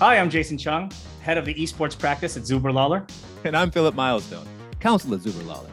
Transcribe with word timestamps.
Hi, 0.00 0.16
I'm 0.16 0.30
Jason 0.30 0.56
Chung, 0.56 0.92
head 1.22 1.38
of 1.38 1.44
the 1.44 1.54
esports 1.54 1.98
practice 1.98 2.36
at 2.36 2.44
Zuber 2.44 2.72
Lawler. 2.72 3.04
And 3.42 3.56
I'm 3.56 3.68
Philip 3.72 3.96
Milestone, 3.96 4.46
counsel 4.78 5.12
at 5.14 5.22
Zuber 5.22 5.44
Lawler. 5.44 5.70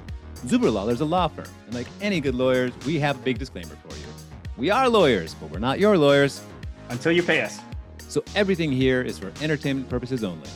Zuber 0.47 0.73
Lawler 0.73 0.93
is 0.93 1.01
a 1.01 1.05
law 1.05 1.27
firm, 1.27 1.45
and 1.67 1.75
like 1.75 1.85
any 2.01 2.19
good 2.19 2.33
lawyers, 2.33 2.73
we 2.87 2.97
have 2.97 3.17
a 3.17 3.19
big 3.19 3.37
disclaimer 3.37 3.75
for 3.87 3.95
you. 3.95 4.05
We 4.57 4.71
are 4.71 4.89
lawyers, 4.89 5.35
but 5.35 5.51
we're 5.51 5.59
not 5.59 5.77
your 5.77 5.95
lawyers. 5.95 6.41
Until 6.89 7.11
you 7.11 7.21
pay 7.21 7.41
us. 7.41 7.59
So 8.07 8.23
everything 8.35 8.71
here 8.71 9.03
is 9.03 9.19
for 9.19 9.31
entertainment 9.43 9.89
purposes 9.89 10.23
only. 10.23 10.49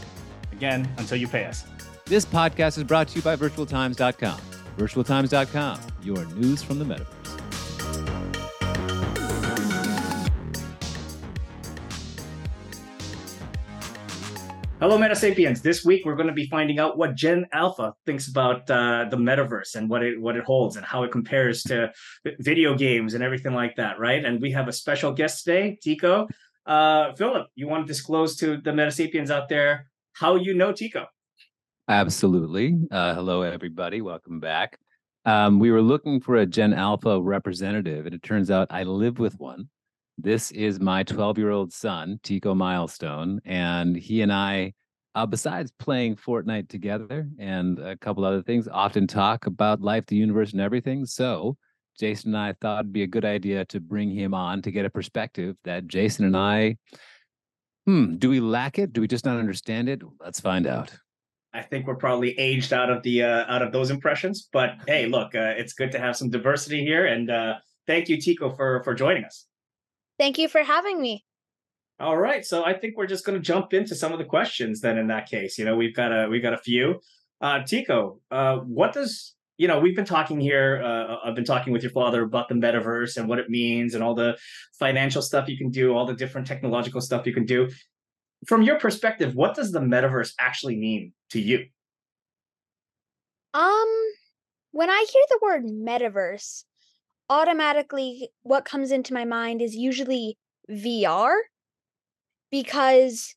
Again, 0.51 0.91
until 0.97 1.17
you 1.17 1.27
pay 1.27 1.45
us. 1.45 1.63
This 2.05 2.25
podcast 2.25 2.79
is 2.79 2.85
brought 2.85 3.09
to 3.09 3.17
you 3.17 3.21
by 3.21 3.35
VirtualTimes.com. 3.35 4.39
VirtualTimes.com, 4.79 5.79
your 6.01 6.25
news 6.25 6.63
from 6.63 6.79
the 6.79 6.85
metaverse. 6.85 7.18
Hello, 14.79 14.97
Metasapiens. 14.97 15.61
This 15.61 15.83
week 15.83 16.05
we're 16.05 16.15
going 16.15 16.29
to 16.29 16.33
be 16.33 16.47
finding 16.47 16.79
out 16.79 16.97
what 16.97 17.13
Gen 17.13 17.45
Alpha 17.51 17.93
thinks 18.05 18.29
about 18.29 18.71
uh, 18.71 19.07
the 19.11 19.17
metaverse 19.17 19.75
and 19.75 19.89
what 19.89 20.01
it 20.03 20.21
what 20.21 20.37
it 20.37 20.45
holds 20.45 20.77
and 20.77 20.85
how 20.85 21.03
it 21.03 21.11
compares 21.11 21.63
to 21.63 21.91
video 22.39 22.73
games 22.77 23.13
and 23.13 23.21
everything 23.21 23.53
like 23.53 23.75
that, 23.75 23.99
right? 23.99 24.23
And 24.23 24.41
we 24.41 24.51
have 24.51 24.69
a 24.69 24.71
special 24.71 25.11
guest 25.11 25.43
today, 25.43 25.77
Tycho. 25.83 26.29
Uh, 26.65 27.13
Philip, 27.15 27.47
you 27.55 27.67
want 27.67 27.85
to 27.85 27.91
disclose 27.91 28.37
to 28.37 28.55
the 28.55 28.71
Metasapiens 28.71 29.29
out 29.29 29.49
there 29.49 29.87
how 30.13 30.37
you 30.37 30.53
know 30.53 30.71
Tycho? 30.71 31.07
Absolutely. 31.89 32.79
Uh, 32.89 33.13
hello, 33.15 33.41
everybody. 33.41 33.99
Welcome 33.99 34.39
back. 34.39 34.79
Um, 35.25 35.59
we 35.59 35.71
were 35.71 35.81
looking 35.81 36.21
for 36.21 36.37
a 36.37 36.45
Gen 36.45 36.73
Alpha 36.73 37.19
representative, 37.21 38.05
and 38.05 38.15
it 38.15 38.23
turns 38.23 38.49
out 38.49 38.67
I 38.69 38.83
live 38.83 39.19
with 39.19 39.37
one. 39.41 39.67
This 40.21 40.51
is 40.51 40.81
my 40.81 41.03
12 41.03 41.37
year 41.37 41.49
old 41.49 41.71
son, 41.71 42.19
Tycho 42.23 42.53
Milestone, 42.53 43.39
and 43.45 43.95
he 43.95 44.21
and 44.21 44.33
I, 44.33 44.73
uh, 45.15 45.25
besides 45.25 45.71
playing 45.79 46.17
Fortnite 46.17 46.67
together 46.67 47.29
and 47.39 47.79
a 47.79 47.95
couple 47.95 48.25
other 48.25 48.43
things, 48.43 48.67
often 48.67 49.07
talk 49.07 49.45
about 49.45 49.79
life, 49.79 50.05
the 50.07 50.17
universe, 50.17 50.51
and 50.51 50.59
everything. 50.59 51.05
So, 51.05 51.55
Jason 51.97 52.35
and 52.35 52.43
I 52.43 52.53
thought 52.59 52.81
it'd 52.81 52.91
be 52.91 53.03
a 53.03 53.07
good 53.07 53.23
idea 53.23 53.63
to 53.65 53.79
bring 53.79 54.11
him 54.11 54.33
on 54.33 54.61
to 54.63 54.71
get 54.71 54.83
a 54.83 54.89
perspective 54.89 55.55
that 55.63 55.87
Jason 55.87 56.25
and 56.25 56.35
I, 56.35 56.75
hmm, 57.85 58.17
do 58.17 58.29
we 58.29 58.41
lack 58.41 58.77
it? 58.77 58.91
Do 58.91 58.99
we 58.99 59.07
just 59.07 59.23
not 59.23 59.37
understand 59.37 59.87
it? 59.87 60.01
Let's 60.19 60.41
find 60.41 60.67
out. 60.67 60.91
I 61.53 61.61
think 61.61 61.87
we're 61.87 61.95
probably 61.95 62.37
aged 62.37 62.73
out 62.73 62.89
of 62.89 63.03
the 63.03 63.23
uh, 63.23 63.45
out 63.47 63.61
of 63.61 63.71
those 63.71 63.89
impressions, 63.89 64.49
but 64.51 64.71
hey, 64.85 65.05
look, 65.05 65.33
uh, 65.33 65.53
it's 65.55 65.71
good 65.71 65.93
to 65.93 65.99
have 65.99 66.17
some 66.17 66.29
diversity 66.29 66.83
here, 66.83 67.05
and 67.05 67.31
uh, 67.31 67.53
thank 67.87 68.09
you, 68.09 68.21
Tycho, 68.21 68.53
for 68.53 68.83
for 68.83 68.93
joining 68.93 69.23
us. 69.23 69.45
Thank 70.19 70.37
you 70.37 70.49
for 70.49 70.61
having 70.61 71.01
me. 71.01 71.25
All 71.99 72.17
right, 72.17 72.45
so 72.45 72.63
I 72.63 72.73
think 72.73 72.97
we're 72.97 73.07
just 73.07 73.25
going 73.25 73.37
to 73.37 73.43
jump 73.43 73.73
into 73.73 73.95
some 73.95 74.11
of 74.11 74.19
the 74.19 74.25
questions. 74.25 74.81
Then, 74.81 74.97
in 74.97 75.07
that 75.07 75.29
case, 75.29 75.57
you 75.57 75.65
know, 75.65 75.75
we've 75.75 75.95
got 75.95 76.11
a 76.11 76.27
we've 76.29 76.43
got 76.43 76.53
a 76.53 76.57
few. 76.57 77.01
Uh, 77.41 77.63
Tycho, 77.63 78.19
uh, 78.29 78.57
what 78.57 78.93
does 78.93 79.35
you 79.57 79.67
know? 79.67 79.79
We've 79.79 79.95
been 79.95 80.05
talking 80.05 80.39
here. 80.39 80.81
Uh, 80.83 81.17
I've 81.25 81.35
been 81.35 81.45
talking 81.45 81.73
with 81.73 81.83
your 81.83 81.91
father 81.91 82.23
about 82.23 82.47
the 82.47 82.55
metaverse 82.55 83.17
and 83.17 83.27
what 83.27 83.39
it 83.39 83.49
means, 83.49 83.95
and 83.95 84.03
all 84.03 84.13
the 84.13 84.37
financial 84.77 85.21
stuff 85.21 85.49
you 85.49 85.57
can 85.57 85.71
do, 85.71 85.93
all 85.93 86.05
the 86.05 86.13
different 86.13 86.47
technological 86.47 87.01
stuff 87.01 87.25
you 87.25 87.33
can 87.33 87.45
do. 87.45 87.69
From 88.45 88.61
your 88.61 88.77
perspective, 88.77 89.35
what 89.35 89.55
does 89.55 89.71
the 89.71 89.79
metaverse 89.79 90.33
actually 90.39 90.77
mean 90.77 91.13
to 91.31 91.41
you? 91.41 91.65
Um, 93.53 93.87
when 94.71 94.89
I 94.89 95.05
hear 95.11 95.23
the 95.29 95.39
word 95.41 95.63
metaverse, 95.65 96.63
automatically 97.29 98.29
what 98.41 98.65
comes 98.65 98.91
into 98.91 99.13
my 99.13 99.25
mind 99.25 99.61
is 99.61 99.75
usually 99.75 100.37
VR 100.69 101.35
because 102.51 103.35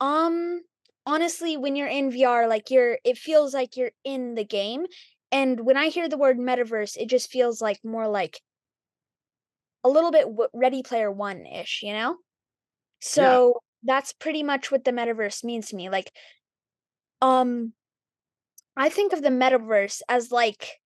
um 0.00 0.62
honestly 1.06 1.56
when 1.56 1.76
you're 1.76 1.88
in 1.88 2.10
VR 2.10 2.48
like 2.48 2.70
you're 2.70 2.98
it 3.04 3.16
feels 3.16 3.54
like 3.54 3.76
you're 3.76 3.92
in 4.04 4.34
the 4.34 4.44
game 4.44 4.84
and 5.30 5.60
when 5.60 5.76
I 5.76 5.88
hear 5.88 6.08
the 6.08 6.18
word 6.18 6.38
metaverse 6.38 6.96
it 6.96 7.08
just 7.08 7.30
feels 7.30 7.60
like 7.60 7.78
more 7.84 8.08
like 8.08 8.40
a 9.84 9.88
little 9.88 10.10
bit 10.10 10.26
ready 10.54 10.82
player 10.82 11.12
1 11.12 11.44
ish, 11.44 11.82
you 11.82 11.92
know? 11.92 12.16
So 13.00 13.22
yeah. 13.82 13.94
that's 13.94 14.14
pretty 14.14 14.42
much 14.42 14.72
what 14.72 14.84
the 14.84 14.92
metaverse 14.92 15.44
means 15.44 15.68
to 15.68 15.76
me 15.76 15.88
like 15.88 16.10
um 17.20 17.72
I 18.76 18.88
think 18.88 19.12
of 19.12 19.22
the 19.22 19.28
metaverse 19.28 20.02
as 20.08 20.32
like 20.32 20.80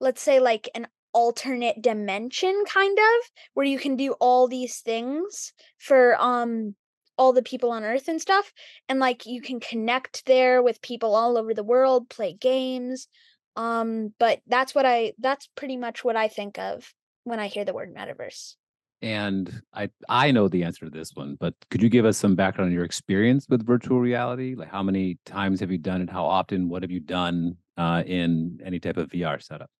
let's 0.00 0.22
say 0.22 0.40
like 0.40 0.68
an 0.74 0.86
alternate 1.14 1.80
dimension 1.80 2.64
kind 2.68 2.98
of 2.98 3.30
where 3.54 3.64
you 3.64 3.78
can 3.78 3.96
do 3.96 4.12
all 4.20 4.48
these 4.48 4.80
things 4.80 5.52
for 5.78 6.16
um 6.20 6.74
all 7.16 7.32
the 7.32 7.42
people 7.42 7.70
on 7.70 7.84
earth 7.84 8.08
and 8.08 8.20
stuff 8.20 8.52
and 8.88 8.98
like 8.98 9.24
you 9.24 9.40
can 9.40 9.60
connect 9.60 10.26
there 10.26 10.62
with 10.62 10.82
people 10.82 11.14
all 11.14 11.38
over 11.38 11.54
the 11.54 11.62
world 11.62 12.08
play 12.10 12.32
games 12.32 13.06
um 13.54 14.12
but 14.18 14.40
that's 14.48 14.74
what 14.74 14.84
i 14.84 15.12
that's 15.20 15.48
pretty 15.54 15.76
much 15.76 16.04
what 16.04 16.16
i 16.16 16.26
think 16.26 16.58
of 16.58 16.92
when 17.22 17.38
i 17.38 17.46
hear 17.46 17.64
the 17.64 17.72
word 17.72 17.94
metaverse. 17.94 18.54
And 19.00 19.62
i 19.72 19.88
i 20.08 20.32
know 20.32 20.48
the 20.48 20.64
answer 20.64 20.86
to 20.86 20.90
this 20.90 21.12
one 21.14 21.36
but 21.38 21.54
could 21.70 21.80
you 21.82 21.88
give 21.88 22.04
us 22.04 22.18
some 22.18 22.34
background 22.34 22.70
on 22.70 22.74
your 22.74 22.84
experience 22.84 23.46
with 23.48 23.64
virtual 23.64 24.00
reality? 24.00 24.56
Like 24.56 24.70
how 24.70 24.82
many 24.82 25.18
times 25.24 25.60
have 25.60 25.70
you 25.70 25.78
done 25.78 26.00
it? 26.02 26.10
How 26.10 26.24
often? 26.24 26.68
What 26.68 26.82
have 26.82 26.90
you 26.90 27.00
done 27.00 27.56
uh, 27.76 28.02
in 28.06 28.60
any 28.64 28.80
type 28.80 28.96
of 28.96 29.10
vr 29.10 29.40
setup 29.40 29.70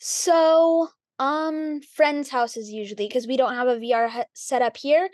so, 0.00 0.88
um, 1.18 1.80
friends' 1.82 2.30
houses 2.30 2.70
usually 2.70 3.06
because 3.06 3.26
we 3.26 3.36
don't 3.36 3.54
have 3.54 3.68
a 3.68 3.78
VR 3.78 4.24
set 4.34 4.62
up 4.62 4.76
here, 4.76 5.10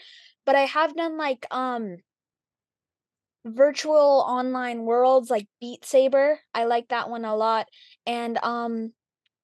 but 0.47 0.55
I 0.55 0.61
have 0.63 0.97
done 0.97 1.19
like 1.19 1.47
um 1.51 1.99
virtual 3.45 4.25
online 4.27 4.85
worlds 4.85 5.31
like 5.31 5.47
Beat 5.61 5.85
Saber. 5.85 6.41
I 6.55 6.65
like 6.65 6.89
that 6.89 7.11
one 7.11 7.25
a 7.25 7.37
lot. 7.37 7.67
And 8.07 8.39
um 8.43 8.93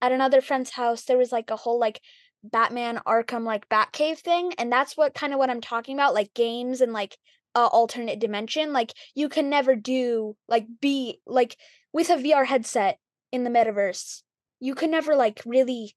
at 0.01 0.13
another 0.13 0.41
friend's 0.41 0.71
house 0.71 1.05
there 1.05 1.19
was 1.19 1.33
like 1.33 1.51
a 1.51 1.57
whole 1.57 1.79
like 1.79 2.01
Batman 2.45 3.01
Arkham 3.07 3.45
like 3.45 3.69
Batcave 3.69 4.19
thing 4.19 4.53
and 4.59 4.71
that's 4.71 4.97
what 4.97 5.15
kind 5.15 5.33
of 5.33 5.39
what 5.39 5.51
I'm 5.51 5.61
talking 5.61 5.97
about 5.97 6.15
like 6.15 6.35
games 6.35 6.81
and 6.81 6.93
like 6.93 7.17
uh, 7.55 7.67
alternate 7.67 8.19
dimension 8.19 8.73
like 8.73 8.93
you 9.15 9.29
can 9.29 9.51
never 9.51 9.77
do 9.77 10.37
like 10.49 10.67
be 10.81 11.21
like 11.27 11.57
with 11.93 12.11
a 12.11 12.17
VR 12.17 12.45
headset 12.45 12.99
in 13.31 13.45
the 13.45 13.51
metaverse 13.51 14.23
you 14.63 14.77
can 14.77 14.93
never 14.93 15.17
like 15.17 15.43
really 15.45 15.97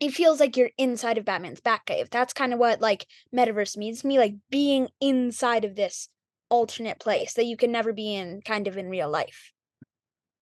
it 0.00 0.12
feels 0.12 0.40
like 0.40 0.56
you're 0.56 0.70
inside 0.76 1.18
of 1.18 1.26
Batman's 1.26 1.60
Batcave. 1.60 2.08
That's 2.10 2.32
kind 2.32 2.52
of 2.52 2.58
what 2.58 2.80
like 2.80 3.06
metaverse 3.36 3.76
means 3.76 4.00
to 4.00 4.06
me, 4.06 4.18
like 4.18 4.34
being 4.50 4.88
inside 5.00 5.64
of 5.64 5.76
this 5.76 6.08
alternate 6.48 6.98
place 6.98 7.34
that 7.34 7.44
you 7.44 7.56
can 7.56 7.70
never 7.70 7.92
be 7.92 8.14
in 8.14 8.40
kind 8.42 8.66
of 8.66 8.76
in 8.76 8.88
real 8.88 9.08
life. 9.08 9.52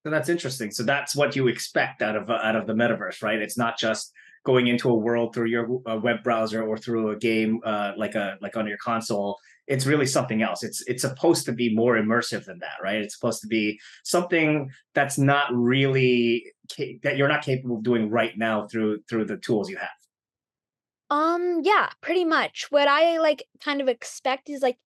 So 0.05 0.11
that's 0.11 0.29
interesting. 0.29 0.71
So 0.71 0.85
that's 0.85 1.15
what 1.15 1.37
you 1.37 1.49
expect 1.49 2.01
out 2.01 2.17
of 2.17 2.31
uh, 2.31 2.39
out 2.43 2.57
of 2.57 2.67
the 2.67 2.73
metaverse, 2.73 3.23
right? 3.23 3.41
It's 3.43 3.59
not 3.59 3.77
just 3.77 4.13
going 4.45 4.69
into 4.69 4.89
a 4.89 4.95
world 4.95 5.35
through 5.35 5.49
your 5.49 5.83
uh, 5.87 5.97
web 5.97 6.23
browser 6.23 6.63
or 6.63 6.79
through 6.79 7.11
a 7.11 7.17
game 7.17 7.61
uh, 7.63 7.93
like 7.99 8.15
a 8.15 8.39
like 8.41 8.57
on 8.57 8.67
your 8.67 8.79
console 8.79 9.37
it's 9.69 9.85
really 9.85 10.07
something 10.07 10.43
else. 10.43 10.65
It's 10.65 10.83
it's 10.87 11.03
supposed 11.03 11.45
to 11.45 11.53
be 11.53 11.75
more 11.75 11.97
immersive 11.97 12.47
than 12.47 12.59
that, 12.61 12.79
right? 12.83 12.97
It's 12.97 13.15
supposed 13.15 13.43
to 13.43 13.47
be 13.47 13.79
something 14.03 14.71
that's 14.95 15.19
not 15.19 15.47
really 15.53 16.53
that 17.03 17.17
you're 17.17 17.29
not 17.29 17.45
capable 17.45 17.77
of 17.77 17.83
doing 17.83 18.11
right 18.11 18.37
now 18.37 18.67
through 18.67 19.03
through 19.09 19.27
the 19.27 19.37
tools 19.37 19.69
you 19.69 19.77
have. 19.77 19.89
Um 21.11 21.61
yeah, 21.63 21.91
pretty 22.01 22.25
much. 22.25 22.67
What 22.71 22.89
I 22.89 23.19
like 23.19 23.45
kind 23.63 23.81
of 23.81 23.89
expect 23.89 24.49
is 24.49 24.63
like 24.63 24.79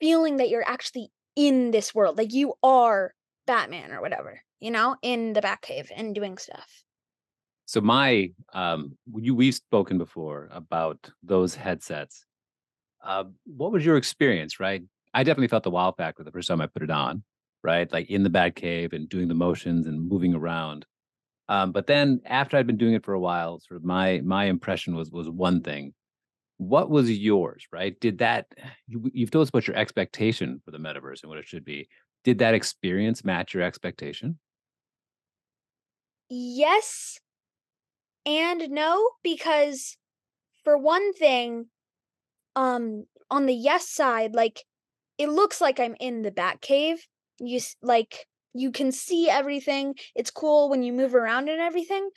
feeling 0.00 0.38
that 0.38 0.50
you're 0.50 0.68
actually 0.68 1.10
in 1.36 1.70
this 1.70 1.94
world. 1.94 2.18
Like 2.18 2.32
you 2.32 2.54
are 2.62 3.14
Batman 3.46 3.92
or 3.92 4.00
whatever, 4.00 4.42
you 4.58 4.72
know, 4.72 4.96
in 5.02 5.32
the 5.34 5.40
Batcave 5.40 5.88
and 5.94 6.14
doing 6.14 6.36
stuff. 6.36 6.82
So 7.64 7.80
my 7.80 8.32
um 8.52 8.98
you 9.14 9.36
we've 9.36 9.54
spoken 9.54 9.98
before 9.98 10.48
about 10.50 11.10
those 11.22 11.54
headsets 11.54 12.24
uh, 13.08 13.24
what 13.46 13.72
was 13.72 13.84
your 13.84 13.96
experience, 13.96 14.60
right? 14.60 14.82
I 15.14 15.24
definitely 15.24 15.48
felt 15.48 15.64
the 15.64 15.70
wow 15.70 15.92
factor 15.92 16.22
the 16.22 16.30
first 16.30 16.46
time 16.46 16.60
I 16.60 16.66
put 16.66 16.82
it 16.82 16.90
on, 16.90 17.24
right? 17.64 17.90
Like 17.90 18.10
in 18.10 18.22
the 18.22 18.30
bat 18.30 18.54
cave 18.54 18.92
and 18.92 19.08
doing 19.08 19.28
the 19.28 19.34
motions 19.34 19.86
and 19.86 20.08
moving 20.08 20.34
around. 20.34 20.84
Um, 21.48 21.72
but 21.72 21.86
then 21.86 22.20
after 22.26 22.56
I'd 22.56 22.66
been 22.66 22.76
doing 22.76 22.92
it 22.92 23.04
for 23.04 23.14
a 23.14 23.20
while, 23.20 23.60
sort 23.60 23.76
of 23.76 23.84
my 23.84 24.20
my 24.22 24.44
impression 24.44 24.94
was 24.94 25.10
was 25.10 25.28
one 25.28 25.62
thing. 25.62 25.94
What 26.58 26.90
was 26.90 27.10
yours, 27.10 27.66
right? 27.72 27.98
Did 27.98 28.18
that 28.18 28.46
you, 28.86 29.10
you've 29.14 29.30
told 29.30 29.44
us 29.44 29.48
about 29.48 29.66
your 29.66 29.76
expectation 29.76 30.60
for 30.64 30.70
the 30.70 30.78
metaverse 30.78 31.22
and 31.22 31.30
what 31.30 31.38
it 31.38 31.48
should 31.48 31.64
be. 31.64 31.88
Did 32.24 32.38
that 32.40 32.54
experience 32.54 33.24
match 33.24 33.54
your 33.54 33.62
expectation? 33.62 34.38
Yes 36.28 37.18
and 38.26 38.68
no, 38.68 39.08
because 39.22 39.96
for 40.62 40.76
one 40.76 41.14
thing, 41.14 41.68
um 42.58 43.04
on 43.30 43.46
the 43.46 43.54
yes 43.54 43.88
side 43.88 44.34
like 44.34 44.64
it 45.16 45.28
looks 45.28 45.60
like 45.60 45.78
i'm 45.78 45.94
in 46.00 46.22
the 46.22 46.30
bat 46.30 46.60
cave 46.60 47.06
you 47.38 47.60
like 47.82 48.26
you 48.54 48.72
can 48.72 48.90
see 48.90 49.28
everything 49.30 49.94
it's 50.16 50.30
cool 50.30 50.68
when 50.68 50.82
you 50.82 50.92
move 50.92 51.14
around 51.14 51.48
and 51.48 51.60
everything 51.60 52.08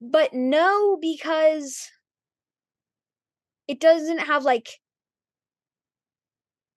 but 0.00 0.34
no 0.34 0.98
because 1.00 1.88
it 3.66 3.80
doesn't 3.80 4.18
have 4.18 4.44
like 4.44 4.68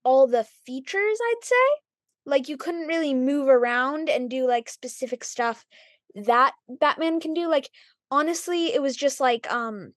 all 0.03 0.27
the 0.27 0.45
features, 0.65 1.17
I'd 1.21 1.43
say. 1.43 1.55
Like 2.25 2.47
you 2.47 2.57
couldn't 2.57 2.87
really 2.87 3.13
move 3.13 3.49
around 3.49 4.09
and 4.09 4.29
do 4.29 4.47
like 4.47 4.69
specific 4.69 5.23
stuff 5.23 5.65
that 6.15 6.53
Batman 6.69 7.19
can 7.19 7.33
do. 7.33 7.49
Like 7.49 7.69
honestly, 8.11 8.73
it 8.73 8.81
was 8.81 8.95
just 8.95 9.19
like 9.19 9.51
um 9.51 9.93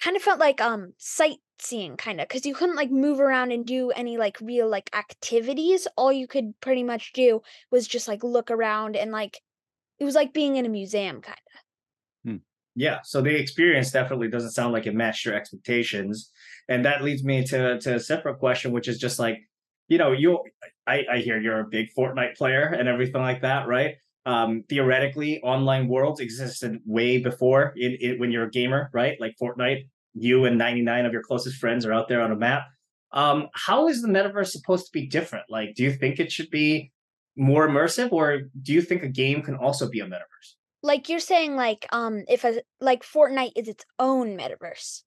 kind 0.00 0.16
of 0.16 0.22
felt 0.22 0.40
like 0.40 0.60
um 0.60 0.92
sightseeing 0.98 1.96
kind 1.96 2.20
of 2.20 2.28
because 2.28 2.46
you 2.46 2.54
couldn't 2.54 2.76
like 2.76 2.90
move 2.90 3.20
around 3.20 3.52
and 3.52 3.66
do 3.66 3.90
any 3.90 4.16
like 4.16 4.38
real 4.40 4.68
like 4.68 4.90
activities 4.94 5.86
all 5.96 6.12
you 6.12 6.26
could 6.26 6.58
pretty 6.60 6.82
much 6.82 7.12
do 7.12 7.40
was 7.70 7.86
just 7.86 8.08
like 8.08 8.22
look 8.24 8.50
around 8.50 8.96
and 8.96 9.12
like 9.12 9.40
it 9.98 10.04
was 10.04 10.14
like 10.14 10.32
being 10.32 10.56
in 10.56 10.66
a 10.66 10.70
museum 10.70 11.20
kind 11.20 11.38
of 11.46 11.60
Yeah. 12.76 13.00
So 13.02 13.20
the 13.20 13.34
experience 13.34 13.90
definitely 13.90 14.28
doesn't 14.28 14.52
sound 14.52 14.72
like 14.72 14.86
it 14.86 14.94
matched 14.94 15.24
your 15.26 15.34
expectations. 15.34 16.30
And 16.68 16.84
that 16.84 17.02
leads 17.02 17.24
me 17.24 17.44
to 17.46 17.78
to 17.80 17.96
a 17.96 18.00
separate 18.00 18.38
question, 18.38 18.72
which 18.72 18.88
is 18.88 18.98
just 18.98 19.18
like, 19.18 19.38
you 19.88 19.98
know, 19.98 20.12
you 20.12 20.44
I, 20.86 21.04
I 21.10 21.18
hear 21.18 21.38
you're 21.40 21.60
a 21.60 21.68
big 21.68 21.88
Fortnite 21.96 22.36
player 22.36 22.64
and 22.64 22.88
everything 22.88 23.20
like 23.20 23.42
that, 23.42 23.66
right? 23.68 23.96
Um, 24.26 24.64
theoretically, 24.68 25.40
online 25.42 25.88
worlds 25.88 26.20
existed 26.20 26.80
way 26.84 27.18
before 27.18 27.72
in, 27.76 28.18
when 28.18 28.30
you're 28.30 28.44
a 28.44 28.50
gamer, 28.50 28.90
right? 28.92 29.18
Like 29.20 29.34
Fortnite, 29.40 29.88
you 30.14 30.44
and 30.44 30.58
99 30.58 31.06
of 31.06 31.12
your 31.12 31.22
closest 31.22 31.56
friends 31.56 31.86
are 31.86 31.92
out 31.92 32.08
there 32.08 32.20
on 32.20 32.30
a 32.30 32.36
map. 32.36 32.64
Um, 33.12 33.48
how 33.54 33.88
is 33.88 34.02
the 34.02 34.08
metaverse 34.08 34.48
supposed 34.48 34.86
to 34.86 34.92
be 34.92 35.06
different? 35.06 35.46
Like, 35.48 35.74
do 35.74 35.82
you 35.82 35.92
think 35.92 36.20
it 36.20 36.30
should 36.30 36.50
be 36.50 36.92
more 37.36 37.66
immersive, 37.66 38.12
or 38.12 38.42
do 38.62 38.72
you 38.72 38.82
think 38.82 39.02
a 39.02 39.08
game 39.08 39.42
can 39.42 39.56
also 39.56 39.88
be 39.88 40.00
a 40.00 40.06
metaverse? 40.06 40.54
like 40.82 41.10
you're 41.10 41.20
saying 41.20 41.56
like 41.56 41.86
um 41.92 42.24
if 42.26 42.42
a 42.42 42.62
like 42.80 43.02
fortnite 43.02 43.52
is 43.54 43.68
its 43.68 43.84
own 43.98 44.36
metaverse 44.36 45.02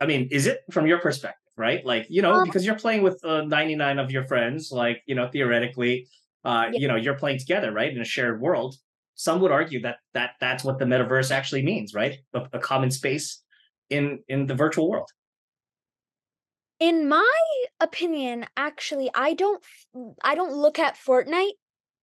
I 0.00 0.06
mean, 0.06 0.28
is 0.30 0.46
it 0.46 0.60
from 0.70 0.86
your 0.86 0.98
perspective, 0.98 1.52
right? 1.58 1.84
Like, 1.84 2.06
you 2.08 2.22
know, 2.22 2.32
Um, 2.32 2.44
because 2.44 2.64
you're 2.64 2.78
playing 2.78 3.02
with 3.02 3.22
uh, 3.22 3.42
99 3.42 3.98
of 3.98 4.10
your 4.10 4.24
friends, 4.24 4.72
like, 4.72 5.02
you 5.06 5.14
know, 5.14 5.28
theoretically, 5.28 6.08
uh, 6.44 6.68
Yeah. 6.72 6.78
you 6.80 6.88
know, 6.88 6.96
you're 6.96 7.16
playing 7.18 7.38
together, 7.38 7.72
right, 7.72 7.92
in 7.92 8.00
a 8.00 8.04
shared 8.04 8.40
world. 8.40 8.76
Some 9.14 9.40
would 9.42 9.50
argue 9.52 9.82
that 9.82 9.98
that 10.14 10.32
that's 10.40 10.64
what 10.64 10.78
the 10.78 10.84
metaverse 10.86 11.30
actually 11.30 11.62
means, 11.62 11.94
right? 11.94 12.18
A, 12.34 12.48
a 12.54 12.58
common 12.58 12.90
space 12.90 13.42
in 13.90 14.22
in 14.28 14.46
the 14.46 14.54
virtual 14.54 14.88
world. 14.90 15.08
in 16.78 17.08
my 17.08 17.40
opinion 17.80 18.46
actually 18.56 19.10
i 19.14 19.34
don't 19.34 19.62
i 20.24 20.34
don't 20.34 20.52
look 20.54 20.78
at 20.78 20.96
fortnite 20.96 21.52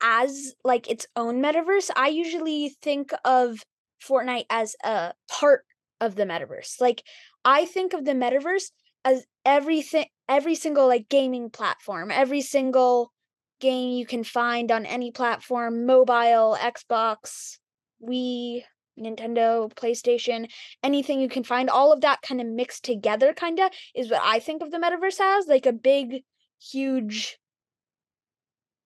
as 0.01 0.53
like 0.63 0.89
its 0.89 1.07
own 1.15 1.41
metaverse 1.41 1.89
i 1.95 2.07
usually 2.07 2.75
think 2.81 3.11
of 3.25 3.59
fortnite 4.07 4.45
as 4.49 4.75
a 4.83 5.13
part 5.29 5.65
of 5.99 6.15
the 6.15 6.23
metaverse 6.23 6.79
like 6.79 7.03
i 7.43 7.65
think 7.65 7.93
of 7.93 8.05
the 8.05 8.11
metaverse 8.13 8.65
as 9.03 9.25
everything 9.45 10.05
every 10.29 10.55
single 10.55 10.87
like 10.87 11.09
gaming 11.09 11.49
platform 11.49 12.11
every 12.11 12.41
single 12.41 13.11
game 13.59 13.91
you 13.97 14.05
can 14.05 14.23
find 14.23 14.71
on 14.71 14.85
any 14.85 15.11
platform 15.11 15.85
mobile 15.85 16.57
xbox 16.59 17.57
wii 18.01 18.63
nintendo 18.99 19.71
playstation 19.73 20.49
anything 20.83 21.21
you 21.21 21.29
can 21.29 21.43
find 21.43 21.69
all 21.69 21.93
of 21.93 22.01
that 22.01 22.21
kind 22.21 22.41
of 22.41 22.47
mixed 22.47 22.83
together 22.83 23.33
kind 23.33 23.59
of 23.59 23.71
is 23.95 24.09
what 24.09 24.21
I 24.23 24.39
think 24.39 24.61
of 24.61 24.71
the 24.71 24.77
metaverse 24.77 25.19
as 25.19 25.47
like 25.47 25.65
a 25.65 25.73
big, 25.73 26.23
huge 26.59 27.37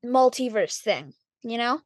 multiverse 0.06 0.80
thing, 0.82 1.14
you 1.44 1.58
know? 1.58 1.80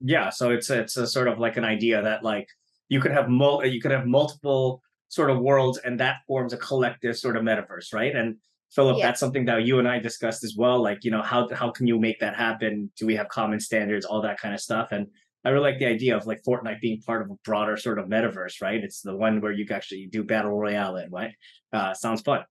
Yeah, 0.00 0.30
so 0.30 0.50
it's 0.50 0.70
it's 0.70 0.96
a 0.96 1.06
sort 1.06 1.28
of 1.28 1.38
like 1.38 1.56
an 1.56 1.64
idea 1.64 2.02
that 2.02 2.22
like 2.22 2.48
you 2.88 3.00
could 3.00 3.12
have 3.12 3.28
mul- 3.28 3.64
you 3.64 3.80
could 3.80 3.92
have 3.92 4.06
multiple 4.06 4.82
sort 5.08 5.30
of 5.30 5.40
worlds 5.40 5.78
and 5.78 6.00
that 6.00 6.16
forms 6.26 6.52
a 6.52 6.58
collective 6.58 7.16
sort 7.16 7.36
of 7.36 7.42
metaverse, 7.42 7.94
right? 7.94 8.14
And 8.14 8.36
Philip, 8.74 8.98
Yeah. 8.98 9.06
that's 9.06 9.20
something 9.20 9.44
that 9.46 9.64
you 9.64 9.78
and 9.78 9.88
I 9.88 9.98
discussed 9.98 10.42
as 10.44 10.56
well. 10.56 10.82
Like, 10.82 11.04
you 11.04 11.10
know, 11.10 11.22
how 11.22 11.48
how 11.54 11.70
can 11.70 11.86
you 11.86 11.98
make 11.98 12.18
that 12.20 12.34
happen? 12.36 12.90
Do 12.96 13.06
we 13.06 13.16
have 13.16 13.28
common 13.28 13.60
standards, 13.60 14.04
all 14.04 14.20
that 14.22 14.38
kind 14.38 14.54
of 14.54 14.60
stuff? 14.60 14.88
And 14.92 15.06
I 15.44 15.50
really 15.50 15.70
like 15.70 15.78
the 15.78 15.86
idea 15.86 16.16
of 16.16 16.26
like 16.26 16.42
Fortnite 16.42 16.80
being 16.80 17.00
part 17.02 17.22
of 17.22 17.30
a 17.30 17.34
broader 17.44 17.76
sort 17.76 17.98
of 17.98 18.06
metaverse, 18.06 18.62
right? 18.62 18.82
It's 18.82 19.02
the 19.02 19.14
one 19.16 19.40
where 19.40 19.52
you 19.52 19.66
actually 19.70 20.06
do 20.06 20.24
battle 20.24 20.52
royale 20.52 20.96
in, 20.96 21.10
right? 21.10 21.32
Uh, 21.72 21.92
sounds 21.94 22.22
fun. 22.22 22.44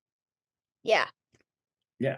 Yeah. 0.83 1.05
Yeah. 1.99 2.17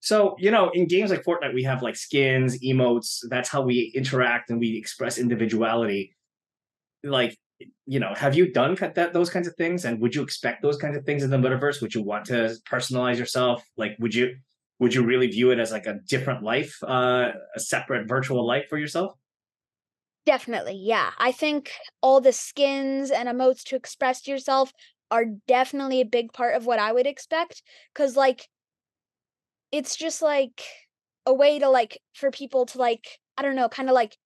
So, 0.00 0.36
you 0.38 0.50
know, 0.50 0.70
in 0.70 0.86
games 0.86 1.10
like 1.10 1.24
Fortnite, 1.24 1.54
we 1.54 1.62
have 1.64 1.82
like 1.82 1.96
skins, 1.96 2.60
emotes. 2.60 3.20
That's 3.28 3.48
how 3.48 3.62
we 3.62 3.92
interact 3.94 4.50
and 4.50 4.58
we 4.60 4.76
express 4.76 5.18
individuality. 5.18 6.14
Like, 7.02 7.38
you 7.86 8.00
know, 8.00 8.12
have 8.14 8.34
you 8.34 8.52
done 8.52 8.74
that 8.74 9.12
those 9.12 9.30
kinds 9.30 9.48
of 9.48 9.54
things? 9.56 9.84
And 9.84 10.00
would 10.00 10.14
you 10.14 10.22
expect 10.22 10.62
those 10.62 10.76
kinds 10.76 10.96
of 10.96 11.04
things 11.04 11.22
in 11.22 11.30
the 11.30 11.36
metaverse? 11.36 11.80
Would 11.80 11.94
you 11.94 12.02
want 12.02 12.26
to 12.26 12.56
personalize 12.70 13.18
yourself? 13.18 13.64
Like, 13.76 13.96
would 13.98 14.14
you 14.14 14.36
would 14.78 14.94
you 14.94 15.04
really 15.04 15.28
view 15.28 15.50
it 15.50 15.58
as 15.58 15.72
like 15.72 15.86
a 15.86 16.00
different 16.06 16.42
life, 16.42 16.76
uh, 16.82 17.30
a 17.54 17.60
separate 17.60 18.08
virtual 18.08 18.46
life 18.46 18.66
for 18.68 18.76
yourself? 18.76 19.12
Definitely. 20.26 20.74
Yeah. 20.74 21.12
I 21.18 21.32
think 21.32 21.72
all 22.02 22.20
the 22.20 22.32
skins 22.32 23.10
and 23.10 23.28
emotes 23.28 23.62
to 23.64 23.76
express 23.76 24.26
yourself 24.26 24.72
are 25.10 25.24
definitely 25.46 26.00
a 26.00 26.06
big 26.06 26.32
part 26.32 26.56
of 26.56 26.66
what 26.66 26.80
I 26.80 26.92
would 26.92 27.06
expect. 27.06 27.62
Cause 27.94 28.16
like 28.16 28.48
it's 29.72 29.96
just 29.96 30.20
like 30.20 30.62
a 31.24 31.32
way 31.32 31.58
to 31.58 31.68
like 31.68 32.00
for 32.14 32.30
people 32.30 32.66
to 32.66 32.78
like, 32.78 33.18
I 33.38 33.42
don't 33.42 33.56
know, 33.56 33.68
kind 33.68 33.88
of 33.88 33.94
like 33.94 34.16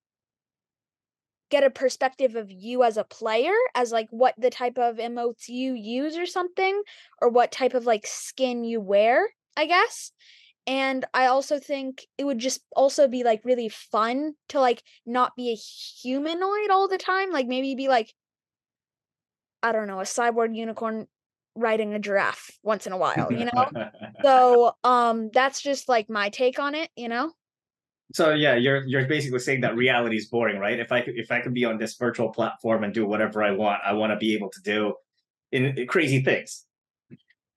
get 1.50 1.64
a 1.64 1.70
perspective 1.70 2.37
of 2.37 2.50
you 2.50 2.82
as 2.82 2.97
a 2.97 3.05
player 3.05 3.52
as 3.75 3.93
like 3.93 4.08
what 4.11 4.35
the 4.38 4.50
type 4.50 4.79
of 4.79 4.97
emotes 4.97 5.49
you 5.49 5.75
use 5.75 6.17
or 6.17 6.26
something 6.26 6.82
or 7.20 7.29
what 7.29 7.52
type 7.52 7.75
of 7.75 7.85
like 7.87 8.06
skin 8.06 8.64
you 8.64 8.81
wear 8.81 9.29
i 9.56 9.67
guess. 9.67 10.12
And 10.67 11.05
i 11.12 11.26
also 11.26 11.58
think 11.58 12.06
it 12.17 12.25
would 12.25 12.38
just 12.38 12.61
also 12.76 13.08
be 13.08 13.25
like 13.25 13.44
really 13.44 13.69
fun 13.69 14.35
to 14.50 14.61
like 14.61 14.82
not 15.05 15.35
be 15.37 15.50
a 15.50 15.55
humanoid 15.55 16.70
all 16.70 16.88
the 16.88 16.99
time 16.99 17.31
like 17.31 17.47
maybe 17.47 17.75
be 17.75 17.88
like 17.88 18.14
i 19.62 19.73
don't 19.73 19.88
know 19.88 20.00
a 20.00 20.05
cyborg 20.05 20.55
unicorn 20.55 21.06
riding 21.56 21.94
a 21.94 21.99
giraffe 21.99 22.50
once 22.62 22.87
in 22.87 22.93
a 22.93 22.96
while 22.96 23.32
you 23.32 23.46
know? 23.46 23.70
So 24.23 24.73
um 24.85 25.31
that's 25.32 25.62
just 25.62 25.88
like 25.88 26.11
my 26.11 26.29
take 26.29 26.58
on 26.58 26.75
it 26.75 26.91
you 26.94 27.08
know 27.08 27.32
So 28.12 28.35
yeah, 28.35 28.57
you're 28.57 28.85
you're 28.87 29.07
basically 29.07 29.39
saying 29.39 29.61
that 29.61 29.77
reality 29.77 30.17
is 30.17 30.27
boring, 30.27 30.59
right? 30.59 30.79
If 30.79 30.91
I 30.91 31.01
could 31.03 31.17
if 31.17 31.31
I 31.31 31.41
could 31.41 31.55
be 31.55 31.65
on 31.65 31.79
this 31.79 31.97
virtual 31.97 32.31
platform 32.31 32.85
and 32.85 32.93
do 32.93 33.07
whatever 33.07 33.43
I 33.43 33.53
want, 33.53 33.81
I 33.85 33.93
want 33.93 34.11
to 34.12 34.17
be 34.17 34.34
able 34.34 34.51
to 34.51 34.61
do 34.63 34.94
in, 35.53 35.79
in 35.79 35.87
crazy 35.87 36.23
things. 36.23 36.67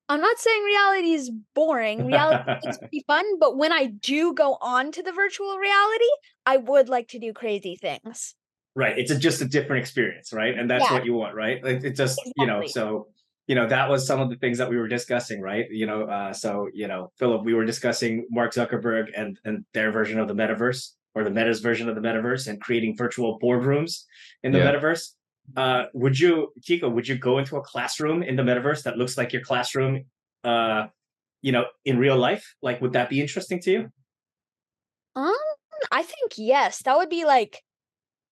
I'm 0.09 0.21
not 0.21 0.37
saying 0.37 0.63
reality 0.63 1.13
is 1.13 1.31
boring. 1.55 2.05
Reality 2.05 2.43
be 2.91 3.03
fun, 3.07 3.25
but 3.39 3.57
when 3.57 3.71
I 3.71 3.85
do 3.85 4.33
go 4.33 4.57
on 4.61 4.91
to 4.91 5.01
the 5.01 5.11
virtual 5.11 5.57
reality, 5.57 6.09
I 6.45 6.57
would 6.57 6.89
like 6.89 7.07
to 7.09 7.19
do 7.19 7.33
crazy 7.33 7.75
things. 7.75 8.35
Right. 8.75 8.97
It's 8.97 9.11
a, 9.11 9.17
just 9.17 9.41
a 9.41 9.45
different 9.45 9.81
experience, 9.81 10.33
right? 10.33 10.57
And 10.57 10.69
that's 10.69 10.83
Yeah. 10.83 10.93
what 10.93 11.05
you 11.05 11.13
want, 11.13 11.35
right? 11.35 11.63
Like 11.63 11.83
it 11.83 11.95
just, 11.95 12.19
you 12.35 12.47
know, 12.47 12.65
so 12.65 13.07
you 13.47 13.55
know, 13.55 13.67
that 13.67 13.89
was 13.89 14.07
some 14.07 14.19
of 14.21 14.29
the 14.29 14.37
things 14.37 14.57
that 14.57 14.69
we 14.69 14.77
were 14.77 14.87
discussing, 14.87 15.41
right? 15.41 15.65
You 15.69 15.85
know, 15.85 16.03
uh, 16.03 16.33
so 16.33 16.69
you 16.73 16.87
know, 16.87 17.11
Philip, 17.17 17.43
we 17.43 17.53
were 17.53 17.65
discussing 17.65 18.25
Mark 18.29 18.53
Zuckerberg 18.53 19.07
and 19.15 19.39
and 19.45 19.65
their 19.73 19.91
version 19.91 20.19
of 20.19 20.27
the 20.27 20.33
metaverse 20.35 20.91
or 21.15 21.23
the 21.23 21.29
Meta's 21.29 21.59
version 21.59 21.87
of 21.89 21.95
the 21.95 22.01
metaverse 22.01 22.47
and 22.47 22.59
creating 22.59 22.97
virtual 22.97 23.39
boardrooms 23.39 24.03
in 24.43 24.51
the 24.51 24.59
Yeah. 24.59 24.71
metaverse. 24.71 25.11
Uh, 25.55 25.85
would 25.93 26.17
you, 26.19 26.53
Tycho, 26.65 26.89
would 26.89 27.07
you 27.07 27.17
go 27.17 27.37
into 27.37 27.57
a 27.57 27.61
classroom 27.61 28.23
in 28.23 28.35
the 28.35 28.43
metaverse 28.43 28.83
that 28.83 28.97
looks 28.97 29.17
like 29.17 29.33
your 29.33 29.43
classroom, 29.43 30.05
uh, 30.43 30.87
you 31.41 31.51
know, 31.51 31.65
in 31.85 31.99
real 31.99 32.17
life? 32.17 32.55
Like, 32.61 32.81
would 32.81 32.93
that 32.93 33.09
be 33.09 33.21
interesting 33.21 33.59
to 33.61 33.71
you? 33.71 33.91
Um, 35.15 35.35
I 35.91 36.01
think 36.01 36.33
yes, 36.37 36.81
that 36.83 36.97
would 36.97 37.09
be 37.09 37.25
like 37.25 37.61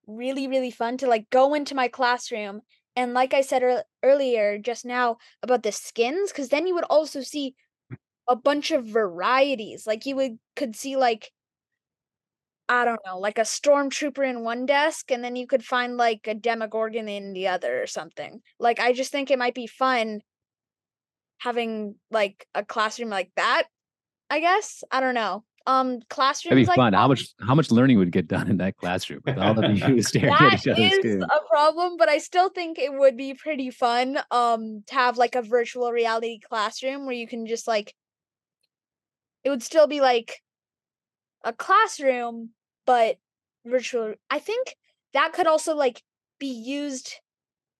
really 0.08 0.48
really 0.48 0.72
fun 0.72 0.98
to 0.98 1.08
like 1.08 1.30
go 1.30 1.53
into 1.53 1.75
my 1.75 1.88
classroom 1.88 2.62
and 2.95 3.13
like 3.13 3.33
I 3.33 3.41
said 3.41 3.63
ear- 3.63 3.83
earlier 4.03 4.57
just 4.57 4.86
now 4.86 5.17
about 5.43 5.63
the 5.63 5.71
skins 5.71 6.31
cuz 6.31 6.50
then 6.50 6.67
you 6.67 6.75
would 6.75 6.86
also 6.86 7.21
see 7.21 7.55
mm. 7.91 7.98
a 8.27 8.36
bunch 8.36 8.71
of 8.71 8.86
varieties. 8.86 9.88
Like 9.88 10.05
you 10.05 10.15
would 10.17 10.39
could 10.55 10.75
see 10.75 10.95
like 10.98 11.31
I 12.69 12.86
don't 12.86 13.01
know, 13.05 13.19
like 13.19 13.38
a 13.38 13.41
stormtrooper 13.41 14.27
in 14.27 14.43
one 14.43 14.65
desk 14.65 15.12
and 15.12 15.24
then 15.24 15.36
you 15.36 15.45
could 15.45 15.65
find 15.65 15.98
like 15.98 16.25
a 16.27 16.33
demogorgon 16.33 17.10
in 17.10 17.33
the 17.33 17.48
other 17.50 17.81
or 17.81 17.88
something. 17.88 18.41
Like 18.60 18.79
I 18.79 18.93
just 18.93 19.12
think 19.12 19.29
it 19.29 19.39
might 19.39 19.55
be 19.55 19.67
fun 19.67 20.21
having 21.39 21.95
like 22.12 22.48
a 22.55 22.63
classroom 22.63 23.10
like 23.10 23.31
that. 23.36 23.63
I 24.29 24.39
guess. 24.39 24.83
I 24.91 25.01
don't 25.01 25.15
know. 25.15 25.43
Um 25.68 26.01
classrooms 26.10 26.51
That'd 26.51 26.63
be 26.63 26.68
like 26.68 26.75
fun. 26.75 26.94
How 26.94 27.08
much 27.08 27.27
how 27.39 27.56
much 27.56 27.72
learning 27.72 27.98
would 27.98 28.12
get 28.12 28.27
done 28.27 28.50
in 28.50 28.58
that 28.58 28.77
classroom 28.77 29.22
with 29.25 29.38
all 29.38 29.58
of 29.63 29.77
you 29.77 30.01
staring 30.01 30.34
at 30.34 30.53
each 30.53 30.68
other's 30.68 31.06
is 31.06 31.24
a 31.24 31.48
problem, 31.50 31.98
but 31.98 32.10
I 32.10 32.18
still 32.18 32.50
think 32.50 32.80
it 32.80 32.94
would 32.94 33.18
be 33.18 33.34
pretty 33.34 33.70
fun 33.70 34.20
um 34.32 34.84
to 34.88 34.94
have 34.94 35.18
like 35.18 35.36
a 35.36 35.41
virtual 35.41 35.91
reality 35.91 36.39
classroom 36.39 37.06
where 37.06 37.15
you 37.15 37.27
can 37.27 37.46
just 37.46 37.68
like 37.68 37.94
it 39.44 39.50
would 39.50 39.63
still 39.63 39.88
be 39.88 40.01
like 40.01 40.41
a 41.44 41.53
classroom 41.53 42.51
but 42.86 43.18
virtual. 43.65 44.15
I 44.30 44.39
think 44.39 44.75
that 45.13 45.34
could 45.34 45.48
also 45.48 45.75
like 45.75 46.01
be 46.39 46.51
used 46.51 47.15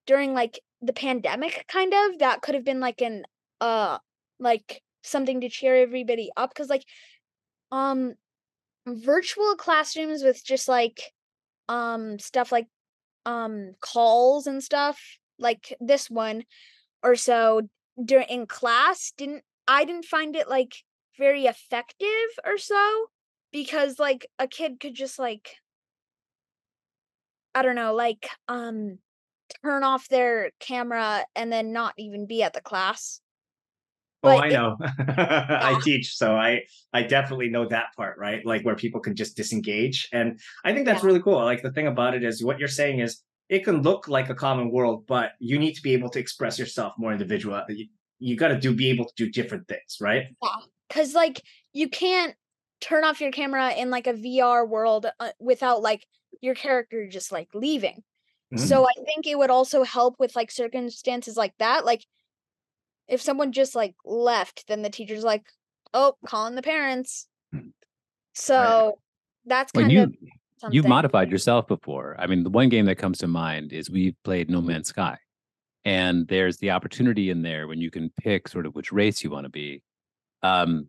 during 0.06 0.34
like 0.34 0.60
the 0.80 0.92
pandemic 0.92 1.64
kind 1.68 1.92
of. 1.92 2.18
That 2.18 2.42
could 2.42 2.54
have 2.54 2.64
been 2.64 2.80
like 2.80 3.00
an 3.00 3.24
uh 3.60 3.98
like 4.38 4.82
something 5.02 5.40
to 5.40 5.48
cheer 5.48 5.76
everybody 5.76 6.30
up 6.36 6.50
because 6.50 6.68
like 6.68 6.84
um 7.72 8.14
virtual 8.86 9.56
classrooms 9.56 10.22
with 10.22 10.44
just 10.44 10.68
like 10.68 11.12
um 11.68 12.18
stuff 12.20 12.52
like 12.52 12.68
um 13.26 13.72
calls 13.80 14.46
and 14.46 14.62
stuff 14.62 15.00
like 15.38 15.76
this 15.80 16.08
one 16.08 16.44
or 17.02 17.16
so 17.16 17.62
during 18.04 18.28
in 18.28 18.46
class 18.46 19.12
didn't 19.16 19.42
I 19.66 19.84
didn't 19.84 20.04
find 20.04 20.36
it 20.36 20.48
like 20.48 20.74
very 21.18 21.46
effective 21.46 22.08
or 22.44 22.58
so 22.58 23.06
because 23.52 23.98
like 23.98 24.26
a 24.38 24.46
kid 24.46 24.80
could 24.80 24.94
just 24.94 25.18
like 25.18 25.56
I 27.54 27.62
don't 27.62 27.76
know, 27.76 27.94
like 27.94 28.28
um 28.48 28.98
turn 29.62 29.84
off 29.84 30.08
their 30.08 30.50
camera 30.60 31.24
and 31.36 31.52
then 31.52 31.72
not 31.72 31.94
even 31.98 32.26
be 32.26 32.42
at 32.42 32.54
the 32.54 32.60
class. 32.60 33.20
Oh, 34.24 34.28
I 34.36 34.46
it- 34.48 34.52
know. 34.52 34.76
I 35.08 35.80
teach, 35.84 36.14
so 36.16 36.34
I 36.36 36.62
I 36.92 37.02
definitely 37.02 37.48
know 37.48 37.66
that 37.68 37.86
part, 37.96 38.18
right? 38.18 38.44
Like 38.46 38.62
where 38.64 38.76
people 38.76 39.00
can 39.00 39.16
just 39.16 39.36
disengage, 39.36 40.08
and 40.12 40.38
I 40.64 40.72
think 40.72 40.86
that's 40.86 41.02
Yeah. 41.02 41.06
really 41.08 41.22
cool. 41.22 41.42
Like 41.44 41.62
the 41.62 41.72
thing 41.72 41.86
about 41.86 42.14
it 42.14 42.22
is, 42.24 42.42
what 42.44 42.58
you're 42.58 42.68
saying 42.68 43.00
is, 43.00 43.22
it 43.48 43.64
can 43.64 43.82
look 43.82 44.08
like 44.08 44.30
a 44.30 44.34
common 44.34 44.70
world, 44.70 45.06
but 45.06 45.32
you 45.40 45.58
need 45.58 45.74
to 45.74 45.82
be 45.82 45.92
able 45.92 46.08
to 46.10 46.18
express 46.20 46.58
yourself 46.58 46.94
more 46.98 47.12
individual. 47.12 47.62
You, 47.68 47.86
you 48.18 48.36
got 48.36 48.48
to 48.48 48.58
do 48.58 48.74
be 48.74 48.90
able 48.90 49.04
to 49.06 49.14
do 49.16 49.30
different 49.30 49.66
things, 49.68 49.98
right? 50.00 50.26
Yeah, 50.42 50.56
Cause 50.90 51.14
like 51.14 51.42
you 51.72 51.88
can't 51.88 52.34
turn 52.80 53.04
off 53.04 53.20
your 53.20 53.32
camera 53.32 53.72
in 53.72 53.90
like 53.90 54.06
a 54.06 54.12
VR 54.12 54.66
world 54.68 55.06
uh, 55.20 55.30
without 55.40 55.82
like 55.82 56.06
your 56.40 56.54
character 56.54 57.08
just 57.08 57.32
like 57.32 57.48
leaving. 57.54 58.02
Mhm. 58.54 58.58
So 58.60 58.86
I 58.86 58.92
think 59.04 59.26
it 59.26 59.36
would 59.38 59.50
also 59.50 59.82
help 59.82 60.16
with 60.18 60.36
like 60.36 60.50
circumstances 60.50 61.36
like 61.36 61.54
that. 61.58 61.84
Like 61.84 62.04
if 63.12 63.20
someone 63.20 63.52
just 63.52 63.74
like 63.74 63.94
left, 64.06 64.66
then 64.68 64.80
the 64.80 64.88
teacher's 64.88 65.22
like, 65.22 65.44
"Oh, 65.92 66.14
calling 66.26 66.54
the 66.54 66.62
parents." 66.62 67.28
So 68.32 68.98
that's 69.44 69.70
Well, 69.74 69.82
kind 69.84 69.92
you 69.92 70.02
of 70.04 70.14
something. 70.56 70.74
you've 70.74 70.88
modified 70.88 71.30
yourself 71.30 71.68
before. 71.68 72.16
I 72.18 72.26
mean, 72.26 72.42
the 72.42 72.50
one 72.50 72.70
game 72.70 72.86
that 72.86 72.96
comes 72.96 73.18
to 73.18 73.26
mind 73.28 73.72
is 73.72 73.90
we've 73.90 74.16
played 74.24 74.48
No 74.48 74.62
Man's 74.62 74.88
Sky, 74.88 75.18
and 75.84 76.26
there's 76.26 76.56
the 76.56 76.70
opportunity 76.70 77.28
in 77.28 77.42
there 77.42 77.68
when 77.68 77.78
you 77.78 77.90
can 77.90 78.10
pick 78.18 78.48
sort 78.48 78.64
of 78.64 78.74
which 78.74 78.90
race 78.92 79.22
you 79.22 79.28
want 79.28 79.44
to 79.44 79.50
be. 79.50 79.82
Um, 80.42 80.88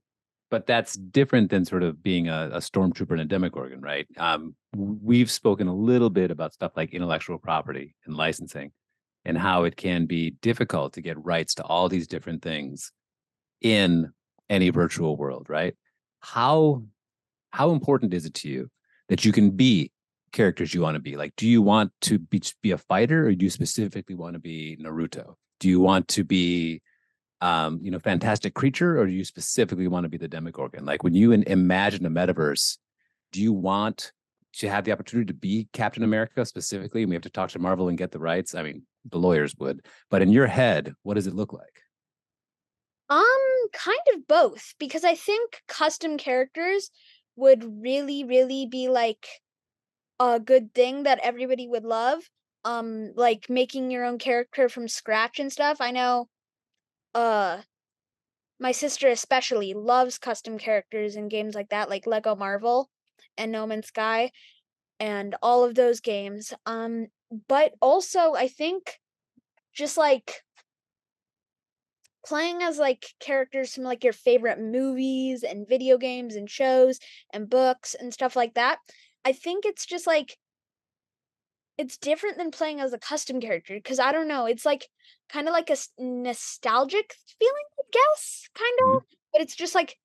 but 0.50 0.66
that's 0.66 0.94
different 0.94 1.50
than 1.50 1.66
sort 1.66 1.84
of 1.84 2.02
being 2.02 2.30
a, 2.30 2.50
a 2.54 2.60
stormtrooper 2.60 3.12
in 3.12 3.20
a 3.20 3.26
Demogorgon, 3.26 3.82
right? 3.82 4.08
Um, 4.18 4.56
we've 4.76 5.30
spoken 5.30 5.68
a 5.68 5.76
little 5.76 6.12
bit 6.12 6.32
about 6.32 6.54
stuff 6.54 6.72
like 6.78 6.94
intellectual 6.94 7.40
property 7.40 7.96
and 8.06 8.16
licensing, 8.16 8.72
and 9.26 9.38
how 9.38 9.64
it 9.64 9.76
can 9.76 10.06
be 10.06 10.32
difficult 10.42 10.94
to 10.94 11.02
get 11.02 11.24
rights 11.24 11.56
to 11.56 11.64
all 11.64 11.90
these 11.90 12.08
different 12.08 12.42
things 12.42 12.92
in 13.62 14.12
any 14.50 14.70
virtual 14.70 15.16
world, 15.16 15.50
right? 15.50 15.76
How 16.20 16.84
how 17.52 17.72
important 17.72 18.14
is 18.14 18.26
it 18.26 18.34
to 18.34 18.50
you 18.50 18.70
that 19.10 19.24
you 19.24 19.32
can 19.32 19.52
be 19.52 19.92
characters 20.32 20.74
you 20.74 20.82
want 20.82 20.96
to 20.96 21.02
be? 21.02 21.16
Like, 21.16 21.34
do 21.38 21.48
you 21.48 21.62
want 21.62 21.92
to 22.02 22.20
be 22.20 22.42
be 22.62 22.72
a 22.72 22.78
fighter, 22.78 23.28
or 23.28 23.34
do 23.34 23.46
you 23.46 23.50
specifically 23.50 24.16
want 24.16 24.34
to 24.34 24.40
be 24.40 24.78
Naruto? 24.82 25.36
Do 25.60 25.70
you 25.70 25.80
want 25.80 26.08
to 26.10 26.24
be, 26.24 26.82
um, 27.40 27.80
you 27.82 27.92
know, 27.92 28.00
fantastic 28.00 28.54
creature, 28.54 29.00
or 29.00 29.06
do 29.06 29.14
you 29.14 29.24
specifically 29.24 29.88
want 29.88 30.04
to 30.04 30.10
be 30.10 30.18
the 30.18 30.28
Demogorgon? 30.28 30.86
Like, 30.86 31.04
when 31.04 31.14
you 31.14 31.32
in, 31.32 31.44
imagine 31.44 32.06
a 32.06 32.10
metaverse, 32.10 32.78
do 33.32 33.42
you 33.42 33.54
want 33.54 34.12
to 34.54 34.70
have 34.70 34.84
the 34.84 34.92
opportunity 34.92 35.28
to 35.28 35.34
be 35.34 35.68
Captain 35.74 36.04
America 36.04 36.46
specifically? 36.46 37.04
And 37.04 37.10
we 37.10 37.16
have 37.16 37.24
to 37.24 37.30
talk 37.30 37.52
to 37.52 37.60
Marvel 37.60 37.88
and 37.88 37.98
get 37.98 38.12
the 38.12 38.20
rights. 38.20 38.56
I 38.56 38.64
mean, 38.64 38.84
the 39.10 39.20
lawyers 39.20 39.56
would, 39.58 39.86
but 40.10 40.22
in 40.22 40.30
your 40.30 40.48
head, 40.48 40.94
what 41.04 41.16
does 41.16 41.28
it 41.28 41.36
look 41.36 41.54
like? 41.54 41.82
Um, 43.10 43.68
kind 43.74 44.00
of 44.14 44.28
both 44.28 44.74
because 44.80 45.04
I 45.04 45.16
think 45.16 45.62
custom 45.68 46.18
characters 46.18 46.90
would 47.36 47.82
really, 47.82 48.24
really 48.24 48.66
be 48.66 48.88
like 48.88 49.28
a 50.20 50.40
good 50.40 50.74
thing 50.74 51.04
that 51.04 51.20
everybody 51.22 51.68
would 51.68 51.84
love. 51.84 52.24
Um, 52.66 53.12
like 53.16 53.50
making 53.50 53.92
your 53.92 54.06
own 54.06 54.18
character 54.18 54.70
from 54.70 54.88
scratch 54.88 55.40
and 55.40 55.52
stuff. 55.52 55.82
I 55.82 55.92
know, 55.92 56.30
uh, 57.14 57.60
my 58.58 58.72
sister 58.72 59.10
especially 59.10 59.74
loves 59.74 60.18
custom 60.18 60.58
characters 60.58 61.18
in 61.18 61.28
games 61.28 61.56
like 61.56 61.70
that, 61.70 61.90
like 61.90 62.08
Lego 62.08 62.36
Marvel 62.36 62.90
and 63.38 63.52
No 63.52 63.68
Man's 63.68 63.88
Sky 63.88 64.32
and 65.00 65.36
all 65.42 65.66
of 65.66 65.76
those 65.76 66.00
games. 66.00 66.54
Um, 66.66 67.08
but 67.48 67.74
also 67.82 68.34
I 68.34 68.48
think 68.48 69.00
just 69.74 69.98
like 69.98 70.42
playing 72.26 72.62
as 72.62 72.78
like 72.78 73.06
characters 73.20 73.74
from 73.74 73.84
like 73.84 74.04
your 74.04 74.14
favorite 74.14 74.60
movies 74.60 75.44
and 75.44 75.68
video 75.68 75.98
games 75.98 76.36
and 76.36 76.50
shows 76.50 77.00
and 77.34 77.50
books 77.50 77.96
and 78.00 78.14
stuff 78.14 78.36
like 78.36 78.54
that. 78.54 78.80
I 79.26 79.34
think 79.34 79.66
it's 79.66 79.86
just 79.86 80.08
like 80.08 80.38
it's 81.78 81.98
different 81.98 82.38
than 82.38 82.52
playing 82.52 82.80
as 82.80 82.94
a 82.94 83.00
custom 83.00 83.42
character 83.42 83.76
because 83.76 84.00
I 84.00 84.12
don't 84.12 84.28
know, 84.28 84.46
it's 84.46 84.66
like 84.66 84.88
kind 85.30 85.48
of 85.48 85.54
like 85.54 85.70
a 85.70 85.78
nostalgic 85.98 87.16
feeling, 87.40 87.54
I 87.80 87.84
guess, 87.92 88.50
kind 88.54 88.78
of, 88.84 89.02
mm-hmm. 89.02 89.16
but 89.32 89.42
it's 89.42 89.56
just 89.56 89.74
like 89.74 89.98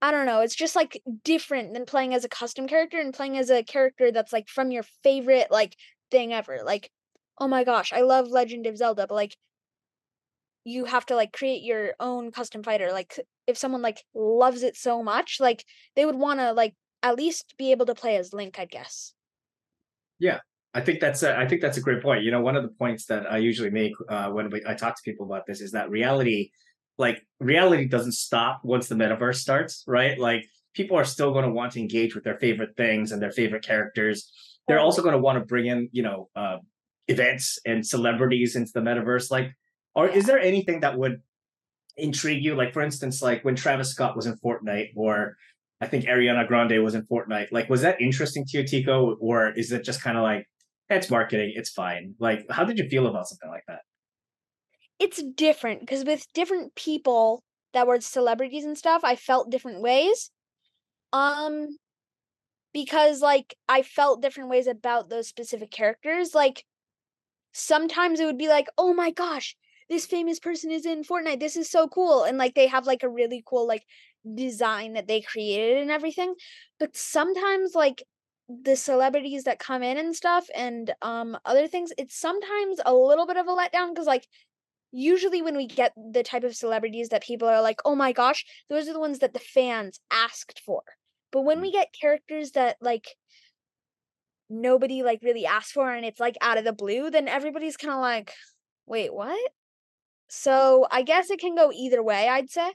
I 0.00 0.10
don't 0.10 0.26
know, 0.26 0.40
it's 0.40 0.54
just 0.54 0.76
like 0.76 1.00
different 1.24 1.74
than 1.74 1.84
playing 1.84 2.14
as 2.14 2.24
a 2.24 2.28
custom 2.28 2.68
character 2.68 3.00
and 3.00 3.12
playing 3.12 3.36
as 3.36 3.50
a 3.50 3.64
character 3.64 4.12
that's 4.12 4.32
like 4.32 4.48
from 4.48 4.70
your 4.70 4.84
favorite 5.02 5.48
like 5.50 5.74
thing 6.10 6.32
ever. 6.32 6.60
Like, 6.64 6.90
oh 7.38 7.48
my 7.48 7.64
gosh, 7.64 7.92
I 7.92 8.02
love 8.02 8.28
Legend 8.28 8.66
of 8.66 8.76
Zelda, 8.76 9.06
but 9.08 9.14
like 9.14 9.36
you 10.64 10.84
have 10.84 11.06
to 11.06 11.16
like 11.16 11.32
create 11.32 11.62
your 11.62 11.94
own 11.98 12.30
custom 12.30 12.62
fighter. 12.62 12.92
Like 12.92 13.18
if 13.46 13.56
someone 13.56 13.82
like 13.82 14.04
loves 14.14 14.62
it 14.62 14.76
so 14.76 15.02
much, 15.02 15.38
like 15.40 15.64
they 15.96 16.04
would 16.04 16.14
want 16.14 16.40
to 16.40 16.52
like 16.52 16.74
at 17.02 17.16
least 17.16 17.54
be 17.58 17.70
able 17.72 17.86
to 17.86 17.94
play 17.94 18.16
as 18.16 18.32
Link, 18.32 18.58
I 18.58 18.66
guess. 18.66 19.14
Yeah, 20.18 20.40
I 20.74 20.80
think 20.80 21.00
that's 21.00 21.22
a, 21.22 21.36
I 21.36 21.46
think 21.48 21.60
that's 21.60 21.78
a 21.78 21.80
great 21.80 22.02
point. 22.02 22.24
You 22.24 22.30
know, 22.30 22.40
one 22.40 22.56
of 22.56 22.62
the 22.62 22.68
points 22.68 23.06
that 23.06 23.30
I 23.30 23.38
usually 23.38 23.70
make 23.70 23.94
uh, 24.08 24.30
when 24.30 24.50
we, 24.50 24.62
I 24.66 24.74
talk 24.74 24.96
to 24.96 25.02
people 25.02 25.26
about 25.26 25.46
this 25.46 25.60
is 25.60 25.72
that 25.72 25.90
reality, 25.90 26.50
like 26.98 27.22
reality, 27.40 27.86
doesn't 27.86 28.12
stop 28.12 28.60
once 28.64 28.88
the 28.88 28.94
metaverse 28.94 29.36
starts, 29.36 29.84
right? 29.86 30.18
Like 30.18 30.44
people 30.74 30.96
are 30.96 31.04
still 31.04 31.32
going 31.32 31.44
to 31.44 31.50
want 31.50 31.72
to 31.72 31.80
engage 31.80 32.14
with 32.14 32.24
their 32.24 32.38
favorite 32.38 32.76
things 32.76 33.12
and 33.12 33.22
their 33.22 33.30
favorite 33.30 33.64
characters. 33.64 34.30
They're 34.66 34.80
also 34.80 35.02
going 35.02 35.14
to 35.14 35.20
want 35.20 35.38
to 35.38 35.44
bring 35.44 35.66
in, 35.66 35.88
you 35.92 36.02
know, 36.02 36.28
uh, 36.36 36.58
events 37.06 37.58
and 37.64 37.86
celebrities 37.86 38.54
into 38.54 38.70
the 38.74 38.80
metaverse. 38.80 39.30
Like, 39.30 39.52
or 39.94 40.08
is 40.08 40.26
there 40.26 40.38
anything 40.38 40.80
that 40.80 40.98
would 40.98 41.22
intrigue 41.96 42.44
you? 42.44 42.54
Like, 42.54 42.72
for 42.72 42.82
instance, 42.82 43.22
like 43.22 43.44
when 43.44 43.56
Travis 43.56 43.90
Scott 43.90 44.14
was 44.14 44.26
in 44.26 44.36
Fortnite, 44.36 44.90
or 44.94 45.36
I 45.80 45.86
think 45.86 46.04
Ariana 46.04 46.46
Grande 46.46 46.82
was 46.82 46.94
in 46.94 47.06
Fortnite. 47.06 47.48
Like, 47.52 47.70
was 47.70 47.82
that 47.82 48.00
interesting 48.00 48.44
to 48.46 48.58
you, 48.58 48.66
Tycho, 48.66 49.16
or 49.20 49.52
is 49.56 49.72
it 49.72 49.84
just 49.84 50.02
kind 50.02 50.16
of 50.16 50.22
like 50.22 50.46
it's 50.90 51.10
marketing, 51.10 51.52
it's 51.54 51.70
fine? 51.70 52.14
Like, 52.18 52.44
how 52.50 52.64
did 52.64 52.78
you 52.78 52.88
feel 52.88 53.06
about 53.06 53.28
something 53.28 53.48
like 53.48 53.64
that? 53.68 53.80
It's 55.00 55.22
different 55.22 55.80
because 55.80 56.04
with 56.04 56.32
different 56.32 56.74
people 56.74 57.42
that 57.72 57.86
were 57.86 58.00
celebrities 58.00 58.64
and 58.64 58.76
stuff, 58.76 59.02
I 59.04 59.16
felt 59.16 59.50
different 59.50 59.80
ways. 59.80 60.30
Um 61.12 61.78
because 62.72 63.22
like 63.22 63.56
I 63.68 63.82
felt 63.82 64.22
different 64.22 64.50
ways 64.50 64.66
about 64.66 65.08
those 65.10 65.28
specific 65.28 65.70
characters. 65.70 66.34
Like 66.34 66.64
sometimes 67.52 68.20
it 68.20 68.26
would 68.26 68.38
be 68.38 68.48
like, 68.48 68.68
"Oh 68.78 68.94
my 68.94 69.10
gosh, 69.10 69.56
this 69.90 70.06
famous 70.06 70.40
person 70.40 70.70
is 70.72 70.86
in 70.86 71.04
Fortnite. 71.04 71.40
This 71.40 71.56
is 71.56 71.70
so 71.70 71.88
cool." 71.88 72.24
And 72.24 72.38
like 72.38 72.54
they 72.54 72.66
have 72.68 72.86
like 72.86 73.02
a 73.02 73.08
really 73.10 73.42
cool 73.46 73.66
like 73.66 73.84
design 74.34 74.94
that 74.94 75.08
they 75.08 75.20
created 75.22 75.78
and 75.78 75.90
everything. 75.90 76.34
But 76.78 76.96
sometimes 76.96 77.74
like 77.74 78.02
the 78.48 78.76
celebrities 78.76 79.44
that 79.44 79.58
come 79.58 79.82
in 79.82 79.98
and 79.98 80.14
stuff 80.16 80.48
and 80.54 80.94
um 81.02 81.38
other 81.44 81.68
things, 81.68 81.92
it's 81.98 82.18
sometimes 82.18 82.80
a 82.86 82.94
little 82.94 83.26
bit 83.26 83.36
of 83.36 83.46
a 83.48 83.50
letdown 83.56 83.90
because 83.90 84.06
like 84.06 84.26
usually 84.92 85.42
when 85.42 85.56
we 85.56 85.66
get 85.66 85.92
the 85.96 86.22
type 86.22 86.44
of 86.44 86.56
celebrities 86.56 87.10
that 87.10 87.22
people 87.22 87.48
are 87.48 87.62
like, 87.62 87.80
"Oh 87.84 87.94
my 87.94 88.12
gosh," 88.12 88.44
those 88.68 88.88
are 88.88 88.92
the 88.92 89.00
ones 89.00 89.20
that 89.20 89.34
the 89.34 89.40
fans 89.40 90.00
asked 90.10 90.60
for. 90.64 90.82
But 91.32 91.42
when 91.42 91.60
we 91.60 91.72
get 91.72 91.94
characters 91.98 92.52
that 92.52 92.76
like 92.80 93.16
nobody 94.50 95.02
like 95.02 95.20
really 95.22 95.46
asked 95.46 95.72
for 95.72 95.92
and 95.92 96.04
it's 96.04 96.20
like 96.20 96.36
out 96.40 96.58
of 96.58 96.64
the 96.64 96.72
blue, 96.72 97.10
then 97.10 97.28
everybody's 97.28 97.76
kind 97.76 97.94
of 97.94 98.00
like, 98.00 98.32
"Wait, 98.86 99.12
what?" 99.12 99.52
So, 100.28 100.86
I 100.90 101.02
guess 101.02 101.30
it 101.30 101.40
can 101.40 101.54
go 101.54 101.72
either 101.72 102.02
way, 102.02 102.28
I'd 102.28 102.50
say. 102.50 102.72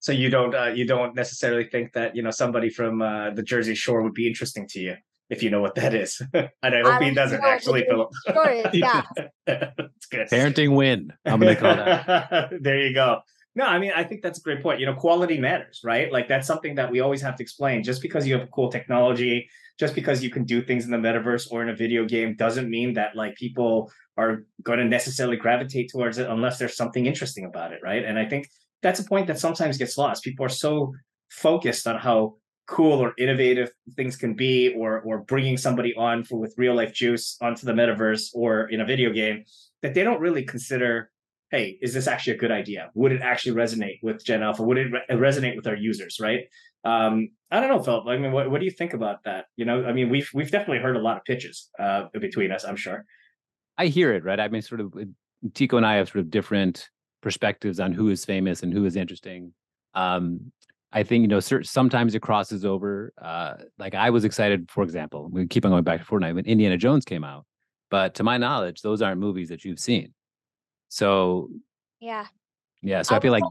So 0.00 0.12
you 0.12 0.30
don't 0.30 0.54
uh, 0.54 0.72
you 0.74 0.84
don't 0.84 1.14
necessarily 1.14 1.64
think 1.64 1.92
that 1.92 2.16
you 2.16 2.22
know 2.22 2.32
somebody 2.32 2.70
from 2.70 3.02
uh, 3.02 3.30
the 3.30 3.42
Jersey 3.42 3.74
Shore 3.74 4.02
would 4.02 4.14
be 4.14 4.26
interesting 4.26 4.66
to 4.68 4.80
you 4.80 4.96
if 5.32 5.42
you 5.42 5.50
know 5.50 5.60
what 5.60 5.74
that 5.74 5.94
is, 5.94 6.20
and 6.34 6.50
I 6.62 6.82
hope 6.82 7.02
he 7.02 7.12
doesn't 7.12 7.40
know 7.40 7.48
actually, 7.48 7.80
Jersey 7.80 7.90
Philip. 7.90 8.10
Shore 8.28 8.50
is, 8.50 8.66
yeah. 8.72 9.02
That's 9.46 10.06
good. 10.10 10.28
Parenting 10.28 10.76
win. 10.76 11.12
I'm 11.24 11.40
going 11.40 11.54
to 11.54 11.60
call 11.60 11.74
that. 11.74 12.52
there 12.60 12.80
you 12.80 12.94
go. 12.94 13.20
No, 13.54 13.66
I 13.66 13.78
mean, 13.78 13.92
I 13.94 14.04
think 14.04 14.22
that's 14.22 14.38
a 14.38 14.42
great 14.42 14.62
point. 14.62 14.80
You 14.80 14.86
know, 14.86 14.94
quality 14.94 15.38
matters, 15.38 15.80
right? 15.84 16.10
Like 16.10 16.28
that's 16.28 16.46
something 16.46 16.74
that 16.76 16.90
we 16.90 17.00
always 17.00 17.20
have 17.20 17.36
to 17.36 17.42
explain. 17.42 17.82
Just 17.82 18.00
because 18.00 18.26
you 18.26 18.38
have 18.38 18.50
cool 18.50 18.70
technology 18.70 19.48
just 19.78 19.94
because 19.94 20.22
you 20.22 20.30
can 20.30 20.44
do 20.44 20.62
things 20.62 20.84
in 20.84 20.90
the 20.90 20.96
metaverse 20.96 21.50
or 21.50 21.62
in 21.62 21.68
a 21.68 21.74
video 21.74 22.04
game 22.04 22.36
doesn't 22.36 22.68
mean 22.68 22.94
that 22.94 23.16
like 23.16 23.34
people 23.36 23.90
are 24.16 24.44
going 24.62 24.78
to 24.78 24.84
necessarily 24.84 25.36
gravitate 25.36 25.90
towards 25.90 26.18
it 26.18 26.28
unless 26.28 26.58
there's 26.58 26.76
something 26.76 27.06
interesting 27.06 27.46
about 27.46 27.72
it, 27.72 27.80
right? 27.82 28.04
And 28.04 28.18
I 28.18 28.26
think 28.26 28.48
that's 28.82 29.00
a 29.00 29.04
point 29.04 29.26
that 29.28 29.38
sometimes 29.38 29.78
gets 29.78 29.96
lost. 29.96 30.22
People 30.22 30.44
are 30.44 30.50
so 30.50 30.94
focused 31.30 31.86
on 31.86 31.98
how 31.98 32.36
cool 32.66 33.00
or 33.00 33.12
innovative 33.18 33.70
things 33.96 34.16
can 34.16 34.34
be 34.34 34.74
or 34.74 35.00
or 35.00 35.18
bringing 35.18 35.56
somebody 35.56 35.94
on 35.96 36.24
for 36.24 36.38
with 36.38 36.54
real 36.56 36.74
life 36.74 36.92
juice 36.92 37.36
onto 37.40 37.66
the 37.66 37.72
metaverse 37.72 38.30
or 38.34 38.68
in 38.68 38.80
a 38.80 38.84
video 38.84 39.12
game 39.12 39.44
that 39.82 39.94
they 39.94 40.04
don't 40.04 40.20
really 40.20 40.44
consider 40.44 41.10
hey 41.50 41.76
is 41.82 41.92
this 41.92 42.06
actually 42.06 42.34
a 42.34 42.38
good 42.38 42.52
idea? 42.52 42.90
Would 42.94 43.12
it 43.12 43.20
actually 43.20 43.54
resonate 43.56 43.98
with 44.02 44.24
gen 44.24 44.42
alpha? 44.42 44.62
Would 44.62 44.78
it 44.78 44.92
re- 44.92 45.16
resonate 45.16 45.56
with 45.56 45.66
our 45.66 45.76
users? 45.76 46.18
Right? 46.20 46.44
Um 46.84 47.30
i 47.50 47.60
don't 47.60 47.68
know 47.68 47.82
philip 47.82 48.06
i 48.06 48.16
mean 48.16 48.32
what, 48.32 48.50
what 48.50 48.60
do 48.60 48.64
you 48.64 48.70
think 48.70 48.94
about 48.94 49.24
that? 49.24 49.46
You 49.56 49.64
know 49.64 49.84
i 49.84 49.92
mean 49.92 50.08
we've 50.08 50.30
we've 50.32 50.50
definitely 50.50 50.82
heard 50.82 50.96
a 50.96 51.00
lot 51.00 51.16
of 51.16 51.24
pitches 51.24 51.68
uh 51.78 52.04
between 52.18 52.52
us 52.52 52.64
i'm 52.64 52.76
sure. 52.76 53.04
I 53.76 53.86
hear 53.86 54.14
it 54.14 54.24
right? 54.24 54.38
I 54.38 54.48
mean 54.48 54.62
sort 54.62 54.80
of 54.80 54.94
tycho 55.52 55.76
and 55.78 55.86
i 55.86 55.96
have 55.96 56.08
sort 56.08 56.20
of 56.20 56.30
different 56.30 56.88
perspectives 57.22 57.80
on 57.80 57.92
who 57.92 58.08
is 58.08 58.24
famous 58.24 58.62
and 58.62 58.72
who 58.72 58.84
is 58.84 58.96
interesting. 58.96 59.52
Um 59.94 60.52
I 60.92 61.02
think 61.02 61.22
you 61.22 61.28
know 61.28 61.40
sometimes 61.40 62.14
it 62.14 62.20
crosses 62.20 62.64
over. 62.64 63.12
Uh, 63.20 63.54
like 63.78 63.94
I 63.94 64.10
was 64.10 64.24
excited, 64.24 64.70
for 64.70 64.84
example, 64.84 65.28
we 65.30 65.46
keep 65.46 65.64
on 65.64 65.70
going 65.70 65.84
back 65.84 66.00
to 66.00 66.06
Fortnite 66.06 66.34
when 66.34 66.44
Indiana 66.44 66.76
Jones 66.76 67.04
came 67.04 67.24
out, 67.24 67.46
but 67.90 68.14
to 68.16 68.22
my 68.22 68.36
knowledge, 68.36 68.82
those 68.82 69.00
aren't 69.00 69.20
movies 69.20 69.48
that 69.48 69.64
you've 69.64 69.80
seen. 69.80 70.12
So 70.88 71.48
yeah, 72.00 72.26
yeah. 72.82 73.02
So 73.02 73.14
I, 73.14 73.18
I 73.18 73.20
feel 73.20 73.32
like 73.32 73.44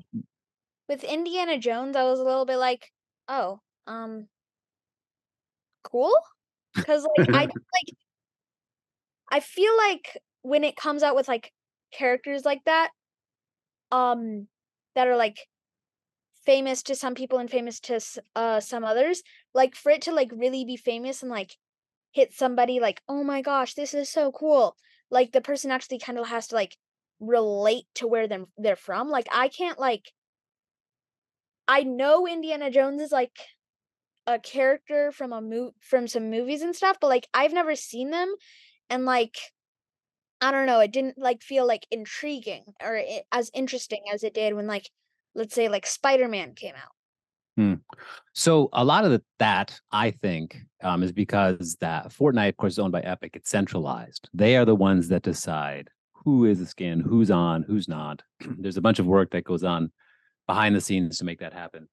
with 0.88 1.04
Indiana 1.04 1.58
Jones, 1.58 1.96
I 1.96 2.04
was 2.04 2.20
a 2.20 2.24
little 2.24 2.46
bit 2.46 2.58
like, 2.58 2.92
oh, 3.28 3.60
um, 3.88 4.28
cool, 5.84 6.14
because 6.76 7.08
like 7.18 7.30
I 7.30 7.42
like, 7.46 7.96
I 9.32 9.40
feel 9.40 9.76
like 9.78 10.18
when 10.44 10.64
it 10.64 10.76
comes 10.76 11.02
out 11.02 11.16
with 11.16 11.28
like 11.28 11.52
characters 11.92 12.46
like 12.46 12.64
that, 12.66 12.92
um, 13.92 14.48
that 14.96 15.08
are 15.08 15.18
like 15.18 15.38
famous 16.46 16.84
to 16.84 16.96
some 16.96 17.16
people 17.16 17.38
and 17.38 17.50
famous 17.50 17.80
to 17.80 18.00
uh 18.36 18.60
some 18.60 18.84
others 18.84 19.22
like 19.54 19.76
for 19.76 19.92
it 19.92 20.02
to 20.02 20.12
like 20.12 20.32
really 20.34 20.66
be 20.66 20.78
famous 20.78 21.22
and 21.22 21.32
like 21.32 21.56
hit 22.12 22.34
somebody 22.34 22.80
like 22.80 23.02
oh 23.08 23.24
my 23.24 23.42
gosh 23.42 23.74
this 23.74 23.94
is 23.94 24.10
so 24.10 24.32
cool 24.32 24.76
like 25.10 25.32
the 25.32 25.42
person 25.42 25.72
actually 25.72 26.00
kind 26.00 26.18
of 26.18 26.28
has 26.28 26.48
to 26.48 26.56
like 26.56 26.76
relate 27.20 27.86
to 27.94 28.08
where 28.08 28.28
them 28.28 28.48
they're 28.58 28.76
from 28.76 29.10
like 29.10 29.28
i 29.32 29.48
can't 29.48 29.80
like 29.80 30.12
i 31.68 31.84
know 31.84 32.28
indiana 32.28 32.72
jones 32.72 33.02
is 33.02 33.12
like 33.12 33.38
a 34.28 34.40
character 34.40 35.12
from 35.12 35.34
a 35.34 35.42
move 35.42 35.74
from 35.80 36.08
some 36.08 36.30
movies 36.30 36.62
and 36.62 36.76
stuff 36.76 36.98
but 37.00 37.08
like 37.08 37.28
i've 37.34 37.54
never 37.54 37.76
seen 37.76 38.10
them 38.10 38.34
and 38.90 39.06
like 39.06 39.38
i 40.42 40.52
don't 40.52 40.66
know 40.66 40.80
it 40.80 40.92
didn't 40.92 41.18
like 41.18 41.44
feel 41.44 41.68
like 41.68 41.86
intriguing 41.92 42.64
or 42.84 42.96
it, 42.96 43.24
as 43.32 43.52
interesting 43.54 44.04
as 44.12 44.24
it 44.24 44.34
did 44.34 44.56
when 44.56 44.68
like 44.68 44.90
let's 45.36 45.56
say 45.56 45.70
like 45.70 45.86
Spider-Man 45.86 46.54
came 46.56 46.76
out. 46.76 46.92
Hmm. 47.58 47.74
So 48.34 48.70
a 48.74 48.84
lot 48.84 49.06
of 49.06 49.22
that 49.40 49.80
I 49.92 50.12
think 50.12 50.58
um, 50.84 51.04
is 51.04 51.12
because 51.12 51.76
that 51.82 52.10
Fortnite, 52.10 52.50
of 52.50 52.58
course, 52.58 52.74
is 52.74 52.80
owned 52.80 52.94
by 52.94 53.02
Epic. 53.02 53.36
It's 53.36 53.50
centralized. 53.50 54.30
They 54.34 54.56
are 54.56 54.66
the 54.66 54.76
ones 54.76 55.10
that 55.10 55.24
decide 55.24 55.90
who 56.24 56.46
is 56.46 56.60
the 56.60 56.66
skin, 56.66 57.00
who's 57.00 57.32
on, 57.32 57.64
who's 57.64 57.88
not. 57.88 58.22
There's 58.58 58.78
a 58.78 58.82
bunch 58.82 59.00
of 59.00 59.06
work 59.06 59.32
that 59.32 59.44
goes 59.44 59.64
on 59.64 59.92
behind 60.48 60.76
the 60.76 60.82
scenes 60.82 61.18
to 61.18 61.26
make 61.26 61.40
that 61.40 61.54
happen. 61.54 61.88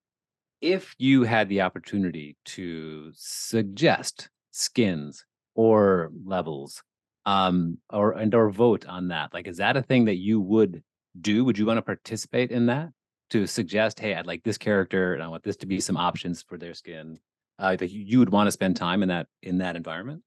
If 0.60 0.94
you 0.98 1.22
had 1.22 1.48
the 1.48 1.60
opportunity 1.60 2.36
to 2.46 3.10
suggest 3.14 4.28
skins 4.50 5.24
or 5.54 6.10
levels, 6.24 6.82
um, 7.26 7.78
or 7.90 8.12
and 8.12 8.34
or 8.34 8.50
vote 8.50 8.86
on 8.86 9.08
that, 9.08 9.34
like 9.34 9.46
is 9.46 9.58
that 9.58 9.76
a 9.76 9.82
thing 9.82 10.06
that 10.06 10.16
you 10.16 10.40
would 10.40 10.82
do? 11.20 11.44
Would 11.44 11.58
you 11.58 11.66
want 11.66 11.78
to 11.78 11.82
participate 11.82 12.50
in 12.50 12.66
that? 12.66 12.90
To 13.30 13.46
suggest, 13.46 14.00
hey, 14.00 14.14
I'd 14.14 14.26
like 14.26 14.42
this 14.44 14.58
character 14.58 15.14
and 15.14 15.22
I 15.22 15.28
want 15.28 15.42
this 15.44 15.56
to 15.58 15.66
be 15.66 15.80
some 15.80 15.96
options 15.96 16.42
for 16.42 16.58
their 16.58 16.74
skin, 16.74 17.20
uh, 17.58 17.76
that 17.76 17.90
you 17.90 18.18
would 18.18 18.30
want 18.30 18.46
to 18.48 18.52
spend 18.52 18.76
time 18.76 19.02
in 19.02 19.08
that 19.08 19.28
in 19.42 19.58
that 19.58 19.76
environment? 19.76 20.22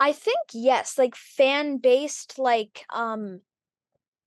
I 0.00 0.12
think 0.12 0.38
yes, 0.52 0.96
like 0.98 1.14
fan 1.16 1.78
based 1.78 2.38
like 2.38 2.84
um 2.90 3.42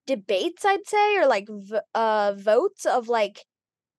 debates 0.08 0.66
I'd 0.66 0.88
say 0.88 1.18
or 1.18 1.28
like 1.28 1.48
v- 1.50 1.80
uh 1.96 2.34
votes 2.38 2.86
of 2.86 3.10
like 3.10 3.46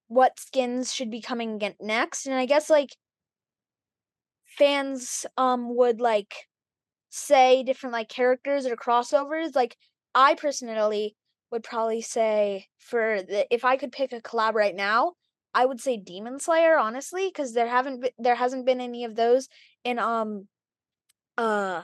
what 0.09 0.41
skins 0.41 0.95
should 0.95 1.11
be 1.11 1.21
coming 1.23 1.61
next 1.81 2.27
and 2.27 2.35
I 2.37 2.47
guess 2.47 2.71
like 2.71 2.97
fans 4.45 5.27
um 5.37 5.75
would 5.75 6.01
like 6.01 6.49
say 7.11 7.63
different 7.63 7.93
like 7.95 8.09
characters 8.09 8.67
or 8.67 8.77
crossovers 8.77 9.55
like 9.55 9.77
I 10.15 10.35
personally 10.35 11.17
would 11.53 11.63
probably 11.63 12.03
say 12.03 12.67
for 12.79 13.23
the 13.23 13.47
if 13.55 13.65
I 13.65 13.77
could 13.77 13.93
pick 13.93 14.13
a 14.13 14.21
collab 14.21 14.55
right 14.55 14.75
now, 14.75 15.13
I 15.55 15.67
would 15.67 15.81
say 15.81 15.97
Demon 15.99 16.41
Slayer, 16.41 16.77
honestly, 16.79 17.29
because 17.29 17.53
there 17.53 17.69
haven't 17.69 18.01
been, 18.01 18.11
there 18.19 18.35
hasn't 18.35 18.67
been 18.67 18.81
any 18.81 19.05
of 19.05 19.15
those 19.15 19.49
in 19.85 19.99
um 19.99 20.49
uh 21.39 21.83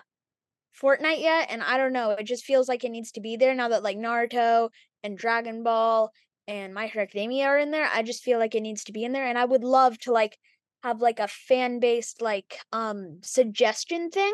Fortnite 0.80 1.20
yet, 1.20 1.48
and 1.50 1.62
I 1.62 1.76
don't 1.76 1.92
know. 1.92 2.10
It 2.12 2.24
just 2.24 2.44
feels 2.44 2.68
like 2.68 2.84
it 2.84 2.90
needs 2.90 3.12
to 3.12 3.20
be 3.20 3.36
there 3.36 3.54
now 3.54 3.68
that 3.68 3.82
like 3.82 3.98
Naruto 3.98 4.70
and 5.02 5.18
Dragon 5.18 5.62
Ball 5.62 6.10
and 6.46 6.72
My 6.72 6.86
Hero 6.86 7.04
Academia 7.04 7.46
are 7.46 7.58
in 7.58 7.70
there. 7.72 7.88
I 7.92 8.02
just 8.02 8.22
feel 8.22 8.38
like 8.38 8.54
it 8.54 8.62
needs 8.62 8.84
to 8.84 8.92
be 8.92 9.04
in 9.04 9.12
there, 9.12 9.26
and 9.26 9.38
I 9.38 9.44
would 9.44 9.64
love 9.64 9.98
to 10.00 10.12
like 10.12 10.38
have 10.84 11.00
like 11.00 11.18
a 11.20 11.28
fan 11.28 11.80
based 11.80 12.22
like 12.22 12.58
um 12.72 13.18
suggestion 13.22 14.10
thing, 14.10 14.32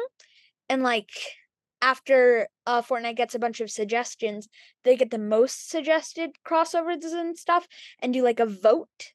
and 0.68 0.82
like 0.82 1.10
after 1.84 2.48
uh, 2.66 2.80
Fortnite 2.80 3.16
gets 3.16 3.34
a 3.34 3.38
bunch 3.38 3.60
of 3.60 3.70
suggestions, 3.70 4.48
they 4.84 4.96
get 4.96 5.10
the 5.10 5.18
most 5.18 5.68
suggested 5.68 6.30
crossovers 6.48 7.12
and 7.12 7.36
stuff 7.36 7.68
and 8.00 8.14
do 8.14 8.22
like 8.22 8.40
a 8.40 8.46
vote. 8.46 9.12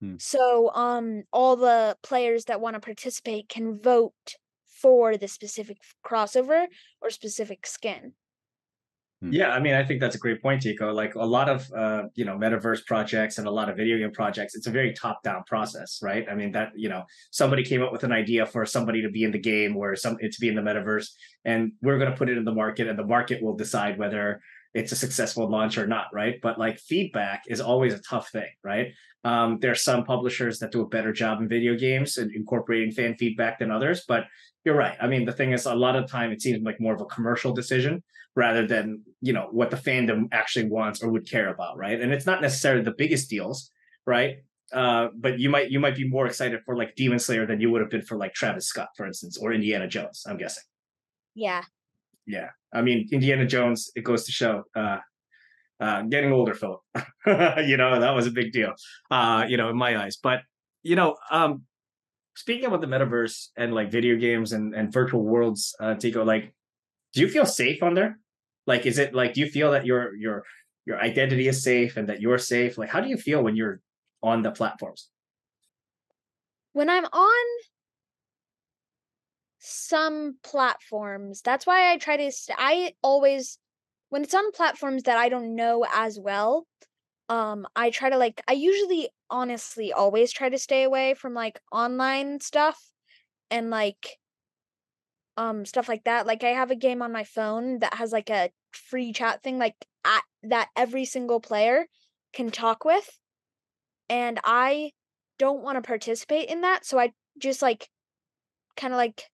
Hmm. 0.00 0.16
So 0.18 0.70
um 0.74 1.24
all 1.30 1.56
the 1.56 1.96
players 2.02 2.46
that 2.46 2.60
want 2.60 2.74
to 2.74 2.80
participate 2.80 3.48
can 3.48 3.78
vote 3.80 4.36
for 4.82 5.16
the 5.16 5.28
specific 5.28 5.78
crossover 6.04 6.66
or 7.02 7.10
specific 7.10 7.66
skin. 7.66 8.12
Hmm. 9.22 9.32
Yeah, 9.32 9.50
I 9.50 9.60
mean, 9.60 9.72
I 9.72 9.82
think 9.82 10.00
that's 10.00 10.14
a 10.14 10.18
great 10.18 10.42
point, 10.42 10.62
Tycho. 10.62 10.92
Like 10.92 11.14
a 11.14 11.24
lot 11.24 11.48
of 11.48 11.72
uh, 11.72 12.04
you 12.14 12.26
know 12.26 12.36
metaverse 12.36 12.84
projects 12.84 13.38
and 13.38 13.46
a 13.46 13.50
lot 13.50 13.70
of 13.70 13.76
video 13.76 13.96
game 13.96 14.12
projects, 14.12 14.54
it's 14.54 14.66
a 14.66 14.70
very 14.70 14.92
top-down 14.92 15.42
process, 15.46 16.00
right? 16.02 16.26
I 16.30 16.34
mean, 16.34 16.52
that 16.52 16.72
you 16.76 16.90
know 16.90 17.04
somebody 17.30 17.64
came 17.64 17.82
up 17.82 17.92
with 17.92 18.04
an 18.04 18.12
idea 18.12 18.44
for 18.44 18.66
somebody 18.66 19.00
to 19.02 19.08
be 19.08 19.24
in 19.24 19.30
the 19.30 19.38
game 19.38 19.74
or 19.76 19.96
some 19.96 20.18
to 20.18 20.40
be 20.40 20.48
in 20.48 20.54
the 20.54 20.60
metaverse, 20.60 21.08
and 21.46 21.72
we're 21.80 21.98
going 21.98 22.10
to 22.10 22.16
put 22.16 22.28
it 22.28 22.36
in 22.36 22.44
the 22.44 22.52
market, 22.52 22.88
and 22.88 22.98
the 22.98 23.06
market 23.06 23.42
will 23.42 23.56
decide 23.56 23.98
whether 23.98 24.42
it's 24.74 24.92
a 24.92 24.96
successful 24.96 25.48
launch 25.48 25.78
or 25.78 25.86
not, 25.86 26.08
right? 26.12 26.38
But 26.42 26.58
like 26.58 26.78
feedback 26.78 27.44
is 27.48 27.62
always 27.62 27.94
a 27.94 28.00
tough 28.00 28.28
thing, 28.28 28.50
right? 28.62 28.92
Um, 29.24 29.58
there 29.60 29.72
are 29.72 29.74
some 29.74 30.04
publishers 30.04 30.58
that 30.58 30.70
do 30.70 30.82
a 30.82 30.88
better 30.88 31.12
job 31.12 31.40
in 31.40 31.48
video 31.48 31.74
games 31.74 32.18
and 32.18 32.30
incorporating 32.32 32.92
fan 32.92 33.16
feedback 33.16 33.58
than 33.58 33.70
others, 33.70 34.04
but 34.06 34.24
you're 34.66 34.76
right. 34.76 34.96
I 35.00 35.06
mean, 35.06 35.24
the 35.24 35.32
thing 35.32 35.52
is, 35.52 35.64
a 35.64 35.74
lot 35.74 35.94
of 35.94 36.10
time 36.10 36.32
it 36.32 36.42
seems 36.42 36.62
like 36.62 36.80
more 36.80 36.92
of 36.92 37.00
a 37.00 37.06
commercial 37.06 37.54
decision 37.54 38.02
rather 38.34 38.66
than 38.66 39.02
you 39.22 39.32
know 39.32 39.48
what 39.52 39.70
the 39.70 39.76
fandom 39.76 40.28
actually 40.32 40.68
wants 40.68 41.02
or 41.02 41.08
would 41.08 41.26
care 41.26 41.48
about, 41.48 41.78
right? 41.78 42.00
And 42.00 42.12
it's 42.12 42.26
not 42.26 42.42
necessarily 42.42 42.82
the 42.82 42.94
biggest 42.98 43.30
deals, 43.30 43.70
right? 44.06 44.38
Uh, 44.72 45.08
but 45.14 45.38
you 45.38 45.48
might 45.48 45.70
you 45.70 45.78
might 45.78 45.94
be 45.94 46.06
more 46.06 46.26
excited 46.26 46.60
for 46.64 46.76
like 46.76 46.96
Demon 46.96 47.20
Slayer 47.20 47.46
than 47.46 47.60
you 47.60 47.70
would 47.70 47.80
have 47.80 47.90
been 47.90 48.02
for 48.02 48.18
like 48.18 48.34
Travis 48.34 48.66
Scott, 48.66 48.88
for 48.96 49.06
instance, 49.06 49.38
or 49.38 49.52
Indiana 49.52 49.86
Jones. 49.86 50.24
I'm 50.28 50.36
guessing. 50.36 50.64
Yeah. 51.36 51.62
Yeah, 52.26 52.50
I 52.74 52.82
mean 52.82 53.08
Indiana 53.12 53.46
Jones. 53.46 53.92
It 53.94 54.02
goes 54.02 54.24
to 54.24 54.32
show. 54.32 54.64
Uh, 54.74 54.98
uh, 55.78 56.02
getting 56.02 56.32
older, 56.32 56.54
Philip. 56.54 56.80
you 57.26 57.76
know 57.76 58.00
that 58.00 58.14
was 58.16 58.26
a 58.26 58.32
big 58.32 58.50
deal. 58.50 58.72
Uh, 59.12 59.44
you 59.48 59.56
know, 59.56 59.68
in 59.68 59.76
my 59.76 59.96
eyes. 60.02 60.16
But 60.20 60.40
you 60.82 60.96
know, 60.96 61.14
um, 61.30 61.62
speaking 62.36 62.66
about 62.66 62.82
the 62.82 62.86
metaverse 62.86 63.48
and 63.56 63.74
like 63.74 63.90
video 63.90 64.16
games 64.16 64.52
and, 64.52 64.74
and 64.74 64.92
virtual 64.92 65.24
worlds, 65.24 65.74
uh, 65.80 65.94
Tycho, 65.94 66.24
like, 66.24 66.52
do 67.14 67.20
you 67.22 67.28
feel 67.28 67.46
safe 67.46 67.82
on 67.82 67.94
there? 67.94 68.18
Like, 68.66 68.86
is 68.86 68.98
it 68.98 69.14
like, 69.14 69.34
do 69.34 69.40
you 69.40 69.48
feel 69.48 69.72
that 69.72 69.86
your 69.86 70.14
your 70.14 70.44
your 70.84 71.00
identity 71.00 71.48
is 71.48 71.62
safe 71.62 71.96
and 71.96 72.08
that 72.08 72.20
you're 72.20 72.38
safe? 72.38 72.78
Like, 72.78 72.90
how 72.90 73.00
do 73.00 73.08
you 73.08 73.16
feel 73.16 73.42
when 73.42 73.56
you're 73.56 73.80
on 74.22 74.42
the 74.42 74.50
platforms? 74.50 75.08
When 76.72 76.90
I'm 76.90 77.06
on 77.06 77.46
some 79.58 80.36
platforms, 80.42 81.40
that's 81.42 81.66
why 81.66 81.90
I 81.90 81.96
try 81.96 82.18
to. 82.18 82.30
St- 82.30 82.58
I 82.60 82.92
always, 83.02 83.58
when 84.10 84.22
it's 84.22 84.34
on 84.34 84.52
platforms 84.52 85.04
that 85.04 85.16
I 85.16 85.30
don't 85.30 85.54
know 85.54 85.86
as 85.92 86.20
well, 86.20 86.66
um 87.28 87.66
i 87.74 87.90
try 87.90 88.08
to 88.08 88.16
like 88.16 88.40
i 88.48 88.52
usually 88.52 89.08
honestly 89.30 89.92
always 89.92 90.32
try 90.32 90.48
to 90.48 90.58
stay 90.58 90.84
away 90.84 91.14
from 91.14 91.34
like 91.34 91.60
online 91.72 92.40
stuff 92.40 92.90
and 93.50 93.70
like 93.70 94.18
um 95.36 95.66
stuff 95.66 95.88
like 95.88 96.04
that 96.04 96.26
like 96.26 96.44
i 96.44 96.50
have 96.50 96.70
a 96.70 96.76
game 96.76 97.02
on 97.02 97.12
my 97.12 97.24
phone 97.24 97.78
that 97.80 97.94
has 97.94 98.12
like 98.12 98.30
a 98.30 98.50
free 98.72 99.12
chat 99.12 99.42
thing 99.42 99.58
like 99.58 99.74
at, 100.04 100.22
that 100.42 100.68
every 100.76 101.04
single 101.04 101.40
player 101.40 101.86
can 102.32 102.50
talk 102.50 102.84
with 102.84 103.18
and 104.08 104.38
i 104.44 104.92
don't 105.38 105.62
want 105.62 105.76
to 105.76 105.82
participate 105.82 106.48
in 106.48 106.60
that 106.60 106.84
so 106.84 106.98
i 106.98 107.12
just 107.38 107.60
like 107.60 107.88
kind 108.76 108.92
of 108.92 108.98
like 108.98 109.24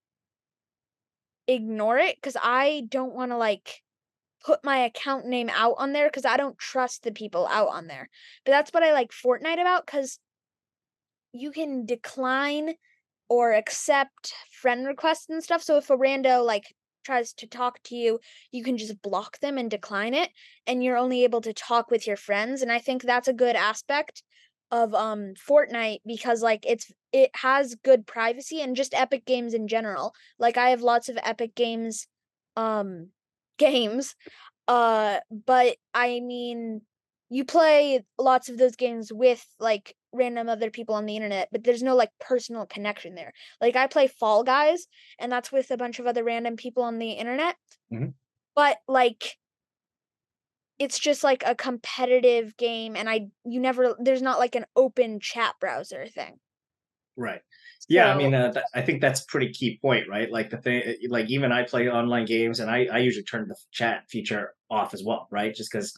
ignore 1.49 1.99
it 1.99 2.17
because 2.17 2.37
I 2.41 2.87
don't 2.89 3.15
want 3.15 3.33
to 3.33 3.37
like 3.37 3.83
put 4.45 4.65
my 4.65 4.79
account 4.79 5.27
name 5.27 5.51
out 5.51 5.75
on 5.79 5.93
there 5.93 6.09
because 6.09 6.25
I 6.25 6.37
don't 6.37 6.59
trust 6.59 7.03
the 7.03 7.13
people 7.13 7.47
out 7.47 7.69
on 7.69 7.87
there. 7.87 8.09
But 8.45 8.53
that's 8.53 8.73
what 8.73 8.83
I 8.83 8.93
like 8.93 9.11
Fortnite 9.11 9.61
about 9.61 9.87
because 9.87 10.19
you 11.33 11.51
can 11.51 11.87
decline 11.87 12.75
or 13.29 13.53
accept 13.53 14.35
friend 14.51 14.87
requests 14.87 15.29
and 15.31 15.43
stuff. 15.43 15.63
So 15.63 15.77
if 15.77 15.91
a 15.91 15.97
rando 15.97 16.45
like 16.45 16.75
tries 17.05 17.33
to 17.35 17.47
talk 17.47 17.79
to 17.85 17.97
you, 17.97 18.21
you 18.51 18.63
can 18.63 18.77
just 18.77 19.01
block 19.03 19.39
them 19.41 19.59
and 19.59 19.71
decline 19.71 20.15
it 20.15 20.31
and 20.67 20.83
you're 20.83 20.97
only 20.97 21.25
able 21.25 21.41
to 21.41 21.53
talk 21.53 21.91
with 21.91 22.07
your 22.07 22.17
friends 22.17 22.63
and 22.63 22.71
I 22.71 22.79
think 22.79 23.03
that's 23.03 23.29
a 23.29 23.33
good 23.33 23.57
aspect 23.57 24.23
of 24.71 24.95
um 24.95 25.35
Fortnite 25.35 26.01
because 26.07 26.43
like 26.43 26.65
it's 26.67 26.91
it 27.13 27.31
has 27.35 27.77
good 27.85 28.07
privacy 28.07 28.63
and 28.63 28.75
just 28.75 28.95
Epic 28.95 29.27
Games 29.27 29.55
in 29.55 29.69
general. 29.69 30.15
Like 30.39 30.57
I 30.57 30.71
have 30.71 30.81
lots 30.81 31.09
of 31.09 31.19
Epic 31.23 31.55
Games 31.55 32.07
um 32.57 33.09
games 33.71 34.15
uh 34.69 35.19
but 35.47 35.77
I 35.95 36.21
mean 36.21 36.83
you 37.33 37.47
play 37.47 38.05
lots 38.19 38.51
of 38.51 38.59
those 38.59 38.77
games 38.77 39.11
with 39.11 39.43
like 39.59 39.97
random 40.13 40.51
other 40.51 40.71
people 40.71 40.95
on 40.95 41.07
the 41.07 41.17
internet, 41.17 41.49
but 41.51 41.65
there's 41.65 41.83
no 41.83 41.97
like 41.97 42.11
personal 42.21 42.67
connection 42.67 43.15
there. 43.15 43.33
Like 43.59 43.75
I 43.75 43.87
play 43.87 44.07
Fall 44.07 44.45
Guys 44.45 44.87
and 45.19 45.33
that's 45.33 45.51
with 45.51 45.71
a 45.71 45.79
bunch 45.79 45.99
of 45.99 46.07
other 46.07 46.23
random 46.23 46.57
people 46.57 46.83
on 46.83 46.99
the 46.99 47.13
internet. 47.13 47.57
Mm-hmm. 47.91 48.11
But 48.55 48.77
like 48.87 49.39
it's 50.79 50.99
just 50.99 51.25
like 51.25 51.43
a 51.47 51.55
competitive 51.55 52.55
game 52.59 52.97
and 52.97 53.09
I 53.09 53.29
you 53.47 53.61
never 53.61 53.97
there's 53.99 54.21
not 54.21 54.39
like 54.39 54.55
an 54.55 54.67
open 54.77 55.19
chat 55.19 55.55
browser 55.59 56.07
thing. 56.07 56.35
Right. 57.17 57.41
Yeah, 57.89 58.13
I 58.13 58.17
mean, 58.17 58.33
uh, 58.35 58.53
th- 58.53 58.65
I 58.75 58.83
think 58.83 59.01
that's 59.01 59.23
pretty 59.23 59.53
key 59.53 59.79
point, 59.83 60.09
right? 60.09 60.31
Like 60.31 60.51
the 60.51 60.57
thing, 60.57 60.95
like 61.09 61.29
even 61.31 61.53
I 61.53 61.65
play 61.65 61.89
online 61.89 62.25
games, 62.27 62.61
and 62.61 62.71
I 62.71 62.87
I 62.93 62.99
usually 62.99 63.25
turn 63.25 63.49
the 63.49 63.57
chat 63.73 64.05
feature 64.09 64.55
off 64.71 64.95
as 64.95 65.03
well, 65.05 65.29
right? 65.31 65.55
Just 65.55 65.71
because 65.73 65.93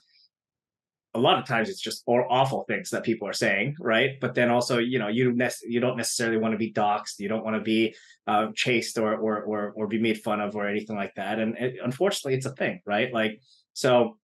a 1.14 1.18
lot 1.20 1.38
of 1.38 1.46
times 1.46 1.68
it's 1.68 1.80
just 1.80 2.02
or 2.06 2.30
awful 2.30 2.64
things 2.64 2.90
that 2.90 3.04
people 3.04 3.28
are 3.28 3.32
saying, 3.34 3.76
right? 3.78 4.18
But 4.20 4.34
then 4.34 4.50
also, 4.50 4.78
you 4.78 4.98
know, 4.98 5.08
you 5.08 5.32
nec- 5.32 5.62
you 5.62 5.78
don't 5.78 5.96
necessarily 5.96 6.38
want 6.38 6.52
to 6.52 6.58
be 6.58 6.72
doxxed, 6.72 7.20
you 7.20 7.28
don't 7.28 7.44
want 7.44 7.56
to 7.56 7.62
be 7.62 7.94
uh, 8.26 8.48
chased 8.54 8.98
or 8.98 9.14
or 9.14 9.42
or 9.42 9.72
or 9.76 9.86
be 9.86 10.00
made 10.00 10.20
fun 10.20 10.40
of 10.40 10.56
or 10.56 10.66
anything 10.68 10.96
like 10.96 11.14
that. 11.14 11.38
And 11.38 11.56
it, 11.56 11.76
unfortunately, 11.82 12.34
it's 12.34 12.46
a 12.46 12.54
thing, 12.54 12.80
right? 12.84 13.12
Like 13.12 13.40
so, 13.74 14.18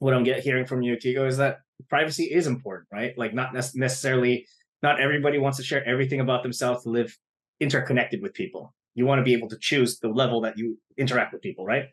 what 0.00 0.14
I'm 0.14 0.24
get, 0.24 0.40
hearing 0.40 0.66
from 0.66 0.82
you, 0.82 0.98
Tycho, 0.98 1.26
is 1.26 1.38
that 1.38 1.60
privacy 1.88 2.24
is 2.24 2.46
important, 2.46 2.88
right? 2.92 3.16
Like 3.16 3.32
not 3.34 3.54
nec- 3.54 3.74
necessarily 3.74 4.46
not 4.82 5.00
everybody 5.00 5.38
wants 5.38 5.58
to 5.58 5.64
share 5.64 5.84
everything 5.86 6.20
about 6.20 6.42
themselves 6.42 6.82
to 6.84 6.90
live 6.90 7.16
interconnected 7.60 8.20
with 8.20 8.34
people. 8.34 8.74
You 8.94 9.06
want 9.06 9.20
to 9.20 9.22
be 9.22 9.32
able 9.32 9.48
to 9.48 9.58
choose 9.58 9.98
the 10.00 10.08
level 10.08 10.40
that 10.42 10.58
you 10.58 10.78
interact 10.98 11.32
with 11.32 11.42
people, 11.42 11.64
right? 11.64 11.86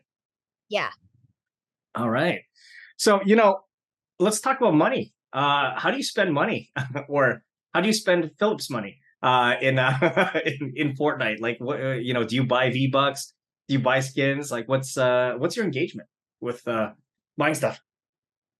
Yeah. 0.68 0.90
All 1.94 2.10
right. 2.10 2.42
So, 2.96 3.20
you 3.24 3.36
know, 3.36 3.60
let's 4.18 4.40
talk 4.40 4.60
about 4.60 4.74
money. 4.74 5.14
Uh, 5.32 5.78
how 5.78 5.90
do 5.90 5.96
you 5.96 6.02
spend 6.02 6.34
money 6.34 6.70
or 7.08 7.42
how 7.72 7.80
do 7.80 7.86
you 7.86 7.92
spend 7.92 8.30
Philip's 8.38 8.68
money 8.68 8.98
uh, 9.22 9.54
in, 9.60 9.78
uh, 9.78 10.40
in 10.44 10.72
in 10.76 10.96
Fortnite? 10.96 11.40
Like 11.40 11.58
what 11.60 11.80
uh, 11.80 11.92
you 11.92 12.12
know, 12.12 12.24
do 12.24 12.34
you 12.34 12.44
buy 12.44 12.70
V-Bucks? 12.70 13.32
Do 13.68 13.74
you 13.74 13.80
buy 13.80 14.00
skins? 14.00 14.50
Like 14.50 14.68
what's 14.68 14.96
uh 14.98 15.34
what's 15.38 15.56
your 15.56 15.64
engagement 15.64 16.08
with 16.40 16.66
uh 16.66 16.90
buying 17.36 17.54
stuff? 17.54 17.80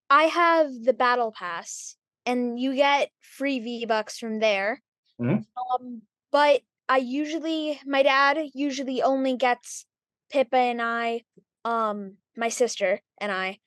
I 0.08 0.24
have 0.24 0.70
the 0.82 0.92
battle 0.92 1.32
pass 1.36 1.96
and 2.30 2.58
you 2.58 2.74
get 2.74 3.10
free 3.20 3.60
V 3.60 3.86
bucks 3.86 4.18
from 4.18 4.40
there. 4.40 4.82
Mhm. 5.20 5.44
Um, 5.56 6.02
but 6.30 6.62
I 6.88 6.98
usually 6.98 7.80
my 7.86 8.02
dad 8.02 8.38
usually 8.54 9.02
only 9.02 9.36
gets 9.36 9.86
Pippa 10.30 10.56
and 10.56 10.82
I, 10.82 11.22
um, 11.64 12.16
my 12.36 12.48
sister 12.48 13.00
and 13.18 13.32
I, 13.32 13.58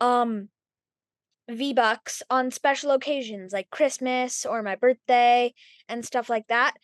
um, 0.00 0.48
V 1.48 1.72
bucks 1.74 2.22
on 2.30 2.50
special 2.50 2.90
occasions 2.92 3.52
like 3.52 3.70
Christmas 3.70 4.44
or 4.44 4.62
my 4.62 4.74
birthday 4.76 5.54
and 5.88 6.04
stuff 6.04 6.28
like 6.28 6.46
that. 6.48 6.74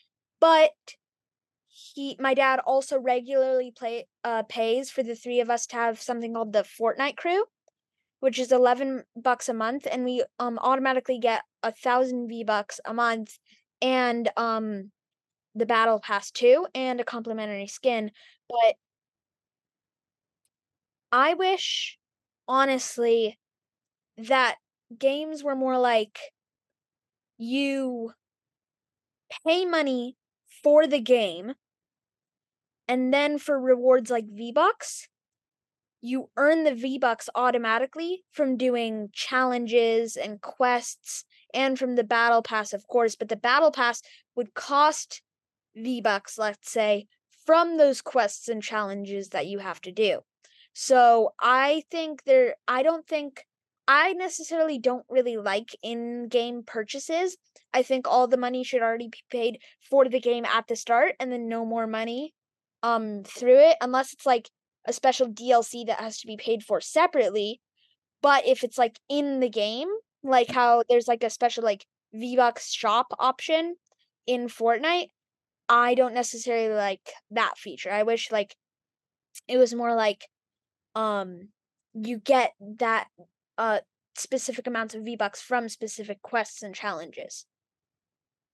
But 0.41 0.73
he 1.69 2.17
my 2.21 2.35
dad 2.35 2.61
also 2.61 2.99
regularly 2.99 3.71
play 3.71 4.07
uh 4.25 4.43
pays 4.45 4.91
for 4.91 5.03
the 5.03 5.15
three 5.17 5.41
of 5.41 5.51
us 5.51 5.67
to 5.69 5.77
have 5.77 6.01
something 6.01 6.35
called 6.35 6.53
the 6.53 6.63
Fortnite 6.63 7.17
crew 7.17 7.45
which 8.23 8.39
is 8.39 8.53
11 8.53 9.03
bucks 9.17 9.49
a 9.49 9.53
month 9.53 9.85
and 9.91 10.05
we 10.05 10.23
um 10.39 10.57
automatically 10.63 11.19
get 11.19 11.43
a 11.65 11.73
thousand 11.73 12.29
v 12.29 12.45
bucks 12.45 12.79
a 12.85 12.95
month 12.95 13.37
and 13.81 14.31
um 14.37 14.93
the 15.57 15.67
battle 15.67 15.99
pass 15.99 16.31
too 16.31 16.65
and 16.73 17.01
a 17.01 17.05
complimentary 17.05 17.67
skin 17.67 18.13
but 18.49 18.77
i 21.11 21.35
wish 21.35 21.99
honestly 22.47 23.37
that 24.17 24.55
games 24.97 25.43
were 25.43 25.57
more 25.57 25.79
like 25.79 26.21
you 27.39 28.13
pay 29.45 29.65
money 29.65 30.17
for 30.63 30.87
the 30.87 31.01
game 31.01 31.55
and 32.87 33.13
then 33.13 33.37
for 33.37 33.59
rewards 33.59 34.13
like 34.13 34.27
v 34.27 34.53
bucks 34.53 35.09
you 36.03 36.29
earn 36.37 36.65
the 36.65 36.75
V 36.75 36.99
Bucks 36.99 37.29
automatically 37.35 38.25
from 38.33 38.57
doing 38.57 39.09
challenges 39.13 40.17
and 40.17 40.41
quests 40.41 41.25
and 41.55 41.79
from 41.79 41.95
the 41.95 42.05
battle 42.05 42.43
pass, 42.43 42.73
of 42.73 42.87
course. 42.89 43.15
But 43.15 43.29
the 43.29 43.37
battle 43.37 43.71
pass 43.71 44.03
would 44.35 44.53
cost 44.55 45.23
V 45.77 46.01
Bucks, 46.01 46.37
let's 46.37 46.71
say, 46.71 47.07
from 47.47 47.77
those 47.79 48.03
quests 48.03 48.49
and 48.49 48.63
challenges 48.63 49.29
that 49.31 49.47
you 49.47 49.61
have 49.61 49.81
to 49.83 49.93
do. 49.93 50.21
So 50.75 51.35
I 51.41 51.85
think 51.91 52.25
there, 52.25 52.57
I 52.67 52.83
don't 52.83 53.07
think, 53.07 53.47
I 53.87 54.13
necessarily 54.15 54.79
don't 54.79 55.05
really 55.09 55.37
like 55.37 55.77
in 55.83 56.29
game 56.29 56.63
purchases. 56.67 57.37
I 57.73 57.83
think 57.83 58.09
all 58.09 58.27
the 58.27 58.37
money 58.37 58.65
should 58.65 58.83
already 58.83 59.09
be 59.09 59.23
paid 59.31 59.59
for 59.89 60.09
the 60.09 60.21
game 60.21 60.45
at 60.45 60.67
the 60.67 60.77
start 60.77 61.15
and 61.21 61.31
then 61.31 61.49
no 61.49 61.65
more 61.65 61.87
money 61.87 62.35
um 62.83 63.23
through 63.23 63.59
it 63.59 63.77
unless 63.81 64.13
it's 64.13 64.27
like 64.27 64.51
a 64.87 64.93
special 64.93 65.29
DLC 65.29 65.87
that 65.87 66.01
has 66.01 66.19
to 66.19 66.27
be 66.27 66.37
paid 66.37 66.63
for 66.63 66.81
separately. 66.81 67.61
But 68.21 68.47
if 68.47 68.65
it's 68.65 68.79
like 68.79 68.99
in 69.09 69.41
the 69.41 69.49
game, 69.49 69.89
like 70.23 70.51
how 70.51 70.85
there's 70.89 71.09
like 71.09 71.25
a 71.25 71.31
special 71.31 71.65
like 71.65 71.85
V-Bucks 72.15 72.73
shop 72.73 73.07
option 73.19 73.77
in 74.27 74.47
Fortnite, 74.47 75.09
I 75.69 75.95
don't 75.95 76.15
necessarily 76.15 76.75
like 76.75 77.01
that 77.31 77.57
feature. 77.57 77.91
I 77.91 78.03
wish 78.03 78.31
like 78.31 78.55
it 79.49 79.59
was 79.59 79.75
more 79.75 79.95
like 79.95 80.27
um 80.95 81.49
you 81.95 82.19
get 82.19 82.53
that 82.79 83.09
uh 83.59 83.81
specific 84.15 84.67
amounts 84.67 84.95
of 84.95 85.05
V-Bucks 85.05 85.41
from 85.41 85.69
specific 85.69 86.21
quests 86.23 86.63
and 86.63 86.75
challenges. 86.75 87.47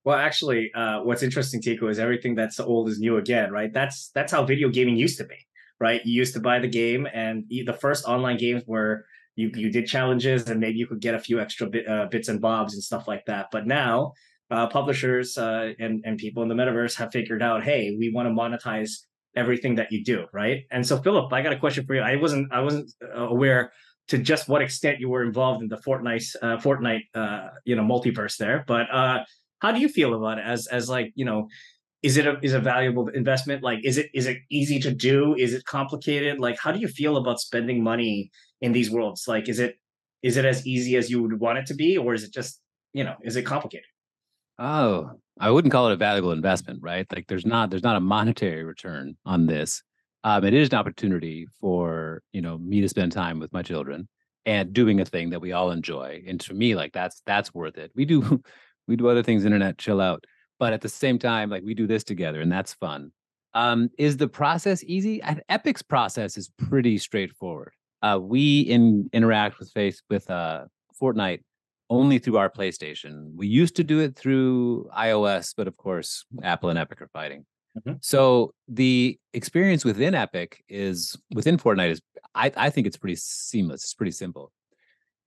Well, 0.05 0.17
actually, 0.17 0.71
uh, 0.73 1.01
what's 1.03 1.23
interesting, 1.23 1.61
Tycho, 1.61 1.89
is 1.89 1.99
everything 1.99 2.33
that's 2.33 2.59
old 2.59 2.89
is 2.89 2.99
new 2.99 3.17
again, 3.17 3.51
right? 3.51 3.71
That's 3.71 4.09
that's 4.15 4.31
how 4.31 4.45
video 4.45 4.69
gaming 4.69 4.95
used 4.95 5.17
to 5.17 5.25
be, 5.25 5.35
right? 5.79 6.01
You 6.05 6.13
used 6.13 6.33
to 6.33 6.39
buy 6.39 6.59
the 6.59 6.67
game, 6.67 7.07
and 7.13 7.45
the 7.49 7.77
first 7.79 8.05
online 8.05 8.37
games 8.37 8.63
were 8.67 9.05
you 9.35 9.51
you 9.55 9.71
did 9.71 9.87
challenges, 9.87 10.49
and 10.49 10.59
maybe 10.59 10.77
you 10.77 10.87
could 10.87 11.01
get 11.01 11.15
a 11.15 11.19
few 11.19 11.39
extra 11.39 11.67
bit, 11.67 11.87
uh, 11.87 12.07
bits 12.11 12.27
and 12.27 12.41
bobs 12.41 12.73
and 12.73 12.83
stuff 12.83 13.07
like 13.07 13.25
that. 13.25 13.47
But 13.51 13.65
now, 13.67 14.13
uh, 14.51 14.67
publishers 14.67 15.37
uh, 15.37 15.73
and 15.79 16.01
and 16.05 16.17
people 16.17 16.43
in 16.43 16.49
the 16.49 16.55
metaverse 16.55 16.95
have 16.95 17.11
figured 17.11 17.41
out, 17.41 17.63
hey, 17.63 17.95
we 17.97 18.11
want 18.11 18.27
to 18.27 18.33
monetize 18.33 18.91
everything 19.35 19.75
that 19.75 19.91
you 19.91 20.03
do, 20.03 20.25
right? 20.33 20.63
And 20.71 20.85
so, 20.85 20.97
Philip, 20.97 21.31
I 21.31 21.41
got 21.41 21.53
a 21.53 21.59
question 21.59 21.85
for 21.85 21.95
you. 21.95 22.01
I 22.01 22.17
wasn't 22.17 22.51
I 22.51 22.61
wasn't 22.61 22.91
uh, 23.03 23.27
aware 23.27 23.71
to 24.09 24.17
just 24.17 24.49
what 24.49 24.61
extent 24.61 24.99
you 24.99 25.07
were 25.07 25.23
involved 25.23 25.61
in 25.61 25.69
the 25.69 25.77
Fortnite 25.77 26.35
uh, 26.41 26.57
Fortnite 26.57 27.03
uh, 27.15 27.49
you 27.65 27.75
know 27.75 27.83
multiverse 27.83 28.37
there, 28.37 28.63
but 28.67 28.87
how 29.59 29.71
do 29.71 29.79
you 29.79 29.89
feel 29.89 30.13
about 30.13 30.39
it 30.39 30.45
as 30.45 30.67
as 30.67 30.89
like 30.89 31.11
you 31.15 31.25
know 31.25 31.47
is 32.01 32.17
it 32.17 32.25
a 32.25 32.39
is 32.41 32.53
a 32.53 32.59
valuable 32.59 33.07
investment 33.09 33.61
like 33.61 33.79
is 33.83 33.97
it 33.97 34.09
is 34.13 34.25
it 34.25 34.37
easy 34.49 34.79
to 34.79 34.91
do 34.91 35.35
is 35.35 35.53
it 35.53 35.65
complicated 35.65 36.39
like 36.39 36.57
how 36.59 36.71
do 36.71 36.79
you 36.79 36.87
feel 36.87 37.17
about 37.17 37.39
spending 37.39 37.83
money 37.83 38.31
in 38.61 38.71
these 38.71 38.89
worlds 38.89 39.27
like 39.27 39.49
is 39.49 39.59
it 39.59 39.75
is 40.23 40.37
it 40.37 40.45
as 40.45 40.65
easy 40.65 40.95
as 40.95 41.09
you 41.09 41.21
would 41.21 41.39
want 41.39 41.57
it 41.57 41.65
to 41.65 41.73
be 41.73 41.97
or 41.97 42.13
is 42.13 42.23
it 42.23 42.33
just 42.33 42.61
you 42.93 43.03
know 43.03 43.15
is 43.23 43.35
it 43.35 43.43
complicated 43.43 43.85
Oh, 44.59 45.11
I 45.39 45.49
wouldn't 45.49 45.71
call 45.71 45.87
it 45.87 45.93
a 45.93 45.97
valuable 45.97 46.33
investment, 46.33 46.79
right? 46.83 47.07
Like 47.13 47.27
there's 47.27 47.45
not 47.45 47.69
there's 47.69 47.83
not 47.83 47.95
a 47.95 48.01
monetary 48.01 48.63
return 48.65 49.15
on 49.25 49.47
this. 49.47 49.81
Um, 50.25 50.43
it 50.43 50.53
is 50.53 50.67
an 50.69 50.75
opportunity 50.77 51.47
for 51.61 52.21
you 52.33 52.41
know 52.41 52.57
me 52.57 52.81
to 52.81 52.89
spend 52.89 53.13
time 53.13 53.39
with 53.39 53.53
my 53.53 53.63
children 53.63 54.09
and 54.45 54.73
doing 54.73 54.99
a 54.99 55.05
thing 55.05 55.29
that 55.29 55.39
we 55.39 55.53
all 55.53 55.71
enjoy. 55.71 56.23
And 56.27 56.41
to 56.41 56.53
me, 56.53 56.75
like 56.75 56.91
that's 56.91 57.21
that's 57.25 57.53
worth 57.53 57.77
it. 57.77 57.91
We 57.95 58.03
do 58.03 58.43
we 58.87 58.97
do 58.97 59.07
other 59.07 59.23
things, 59.23 59.45
internet, 59.45 59.77
chill 59.77 60.01
out, 60.01 60.25
but 60.59 60.73
at 60.73 60.81
the 60.81 60.89
same 60.89 61.17
time, 61.17 61.49
like 61.49 61.63
we 61.63 61.73
do 61.73 61.87
this 61.87 62.03
together, 62.03 62.41
and 62.41 62.51
that's 62.51 62.73
fun. 62.73 63.11
Um, 63.53 63.89
is 63.97 64.17
the 64.17 64.27
process 64.27 64.83
easy? 64.83 65.23
I- 65.23 65.41
Epic's 65.49 65.81
process 65.81 66.37
is 66.37 66.51
pretty 66.57 66.97
straightforward. 66.97 67.73
Uh, 68.01 68.19
we 68.21 68.61
in 68.61 69.09
interact 69.11 69.59
with 69.59 69.71
face 69.71 70.01
with 70.09 70.29
uh, 70.29 70.65
Fortnite 71.01 71.41
only 71.89 72.19
through 72.19 72.37
our 72.37 72.49
PlayStation. 72.49 73.35
We 73.35 73.47
used 73.47 73.75
to 73.77 73.83
do 73.83 73.99
it 73.99 74.15
through 74.15 74.89
iOS, 74.95 75.53
but 75.57 75.67
of 75.67 75.75
course, 75.77 76.25
Apple 76.43 76.69
and 76.69 76.77
Epic 76.77 77.01
are 77.01 77.09
fighting. 77.11 77.45
Mm-hmm. 77.77 77.97
So 78.01 78.53
the 78.67 79.17
experience 79.33 79.83
within 79.83 80.13
Epic 80.13 80.63
is 80.69 81.17
within 81.33 81.57
Fortnite 81.57 81.91
is 81.91 82.01
I, 82.35 82.51
I 82.55 82.69
think 82.69 82.85
it's 82.87 82.97
pretty 82.97 83.15
seamless. 83.15 83.83
It's 83.83 83.93
pretty 83.93 84.11
simple. 84.11 84.51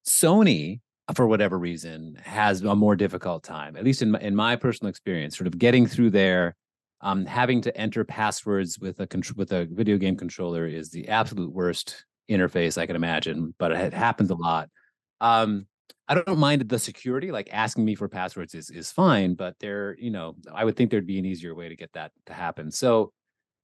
Sony, 0.07 0.81
for 1.15 1.27
whatever 1.27 1.59
reason, 1.59 2.17
has 2.23 2.63
a 2.63 2.75
more 2.75 2.97
difficult 2.97 3.43
time, 3.43 3.77
at 3.77 3.85
least 3.85 4.03
in 4.03 4.13
my, 4.13 4.21
in 4.21 4.35
my 4.35 4.57
personal 4.57 4.89
experience, 4.89 5.37
sort 5.37 5.47
of 5.47 5.59
getting 5.59 5.87
through 5.87 6.11
there. 6.11 6.57
Um, 7.05 7.27
having 7.27 7.61
to 7.63 7.77
enter 7.77 8.05
passwords 8.05 8.79
with 8.79 9.01
a 9.01 9.09
with 9.37 9.53
a 9.53 9.67
video 9.69 9.99
game 9.99 10.17
controller 10.17 10.69
is 10.69 10.91
the 10.91 11.09
absolute 11.09 11.53
worst 11.53 12.05
interface 12.31 12.79
I 12.79 12.87
can 12.87 12.95
imagine, 12.95 13.55
but 13.59 13.73
it 13.73 13.93
happens 13.93 14.31
a 14.31 14.37
lot. 14.37 14.69
Um, 15.21 15.67
I 16.09 16.15
don't 16.15 16.39
mind 16.39 16.69
the 16.69 16.79
security, 16.79 17.33
like 17.33 17.49
asking 17.53 17.85
me 17.85 17.95
for 17.95 18.09
passwords 18.09 18.55
is 18.55 18.71
is 18.71 18.93
fine, 18.93 19.35
but 19.35 19.57
there, 19.61 19.97
you 19.99 20.11
know, 20.11 20.37
I 20.53 20.65
would 20.65 20.77
think 20.77 20.91
there'd 20.91 21.07
be 21.07 21.19
an 21.19 21.25
easier 21.25 21.55
way 21.55 21.69
to 21.69 21.77
get 21.77 21.93
that 21.95 22.13
to 22.27 22.35
happen. 22.35 22.71
So 22.71 23.13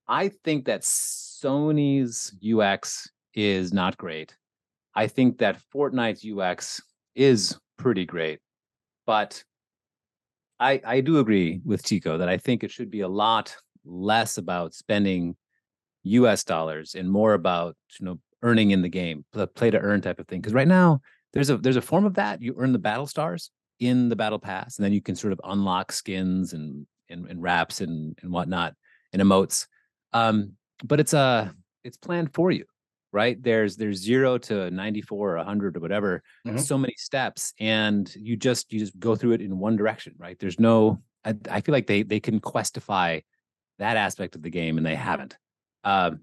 I 0.07 0.29
think 0.45 0.65
that 0.65 0.83
Sony's 0.83 2.35
UX 2.43 3.11
is 3.35 3.73
not 3.73 3.97
great. 3.97 4.37
I 4.95 5.07
think 5.07 5.39
that 5.39 5.61
Fortnite's 5.73 6.25
UX 6.25 6.81
is 7.15 7.59
pretty 7.77 8.07
great, 8.07 8.41
but 9.07 9.43
I 10.61 10.81
I 10.85 11.01
do 11.01 11.19
agree 11.19 11.61
with 11.65 11.83
Tycho 11.83 12.19
that 12.19 12.29
I 12.29 12.39
think 12.39 12.65
it 12.65 12.71
should 12.71 12.91
be 12.91 13.01
a 13.01 13.09
lot 13.09 13.57
less 13.85 14.39
about 14.39 14.75
spending 14.75 15.37
US 16.03 16.45
dollars 16.45 16.95
and 16.95 17.11
more 17.11 17.35
about 17.35 17.77
you 17.99 18.07
know 18.07 18.19
earning 18.43 18.71
in 18.71 18.83
the 18.83 18.89
game, 18.89 19.25
the 19.33 19.47
play 19.47 19.71
to 19.71 19.79
earn 19.79 20.01
type 20.01 20.21
of 20.21 20.29
thing. 20.29 20.41
Because 20.41 20.55
right 20.55 20.69
now 20.69 21.01
there's 21.33 21.51
a 21.51 21.57
there's 21.57 21.77
a 21.77 21.83
form 21.83 22.05
of 22.05 22.15
that. 22.15 22.43
You 22.43 22.55
earn 22.59 22.73
the 22.73 22.79
battle 22.79 23.07
stars 23.07 23.51
in 23.81 24.09
the 24.09 24.17
battle 24.17 24.39
pass, 24.39 24.79
and 24.79 24.85
then 24.85 24.93
you 24.93 25.03
can 25.03 25.15
sort 25.15 25.33
of 25.33 25.41
unlock 25.45 25.93
skins 25.93 26.53
and 26.53 26.87
and, 27.09 27.27
and 27.29 27.43
wraps 27.43 27.81
and 27.81 28.19
and 28.23 28.31
whatnot 28.31 28.75
and 29.13 29.23
emotes. 29.23 29.67
Um, 30.13 30.53
but 30.85 31.01
it's 31.01 31.15
a 31.15 31.19
uh, 31.19 31.49
it's 31.85 31.97
planned 31.97 32.35
for 32.35 32.51
you, 32.51 32.65
right? 33.13 33.43
There's 33.43 33.77
there's 33.77 33.99
zero 33.99 34.39
to 34.39 34.71
94 34.71 35.33
or 35.33 35.37
100 35.37 35.77
or 35.77 35.81
whatever, 35.81 36.23
mm-hmm. 36.47 36.59
so 36.59 36.79
many 36.79 36.95
steps, 36.97 37.53
and 37.59 38.13
you 38.17 38.37
just 38.37 38.73
you 38.73 38.79
just 38.79 38.99
go 38.99 39.17
through 39.17 39.33
it 39.33 39.41
in 39.41 39.59
one 39.59 39.77
direction, 39.77 40.15
right? 40.19 40.39
There's 40.39 40.61
no 40.61 41.03
I, 41.25 41.35
I 41.51 41.61
feel 41.61 41.73
like 41.73 41.87
they 41.87 42.03
they 42.03 42.21
can 42.21 42.41
questify 42.41 43.23
that 43.79 43.97
aspect 43.97 44.35
of 44.35 44.43
the 44.43 44.51
game, 44.51 44.77
and 44.77 44.87
they 44.87 44.95
haven't. 44.95 45.37
Um, 45.85 46.21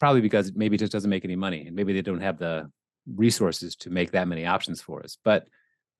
probably 0.00 0.20
because 0.20 0.52
maybe 0.54 0.76
it 0.76 0.80
just 0.80 0.92
doesn't 0.92 1.10
make 1.10 1.24
any 1.24 1.36
money, 1.36 1.66
and 1.66 1.76
maybe 1.76 1.92
they 1.92 2.02
don't 2.02 2.20
have 2.20 2.38
the 2.38 2.70
resources 3.14 3.76
to 3.76 3.90
make 3.90 4.12
that 4.12 4.28
many 4.28 4.46
options 4.46 4.80
for 4.80 5.02
us. 5.02 5.18
But 5.24 5.46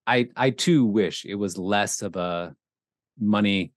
I 0.07 0.29
I 0.37 0.51
too 0.51 0.85
wish 0.85 1.25
it 1.25 1.35
was 1.35 1.59
less 1.59 2.03
of 2.03 2.17
a 2.17 2.55
money 3.19 3.73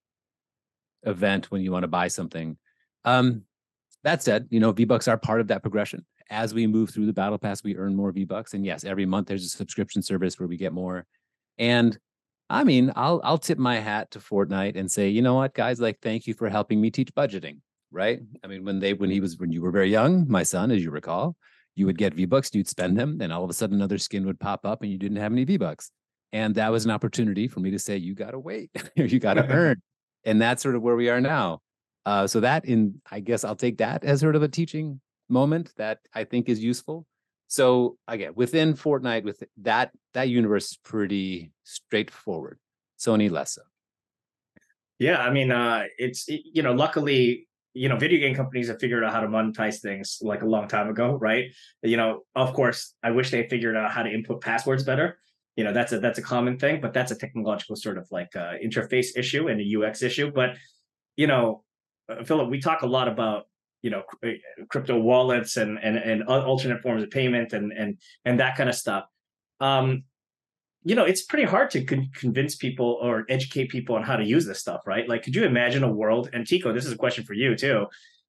event 1.03 1.51
when 1.51 1.61
you 1.61 1.71
want 1.71 1.83
to 1.83 1.87
buy 1.87 2.07
something. 2.07 2.57
Um, 3.05 3.43
that 4.03 4.23
said, 4.23 4.47
you 4.49 4.59
know, 4.59 4.71
V 4.71 4.85
Bucks 4.85 5.07
are 5.07 5.17
part 5.17 5.41
of 5.41 5.47
that 5.47 5.61
progression. 5.61 6.05
As 6.29 6.53
we 6.53 6.67
move 6.67 6.89
through 6.89 7.05
the 7.05 7.13
battle 7.13 7.37
pass, 7.37 7.63
we 7.63 7.77
earn 7.77 7.95
more 7.95 8.11
V 8.11 8.25
Bucks. 8.25 8.53
And 8.53 8.65
yes, 8.65 8.83
every 8.83 9.05
month 9.05 9.27
there's 9.27 9.45
a 9.45 9.49
subscription 9.49 10.01
service 10.01 10.39
where 10.39 10.47
we 10.47 10.57
get 10.57 10.73
more. 10.73 11.05
And 11.57 11.97
I 12.49 12.63
mean, 12.63 12.91
I'll 12.95 13.21
I'll 13.23 13.37
tip 13.37 13.57
my 13.57 13.79
hat 13.79 14.11
to 14.11 14.19
Fortnite 14.19 14.77
and 14.77 14.91
say, 14.91 15.09
you 15.09 15.21
know 15.21 15.35
what, 15.35 15.53
guys, 15.53 15.79
like 15.79 15.99
thank 16.01 16.27
you 16.27 16.33
for 16.33 16.49
helping 16.49 16.79
me 16.79 16.89
teach 16.89 17.13
budgeting. 17.13 17.59
Right. 17.91 18.19
I 18.43 18.47
mean, 18.47 18.65
when 18.65 18.79
they 18.79 18.93
when 18.93 19.09
he 19.09 19.19
was 19.19 19.37
when 19.37 19.51
you 19.51 19.61
were 19.61 19.71
very 19.71 19.89
young, 19.89 20.25
my 20.29 20.43
son, 20.43 20.71
as 20.71 20.83
you 20.83 20.91
recall, 20.91 21.35
you 21.75 21.85
would 21.85 21.97
get 21.97 22.13
V 22.13 22.25
Bucks, 22.25 22.53
you'd 22.53 22.67
spend 22.67 22.97
them, 22.97 23.19
and 23.21 23.31
all 23.31 23.43
of 23.43 23.49
a 23.49 23.53
sudden 23.53 23.75
another 23.75 23.97
skin 23.97 24.25
would 24.25 24.39
pop 24.39 24.65
up 24.65 24.81
and 24.81 24.91
you 24.91 24.97
didn't 24.97 25.17
have 25.17 25.31
any 25.31 25.43
V 25.43 25.57
Bucks. 25.57 25.91
And 26.33 26.55
that 26.55 26.71
was 26.71 26.85
an 26.85 26.91
opportunity 26.91 27.47
for 27.47 27.61
me 27.61 27.71
to 27.71 27.79
say, 27.79 27.97
you 27.97 28.13
got 28.13 28.31
to 28.31 28.39
wait, 28.39 28.69
you 28.95 29.19
got 29.19 29.35
to 29.35 29.47
earn. 29.49 29.81
And 30.25 30.41
that's 30.41 30.61
sort 30.61 30.75
of 30.75 30.81
where 30.81 30.95
we 30.95 31.09
are 31.09 31.21
now. 31.21 31.61
Uh, 32.05 32.27
so 32.27 32.39
that 32.39 32.65
in, 32.65 33.01
I 33.09 33.19
guess 33.19 33.43
I'll 33.43 33.55
take 33.55 33.77
that 33.77 34.03
as 34.03 34.21
sort 34.21 34.35
of 34.35 34.43
a 34.43 34.47
teaching 34.47 35.01
moment 35.29 35.73
that 35.77 35.99
I 36.13 36.23
think 36.23 36.49
is 36.49 36.63
useful. 36.63 37.05
So 37.47 37.97
again, 38.07 38.33
within 38.35 38.73
Fortnite, 38.73 39.23
with 39.23 39.43
that 39.61 39.91
that 40.13 40.29
universe 40.29 40.71
is 40.71 40.77
pretty 40.77 41.51
straightforward. 41.63 42.59
Sony 42.99 43.31
less. 43.31 43.57
Yeah, 44.99 45.19
I 45.19 45.29
mean, 45.29 45.51
uh, 45.51 45.83
it's 45.97 46.27
you 46.27 46.63
know, 46.63 46.73
luckily 46.73 47.47
you 47.77 47.89
know, 47.89 47.95
video 47.95 48.19
game 48.19 48.35
companies 48.35 48.69
have 48.69 48.79
figured 48.79 49.03
out 49.03 49.13
how 49.13 49.21
to 49.21 49.27
monetize 49.27 49.79
things 49.79 50.17
like 50.21 50.41
a 50.41 50.45
long 50.45 50.67
time 50.67 50.89
ago, 50.89 51.13
right? 51.13 51.53
You 51.83 51.95
know, 51.95 52.23
of 52.35 52.53
course, 52.53 52.95
I 53.03 53.11
wish 53.11 53.29
they 53.29 53.47
figured 53.47 53.77
out 53.77 53.91
how 53.91 54.01
to 54.01 54.09
input 54.09 54.41
passwords 54.41 54.83
better. 54.83 55.19
You 55.55 55.63
know, 55.63 55.73
that's 55.73 55.91
a 55.91 55.99
that's 55.99 56.17
a 56.17 56.23
common 56.23 56.57
thing, 56.57 56.81
but 56.81 56.93
that's 56.93 57.11
a 57.11 57.15
technological 57.15 57.75
sort 57.75 57.97
of 57.97 58.07
like 58.11 58.35
uh, 58.35 58.53
interface 58.63 59.15
issue 59.15 59.47
and 59.47 59.61
a 59.61 59.77
UX 59.77 60.01
issue. 60.01 60.31
But 60.31 60.55
you 61.15 61.27
know, 61.27 61.63
uh, 62.09 62.23
Philip, 62.23 62.49
we 62.49 62.59
talk 62.59 62.81
a 62.81 62.87
lot 62.87 63.07
about 63.07 63.45
you 63.81 63.89
know 63.89 64.03
uh, 64.25 64.29
crypto 64.69 64.99
wallets 64.99 65.57
and 65.57 65.77
and 65.81 65.97
and 65.97 66.23
alternate 66.23 66.81
forms 66.81 67.03
of 67.03 67.09
payment 67.09 67.53
and 67.53 67.71
and 67.71 67.97
and 68.25 68.39
that 68.39 68.55
kind 68.57 68.69
of 68.69 68.75
stuff. 68.75 69.05
Um, 69.59 70.03
you 70.83 70.95
know, 70.95 71.03
it's 71.03 71.23
pretty 71.23 71.43
hard 71.43 71.69
to 71.71 71.83
con- 71.83 72.09
convince 72.13 72.55
people 72.55 72.97
or 73.01 73.25
educate 73.29 73.69
people 73.69 73.95
on 73.95 74.03
how 74.03 74.15
to 74.15 74.23
use 74.23 74.45
this 74.45 74.59
stuff, 74.59 74.81
right? 74.85 75.07
Like, 75.09 75.23
could 75.23 75.35
you 75.35 75.43
imagine 75.43 75.83
a 75.83 75.91
world? 75.91 76.29
And 76.31 76.47
Tycho, 76.47 76.71
this 76.71 76.85
is 76.85 76.93
a 76.93 76.97
question 76.97 77.25
for 77.25 77.33
you 77.33 77.55
too. 77.57 77.87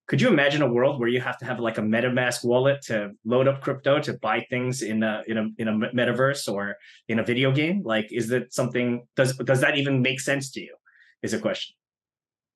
Could 0.08 0.20
you 0.20 0.28
imagine 0.28 0.62
a 0.62 0.72
world 0.72 0.98
where 0.98 1.08
you 1.08 1.20
have 1.20 1.38
to 1.38 1.44
have 1.44 1.60
like 1.60 1.78
a 1.78 1.82
MetaMask 1.82 2.44
wallet 2.44 2.82
to 2.86 3.12
load 3.24 3.46
up 3.46 3.60
crypto 3.60 4.00
to 4.00 4.14
buy 4.14 4.44
things 4.50 4.82
in 4.82 5.02
a 5.02 5.22
in 5.28 5.36
a 5.38 5.46
in 5.58 5.68
a 5.68 5.72
metaverse 5.72 6.52
or 6.52 6.76
in 7.08 7.18
a 7.18 7.22
video 7.22 7.52
game? 7.52 7.82
Like, 7.84 8.08
is 8.10 8.28
that 8.28 8.52
something? 8.52 9.06
Does 9.14 9.36
does 9.36 9.60
that 9.60 9.76
even 9.76 10.02
make 10.02 10.18
sense 10.18 10.50
to 10.52 10.60
you? 10.60 10.74
Is 11.22 11.34
a 11.34 11.38
question. 11.38 11.77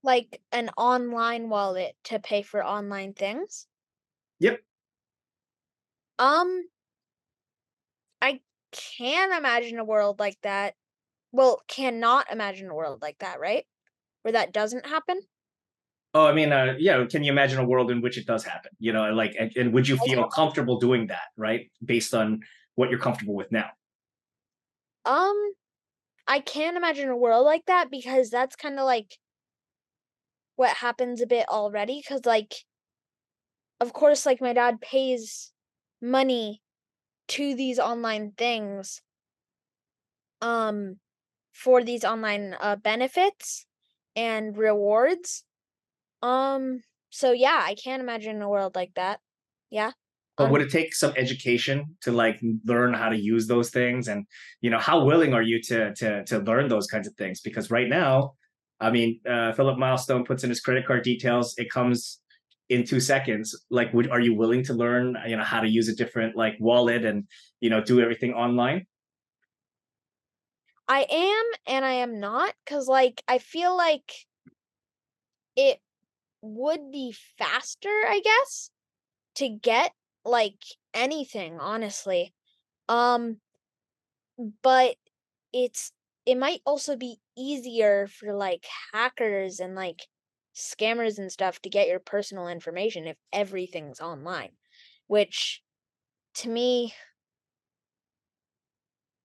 Like 0.03 0.41
an 0.51 0.71
online 0.77 1.49
wallet 1.49 1.95
to 2.05 2.19
pay 2.19 2.43
for 2.43 2.65
online 2.65 3.13
things. 3.13 3.67
Yep. 4.41 4.61
Um, 6.19 6.65
I 8.21 8.41
can 8.73 9.37
imagine 9.37 9.79
a 9.79 9.85
world 9.85 10.19
like 10.19 10.39
that. 10.43 10.75
Well, 11.31 11.63
cannot 11.69 12.31
imagine 12.31 12.69
a 12.69 12.75
world 12.75 13.01
like 13.03 13.19
that, 13.19 13.41
right? 13.41 13.65
Where 14.23 14.33
that 14.33 14.53
doesn't 14.53 14.87
happen. 14.87 15.21
Oh, 16.15 16.27
I 16.27 16.35
mean, 16.35 16.53
uh, 16.53 16.75
yeah. 16.79 17.05
Can 17.07 17.25
you 17.25 17.33
imagine 17.33 17.59
a 17.59 17.65
world 17.65 17.91
in 17.91 18.03
which 18.03 18.19
it 18.19 18.27
does 18.27 18.45
happen? 18.45 18.73
You 18.79 18.93
know, 18.93 19.13
like, 19.13 19.35
and, 19.39 19.51
and 19.57 19.73
would 19.73 19.89
you 19.89 19.97
feel 19.97 20.27
comfortable 20.29 20.79
doing 20.79 21.07
that, 21.07 21.29
right? 21.37 21.71
Based 21.85 22.13
on 22.13 22.43
what 22.75 22.91
you're 22.91 22.99
comfortable 22.99 23.35
with 23.35 23.51
now. 23.51 23.71
Um, 25.05 25.53
I 26.27 26.41
can't 26.41 26.77
imagine 26.77 27.09
a 27.09 27.17
world 27.17 27.45
like 27.47 27.67
that 27.67 27.91
because 27.91 28.31
that's 28.31 28.57
kind 28.57 28.79
of 28.79 28.85
like 28.85 29.19
what 30.63 30.77
happens 30.77 31.21
a 31.21 31.27
bit 31.27 31.47
already. 31.49 32.01
Because, 32.01 32.25
like, 32.25 32.55
of 33.81 33.93
course, 33.93 34.25
like 34.25 34.41
my 34.41 34.53
dad 34.53 34.81
pays 34.81 35.53
money 36.01 36.63
to 37.29 37.55
these 37.55 37.79
online 37.79 38.33
things 38.37 39.01
um 40.43 40.97
for 41.53 41.83
these 41.85 42.05
online 42.05 42.57
uh 42.61 42.77
benefits 42.77 43.65
and 44.17 44.57
rewards 44.57 45.45
um 46.21 46.81
so 47.11 47.31
yeah 47.31 47.61
i 47.63 47.75
can't 47.75 48.03
imagine 48.03 48.43
a 48.43 48.49
world 48.49 48.75
like 48.75 48.93
that 48.95 49.21
yeah 49.71 49.93
but 50.37 50.47
um, 50.47 50.51
would 50.51 50.63
it 50.63 50.71
take 50.71 50.95
some 50.95 51.13
education 51.17 51.97
to 52.01 52.11
like 52.11 52.41
learn 52.65 52.93
how 52.93 53.09
to 53.09 53.17
use 53.17 53.47
those 53.47 53.71
things 53.71 54.09
and 54.09 54.27
you 54.61 54.69
know 54.69 54.79
how 54.79 55.05
willing 55.05 55.33
are 55.33 55.43
you 55.43 55.63
to 55.63 55.95
to 55.95 56.25
to 56.25 56.41
learn 56.41 56.69
those 56.69 56.89
kinds 56.89 57.07
of 57.07 57.15
things 57.15 57.41
because 57.41 57.71
right 57.71 57.89
now 57.89 58.33
i 58.83 58.91
mean 58.91 59.21
uh, 59.29 59.53
philip 59.53 59.79
milestone 59.79 60.25
puts 60.25 60.45
in 60.45 60.51
his 60.51 60.61
credit 60.61 60.87
card 60.87 61.03
details 61.03 61.55
it 61.57 61.71
comes 61.71 62.23
in 62.73 62.85
two 62.85 63.01
seconds. 63.01 63.55
Like 63.71 63.93
would 63.93 64.11
are 64.11 64.21
you 64.21 64.35
willing 64.35 64.65
to 64.65 64.73
learn 64.75 65.17
you 65.27 65.37
know 65.37 65.45
how 65.45 65.61
to 65.61 65.69
use 65.69 65.89
a 65.89 65.95
different 65.95 66.37
like 66.37 66.57
wallet 66.59 67.05
and 67.05 67.27
you 67.61 67.69
know 67.69 67.83
do 67.83 68.01
everything 68.01 68.33
online? 68.33 68.87
I 70.89 71.07
am 71.11 71.45
and 71.67 71.85
i 71.85 71.93
am 71.93 72.19
not 72.19 72.55
because 72.65 72.89
like 72.89 73.23
i 73.29 73.39
feel 73.39 73.77
like 73.77 74.13
it 75.55 75.79
would 76.43 76.91
be 76.91 77.15
faster 77.39 77.89
i 77.89 78.21
guess 78.23 78.71
to 79.37 79.49
get 79.49 79.93
like 80.25 80.59
anything 80.93 81.59
honestly. 81.61 82.35
Um 82.89 83.39
but 84.63 84.97
it's 85.53 85.93
it 86.27 86.37
might 86.37 86.61
also 86.65 86.97
be 86.97 87.19
easier 87.37 88.07
for 88.07 88.35
like 88.35 88.67
hackers 88.93 89.61
and 89.61 89.75
like 89.75 90.07
scammers 90.55 91.19
and 91.19 91.33
stuff 91.33 91.61
to 91.61 91.71
get 91.71 91.89
your 91.89 91.99
personal 91.99 92.49
information 92.49 93.07
if 93.07 93.17
everything's 93.33 94.01
online. 94.01 94.51
Which 95.07 95.63
to 96.35 96.49
me 96.49 96.95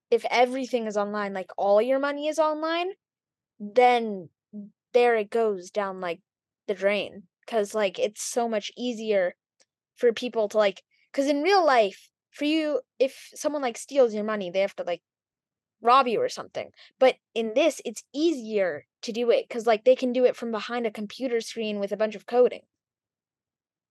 if 0.10 0.26
everything 0.30 0.88
is 0.88 0.98
online, 0.98 1.34
like 1.34 1.52
all 1.58 1.82
your 1.82 2.00
money 2.00 2.28
is 2.28 2.40
online, 2.40 2.92
then 3.60 4.30
there 4.94 5.16
it 5.16 5.30
goes 5.30 5.70
down 5.70 6.02
like 6.02 6.20
the 6.68 6.74
drain. 6.74 7.24
Cause 7.46 7.74
like 7.74 8.00
it's 8.00 8.22
so 8.22 8.50
much 8.50 8.72
easier 8.78 9.36
for 9.96 10.14
people 10.14 10.50
to 10.50 10.58
like, 10.58 10.82
cause 11.14 11.28
in 11.28 11.44
real 11.44 11.66
life, 11.66 12.10
for 12.32 12.46
you, 12.46 12.82
if 13.00 13.30
someone 13.34 13.62
like 13.62 13.78
steals 13.78 14.14
your 14.14 14.24
money, 14.24 14.52
they 14.52 14.60
have 14.60 14.76
to 14.76 14.84
like 14.84 15.02
rob 15.82 16.08
you 16.08 16.22
or 16.22 16.30
something. 16.30 16.70
But 17.00 17.16
in 17.34 17.54
this, 17.54 17.82
it's 17.86 18.04
easier 18.13 18.86
to 19.04 19.12
do 19.12 19.30
it 19.32 19.48
because 19.48 19.68
like 19.68 19.86
they 19.86 19.96
can 19.96 20.13
do 20.13 20.26
it 20.26 20.36
from 20.36 20.52
behind 20.52 20.86
a 20.86 20.92
computer 20.92 21.42
screen 21.42 21.80
with 21.80 21.92
a 21.92 21.98
bunch 21.98 22.16
of 22.16 22.26
coding. 22.26 22.62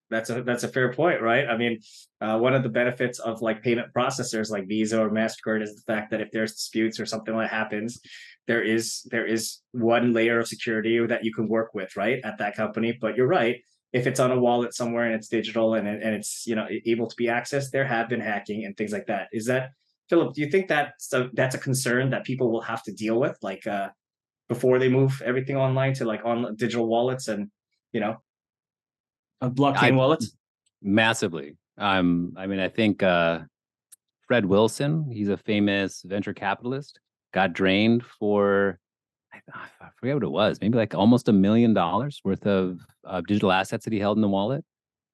That's 0.08 0.30
a 0.30 0.42
that's 0.42 0.62
a 0.62 0.68
fair 0.68 0.92
point, 0.92 1.20
right? 1.20 1.48
I 1.48 1.56
mean, 1.56 1.80
uh, 2.20 2.38
one 2.38 2.54
of 2.54 2.62
the 2.62 2.68
benefits 2.68 3.18
of 3.18 3.42
like 3.42 3.62
payment 3.62 3.88
processors 3.92 4.50
like 4.50 4.68
Visa 4.68 5.00
or 5.00 5.10
Mastercard 5.10 5.62
is 5.62 5.74
the 5.74 5.92
fact 5.92 6.12
that 6.12 6.20
if 6.20 6.30
there's 6.30 6.52
disputes 6.52 7.00
or 7.00 7.06
something 7.06 7.36
that 7.36 7.50
happens, 7.50 8.00
there 8.46 8.62
is 8.62 9.02
there 9.10 9.26
is 9.26 9.58
one 9.72 10.12
layer 10.12 10.38
of 10.38 10.46
security 10.46 11.04
that 11.04 11.24
you 11.24 11.34
can 11.34 11.48
work 11.48 11.74
with, 11.74 11.96
right, 11.96 12.20
at 12.24 12.38
that 12.38 12.54
company. 12.54 12.96
But 13.00 13.16
you're 13.16 13.26
right, 13.26 13.56
if 13.92 14.06
it's 14.06 14.20
on 14.20 14.30
a 14.30 14.38
wallet 14.38 14.74
somewhere 14.74 15.06
and 15.06 15.14
it's 15.14 15.28
digital 15.28 15.74
and 15.74 15.88
and 15.88 16.14
it's 16.14 16.46
you 16.46 16.54
know 16.54 16.68
able 16.86 17.08
to 17.08 17.16
be 17.16 17.26
accessed, 17.26 17.70
there 17.70 17.86
have 17.86 18.08
been 18.08 18.20
hacking 18.20 18.64
and 18.64 18.76
things 18.76 18.92
like 18.92 19.06
that. 19.06 19.28
Is 19.32 19.46
that 19.46 19.70
Philip? 20.08 20.34
Do 20.34 20.40
you 20.40 20.50
think 20.50 20.68
that's 20.68 21.12
a, 21.12 21.30
that's 21.34 21.54
a 21.54 21.58
concern 21.58 22.10
that 22.10 22.24
people 22.24 22.50
will 22.50 22.60
have 22.62 22.82
to 22.84 22.92
deal 22.92 23.18
with, 23.18 23.36
like 23.42 23.66
uh, 23.66 23.88
before 24.48 24.78
they 24.78 24.88
move 24.88 25.20
everything 25.24 25.56
online 25.56 25.94
to 25.94 26.04
like 26.04 26.24
on 26.24 26.54
digital 26.56 26.86
wallets 26.86 27.28
and 27.28 27.50
you 27.92 28.00
know 28.00 28.16
a 29.40 29.50
blockchain 29.50 29.76
I, 29.76 29.90
wallet? 29.92 30.24
Massively. 30.82 31.56
Um, 31.78 32.32
I 32.36 32.46
mean, 32.46 32.60
I 32.60 32.68
think 32.68 33.02
uh, 33.02 33.40
Fred 34.26 34.46
Wilson, 34.46 35.10
he's 35.10 35.28
a 35.28 35.36
famous 35.36 36.02
venture 36.02 36.34
capitalist, 36.34 37.00
got 37.32 37.52
drained 37.52 38.04
for 38.04 38.78
I, 39.52 39.58
I 39.80 39.88
forget 39.96 40.16
what 40.16 40.22
it 40.22 40.30
was, 40.30 40.58
maybe 40.60 40.78
like 40.78 40.94
almost 40.94 41.28
a 41.28 41.32
million 41.32 41.74
dollars 41.74 42.20
worth 42.24 42.46
of 42.46 42.80
uh, 43.04 43.20
digital 43.26 43.52
assets 43.52 43.84
that 43.84 43.92
he 43.92 43.98
held 43.98 44.16
in 44.18 44.22
the 44.22 44.28
wallet. 44.28 44.64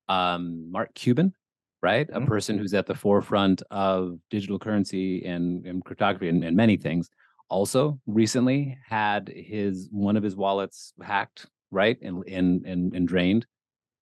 Um, 0.08 0.70
Mark 0.70 0.94
Cuban, 0.94 1.34
right? 1.82 2.08
Mm-hmm. 2.08 2.22
A 2.22 2.26
person 2.26 2.58
who's 2.58 2.74
at 2.74 2.86
the 2.86 2.94
forefront 2.94 3.62
of 3.70 4.18
digital 4.30 4.58
currency 4.58 5.24
and, 5.24 5.66
and 5.66 5.84
cryptography 5.84 6.28
and, 6.28 6.44
and, 6.44 6.56
many 6.56 6.76
things. 6.76 7.10
Also, 7.48 8.00
recently 8.06 8.78
had 8.88 9.28
his 9.28 9.88
one 9.90 10.16
of 10.16 10.22
his 10.22 10.36
wallets 10.36 10.94
hacked, 11.02 11.46
right, 11.70 11.98
and 12.00 12.24
and 12.26 12.64
and, 12.64 12.94
and 12.94 13.06
drained. 13.06 13.44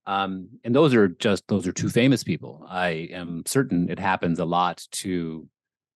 Um, 0.06 0.48
and 0.62 0.74
those 0.74 0.94
are 0.94 1.08
just 1.08 1.48
those 1.48 1.66
are 1.66 1.72
two 1.72 1.88
famous 1.88 2.22
people. 2.22 2.64
I 2.68 3.08
am 3.10 3.42
certain 3.46 3.90
it 3.90 3.98
happens 3.98 4.38
a 4.38 4.44
lot 4.44 4.86
to 4.92 5.48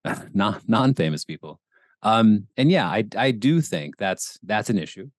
non 0.33 0.59
non 0.67 0.93
famous 0.95 1.23
people. 1.23 1.61
Um, 2.03 2.47
and 2.57 2.69
yeah, 2.69 2.87
I 2.87 3.05
I 3.15 3.31
do 3.31 3.61
think 3.61 3.95
that's 3.97 4.37
that's 4.43 4.69
an 4.69 4.77
issue. 4.77 5.09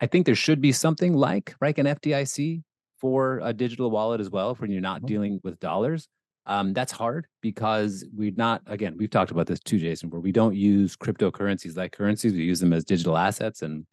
I 0.00 0.06
think 0.06 0.26
there 0.26 0.34
should 0.34 0.60
be 0.60 0.72
something 0.72 1.14
like 1.14 1.54
like 1.62 1.78
an 1.78 1.86
FDIC 1.86 2.62
for 3.02 3.40
a 3.42 3.52
digital 3.52 3.90
wallet 3.90 4.20
as 4.20 4.30
well, 4.30 4.54
when 4.54 4.70
you're 4.70 4.80
not 4.80 4.98
mm-hmm. 4.98 5.06
dealing 5.06 5.40
with 5.44 5.60
dollars. 5.60 6.08
Um, 6.46 6.72
that's 6.72 6.90
hard 6.90 7.26
because 7.40 8.04
we're 8.12 8.32
not 8.34 8.62
again 8.66 8.96
we've 8.98 9.10
talked 9.10 9.30
about 9.30 9.46
this 9.46 9.60
too 9.60 9.78
jason 9.78 10.10
where 10.10 10.20
we 10.20 10.32
don't 10.32 10.56
use 10.56 10.96
cryptocurrencies 10.96 11.76
like 11.76 11.92
currencies 11.92 12.32
we 12.32 12.42
use 12.42 12.58
them 12.58 12.72
as 12.72 12.84
digital 12.84 13.16
assets 13.16 13.62
and 13.62 13.86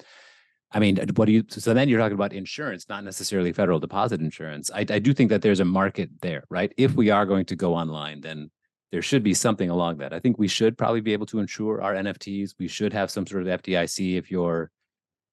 I 0.71 0.79
mean, 0.79 0.97
what 1.15 1.25
do 1.25 1.31
you? 1.31 1.43
So 1.49 1.73
then 1.73 1.89
you're 1.89 1.99
talking 1.99 2.13
about 2.13 2.31
insurance, 2.31 2.87
not 2.87 3.03
necessarily 3.03 3.51
federal 3.51 3.79
deposit 3.79 4.21
insurance. 4.21 4.69
I, 4.71 4.81
I 4.81 4.99
do 4.99 5.13
think 5.13 5.31
that 5.31 5.41
there's 5.41 5.59
a 5.59 5.65
market 5.65 6.09
there, 6.21 6.43
right? 6.49 6.71
If 6.77 6.93
we 6.93 7.09
are 7.09 7.25
going 7.25 7.45
to 7.45 7.55
go 7.55 7.73
online, 7.73 8.21
then 8.21 8.51
there 8.91 9.01
should 9.01 9.23
be 9.23 9.33
something 9.33 9.69
along 9.69 9.97
that. 9.97 10.13
I 10.13 10.19
think 10.19 10.37
we 10.37 10.47
should 10.47 10.77
probably 10.77 11.01
be 11.01 11.13
able 11.13 11.25
to 11.27 11.39
insure 11.39 11.81
our 11.81 11.95
NFTs. 11.95 12.53
We 12.59 12.67
should 12.67 12.93
have 12.93 13.09
some 13.09 13.25
sort 13.25 13.47
of 13.47 13.61
FDIC 13.61 14.17
if 14.17 14.29
you're 14.29 14.69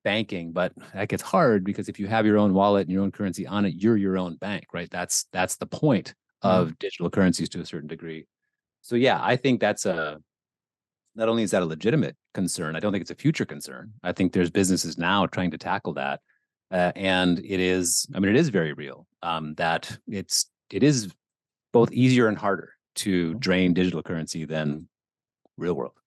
banking, 0.07 0.53
but 0.53 0.73
that 0.95 1.09
gets 1.09 1.21
hard 1.21 1.65
because 1.65 1.89
if 1.89 1.99
you 1.99 2.07
have 2.07 2.25
your 2.25 2.39
own 2.39 2.55
wallet 2.55 2.87
and 2.87 2.93
your 2.93 3.03
own 3.03 3.11
currency 3.11 3.45
on 3.45 3.65
it, 3.65 3.75
you're 3.75 3.97
your 3.97 4.17
own 4.17 4.37
bank, 4.37 4.67
right? 4.73 4.89
That's 4.89 5.27
that's 5.33 5.57
the 5.57 5.67
point 5.67 6.15
of 6.43 6.69
mm-hmm. 6.69 6.75
digital 6.79 7.11
currencies 7.11 7.49
to 7.49 7.61
a 7.61 7.67
certain 7.67 7.89
degree. 7.89 8.25
So 8.83 8.95
yeah, 8.95 9.19
I 9.21 9.35
think 9.35 9.61
that's 9.61 9.85
a 9.85 10.19
not 11.17 11.29
only 11.29 11.43
is 11.43 11.51
that 11.51 11.63
a 11.63 11.67
legitimate 11.67 12.17
concern, 12.35 12.77
I 12.77 12.81
don't 12.81 12.93
think 12.93 13.03
it's 13.03 13.11
a 13.11 13.17
future 13.17 13.45
concern. 13.45 13.95
I 14.05 14.13
think 14.13 14.33
there's 14.33 14.49
businesses 14.49 14.97
now 14.97 15.27
trying 15.27 15.51
to 15.51 15.59
tackle 15.59 15.95
that, 15.95 16.21
uh, 16.71 16.93
and 16.95 17.41
it 17.41 17.59
is. 17.59 18.07
I 18.15 18.21
mean, 18.21 18.31
it 18.31 18.39
is 18.39 18.51
very 18.51 18.75
real. 18.75 19.09
Um, 19.25 19.55
that 19.55 19.99
it's 20.07 20.47
it 20.71 20.85
is 20.85 21.13
both 21.73 21.91
easier 21.91 22.29
and 22.29 22.39
harder 22.39 22.75
to 23.03 23.31
mm-hmm. 23.31 23.39
drain 23.41 23.75
digital 23.75 24.05
currency 24.05 24.45
than 24.45 24.89
real 25.57 25.75
world. 25.75 25.99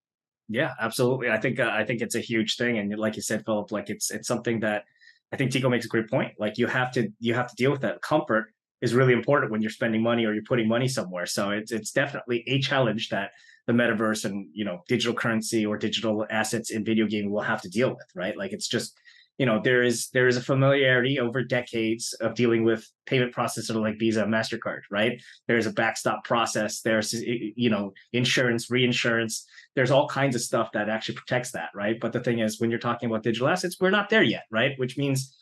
Yeah, 0.50 0.74
absolutely. 0.80 1.30
I 1.30 1.38
think 1.40 1.60
uh, 1.60 1.70
I 1.72 1.86
think 1.86 2.02
it's 2.02 2.16
a 2.16 2.20
huge 2.20 2.58
thing, 2.58 2.80
and 2.80 2.98
like 2.98 3.16
you 3.16 3.22
said, 3.22 3.46
Philip, 3.46 3.72
like 3.72 3.90
it's 3.90 4.10
it's 4.10 4.28
something 4.28 4.60
that 4.62 4.86
I 5.32 5.38
think 5.38 5.52
Tycho 5.52 5.70
makes 5.70 5.86
a 5.86 5.90
great 5.90 6.10
point. 6.10 6.34
Like 6.40 6.58
you 6.58 6.66
have 6.68 6.92
to 6.94 7.10
you 7.20 7.36
have 7.36 7.48
to 7.50 7.56
deal 7.56 7.72
with 7.72 7.82
that. 7.82 8.02
Comfort 8.02 8.52
is 8.82 8.96
really 8.96 9.14
important 9.14 9.52
when 9.52 9.62
you're 9.62 9.70
spending 9.70 10.02
money 10.02 10.26
or 10.26 10.34
you're 10.34 10.44
putting 10.44 10.68
money 10.68 10.88
somewhere. 10.88 11.28
So 11.28 11.52
it's 11.52 11.72
it's 11.72 11.92
definitely 11.92 12.44
a 12.48 12.60
challenge 12.60 13.10
that 13.10 13.32
the 13.68 13.74
metaverse 13.74 14.26
and 14.26 14.48
you 14.52 14.66
know 14.66 14.82
digital 14.88 15.14
currency 15.14 15.66
or 15.68 15.78
digital 15.78 16.26
assets 16.32 16.72
in 16.72 16.84
video 16.84 17.06
gaming 17.06 17.30
will 17.30 17.42
have 17.42 17.62
to 17.62 17.70
deal 17.70 17.90
with 17.90 18.08
right 18.16 18.36
like 18.36 18.52
it's 18.52 18.68
just 18.68 18.98
you 19.40 19.46
know 19.46 19.60
there 19.64 19.82
is 19.82 20.10
there 20.10 20.28
is 20.28 20.38
a 20.38 20.42
familiarity 20.42 21.20
over 21.20 21.42
decades 21.42 22.14
of 22.22 22.36
dealing 22.36 22.64
with 22.64 22.88
payment 23.08 23.34
processor 23.34 23.82
like 23.82 23.98
visa 23.98 24.22
and 24.24 24.32
mastercard 24.32 24.82
right 24.92 25.20
there's 25.48 25.66
a 25.66 25.72
backstop 25.72 26.24
process 26.24 26.82
there's 26.82 27.14
you 27.14 27.70
know 27.70 27.92
insurance 28.14 28.70
reinsurance 28.70 29.48
there's 29.76 29.90
all 29.90 30.08
kinds 30.08 30.36
of 30.36 30.42
stuff 30.42 30.72
that 30.74 30.90
actually 30.90 31.16
protects 31.16 31.52
that 31.52 31.70
right 31.74 32.00
but 32.00 32.14
the 32.14 32.20
thing 32.20 32.40
is 32.40 32.60
when 32.60 32.70
you're 32.70 32.80
talking 32.80 33.10
about 33.10 33.24
digital 33.24 33.48
assets 33.48 33.78
we're 33.80 33.90
not 33.90 34.10
there 34.10 34.24
yet 34.24 34.44
right 34.52 34.74
which 34.78 34.98
means 34.98 35.36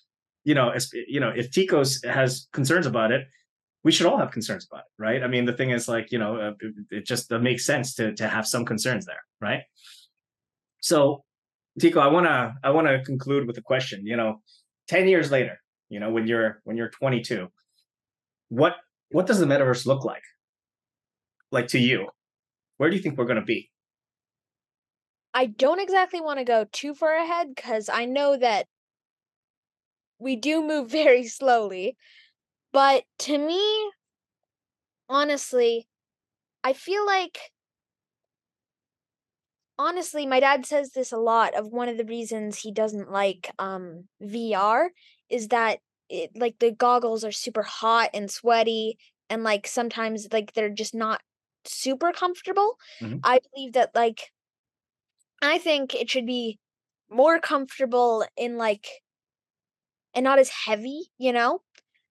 you 0.45 0.53
know 0.53 0.69
as, 0.69 0.89
you 0.93 1.19
know 1.19 1.33
if 1.35 1.51
Tycho's 1.51 2.01
has 2.03 2.47
concerns 2.53 2.85
about 2.85 3.11
it 3.11 3.27
we 3.83 3.91
should 3.91 4.07
all 4.07 4.17
have 4.17 4.31
concerns 4.31 4.67
about 4.69 4.81
it, 4.81 5.01
right? 5.01 5.23
I 5.23 5.27
mean, 5.27 5.45
the 5.45 5.53
thing 5.53 5.69
is, 5.69 5.87
like, 5.87 6.11
you 6.11 6.19
know, 6.19 6.35
uh, 6.35 6.53
it, 6.59 6.73
it 6.89 7.05
just 7.05 7.31
makes 7.31 7.65
sense 7.65 7.93
to 7.95 8.13
to 8.15 8.27
have 8.27 8.45
some 8.45 8.65
concerns 8.65 9.05
there, 9.05 9.23
right? 9.39 9.61
So, 10.81 11.23
Tycho, 11.79 11.99
I 11.99 12.07
wanna 12.07 12.55
I 12.63 12.71
wanna 12.71 13.03
conclude 13.03 13.47
with 13.47 13.57
a 13.57 13.61
question. 13.61 14.05
You 14.05 14.17
know, 14.17 14.41
ten 14.87 15.07
years 15.07 15.31
later, 15.31 15.59
you 15.89 15.99
know, 15.99 16.11
when 16.11 16.27
you're 16.27 16.61
when 16.63 16.77
you're 16.77 16.89
22, 16.89 17.47
what 18.49 18.75
what 19.09 19.27
does 19.27 19.39
the 19.39 19.45
metaverse 19.45 19.85
look 19.85 20.03
like? 20.03 20.23
Like 21.51 21.67
to 21.69 21.79
you, 21.79 22.09
where 22.77 22.89
do 22.89 22.95
you 22.95 23.01
think 23.01 23.17
we're 23.17 23.25
gonna 23.25 23.43
be? 23.43 23.69
I 25.33 25.45
don't 25.45 25.79
exactly 25.79 26.19
want 26.19 26.39
to 26.39 26.45
go 26.45 26.65
too 26.71 26.95
far 26.95 27.15
ahead 27.15 27.53
because 27.55 27.89
I 27.89 28.05
know 28.05 28.37
that 28.37 28.65
we 30.19 30.35
do 30.35 30.63
move 30.63 30.89
very 30.91 31.27
slowly. 31.27 31.95
But 32.73 33.03
to 33.19 33.37
me, 33.37 33.91
honestly, 35.09 35.87
I 36.63 36.73
feel 36.73 37.05
like 37.05 37.37
honestly, 39.77 40.25
my 40.25 40.39
dad 40.39 40.65
says 40.65 40.91
this 40.91 41.11
a 41.11 41.17
lot 41.17 41.55
of 41.55 41.67
one 41.67 41.89
of 41.89 41.97
the 41.97 42.05
reasons 42.05 42.57
he 42.57 42.71
doesn't 42.71 43.11
like 43.11 43.51
um 43.59 44.05
VR 44.21 44.89
is 45.29 45.49
that 45.49 45.79
it 46.09 46.31
like 46.35 46.59
the 46.59 46.71
goggles 46.71 47.23
are 47.23 47.31
super 47.31 47.63
hot 47.63 48.09
and 48.13 48.31
sweaty 48.31 48.97
and 49.29 49.43
like 49.43 49.67
sometimes 49.67 50.27
like 50.31 50.53
they're 50.53 50.69
just 50.69 50.95
not 50.95 51.21
super 51.65 52.11
comfortable. 52.11 52.77
Mm-hmm. 53.01 53.19
I 53.23 53.39
believe 53.53 53.73
that 53.73 53.91
like 53.95 54.31
I 55.41 55.57
think 55.57 55.93
it 55.93 56.09
should 56.09 56.25
be 56.25 56.59
more 57.09 57.39
comfortable 57.39 58.25
in 58.35 58.57
like 58.57 58.87
and 60.13 60.23
not 60.23 60.39
as 60.39 60.49
heavy, 60.49 61.11
you 61.17 61.31
know? 61.31 61.61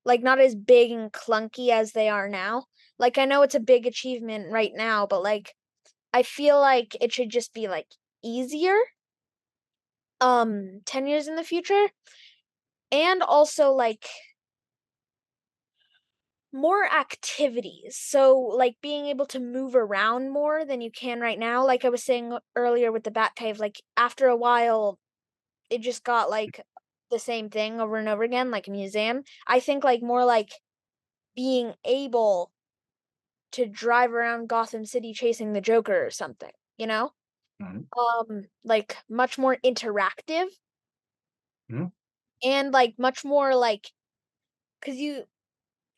like 0.06 0.22
not 0.22 0.38
as 0.38 0.54
big 0.54 0.92
and 0.92 1.12
clunky 1.12 1.70
as 1.70 1.92
they 1.92 2.08
are 2.08 2.28
now. 2.28 2.64
Like 2.98 3.18
I 3.18 3.26
know 3.26 3.42
it's 3.42 3.56
a 3.56 3.60
big 3.60 3.86
achievement 3.86 4.50
right 4.50 4.70
now, 4.72 5.06
but 5.06 5.22
like 5.22 5.52
I 6.16 6.22
feel 6.22 6.58
like 6.58 6.96
it 7.02 7.12
should 7.12 7.28
just 7.28 7.52
be 7.52 7.68
like 7.68 7.88
easier 8.24 8.78
um 10.22 10.80
10 10.86 11.06
years 11.06 11.28
in 11.28 11.36
the 11.36 11.44
future 11.44 11.88
and 12.90 13.22
also 13.22 13.70
like 13.72 14.08
more 16.54 16.84
activities. 16.86 17.98
So 17.98 18.38
like 18.38 18.76
being 18.80 19.06
able 19.06 19.26
to 19.26 19.38
move 19.38 19.76
around 19.76 20.30
more 20.30 20.64
than 20.64 20.80
you 20.80 20.90
can 20.90 21.20
right 21.20 21.38
now. 21.38 21.66
Like 21.66 21.84
I 21.84 21.90
was 21.90 22.02
saying 22.02 22.38
earlier 22.54 22.90
with 22.90 23.04
the 23.04 23.10
Batcave, 23.10 23.58
like 23.58 23.82
after 23.98 24.26
a 24.26 24.36
while 24.36 24.98
it 25.70 25.82
just 25.82 26.04
got 26.04 26.30
like 26.30 26.62
the 27.10 27.18
same 27.18 27.50
thing 27.50 27.80
over 27.80 27.96
and 27.96 28.08
over 28.08 28.22
again, 28.22 28.50
like 28.50 28.68
a 28.68 28.72
museum. 28.72 29.24
I 29.46 29.60
think 29.60 29.84
like 29.84 30.02
more 30.02 30.24
like 30.24 30.50
being 31.36 31.74
able 31.84 32.52
to 33.52 33.66
drive 33.66 34.12
around 34.12 34.48
Gotham 34.48 34.84
City 34.84 35.12
chasing 35.12 35.52
the 35.52 35.60
Joker 35.60 36.04
or 36.04 36.10
something, 36.10 36.50
you 36.76 36.86
know? 36.86 37.12
Mm-hmm. 37.62 37.98
Um, 37.98 38.44
like 38.64 38.96
much 39.08 39.38
more 39.38 39.56
interactive. 39.64 40.46
Mm-hmm. 41.70 41.86
And 42.44 42.72
like 42.72 42.94
much 42.98 43.24
more 43.24 43.54
like 43.54 43.90
cuz 44.82 44.96
you 44.96 45.24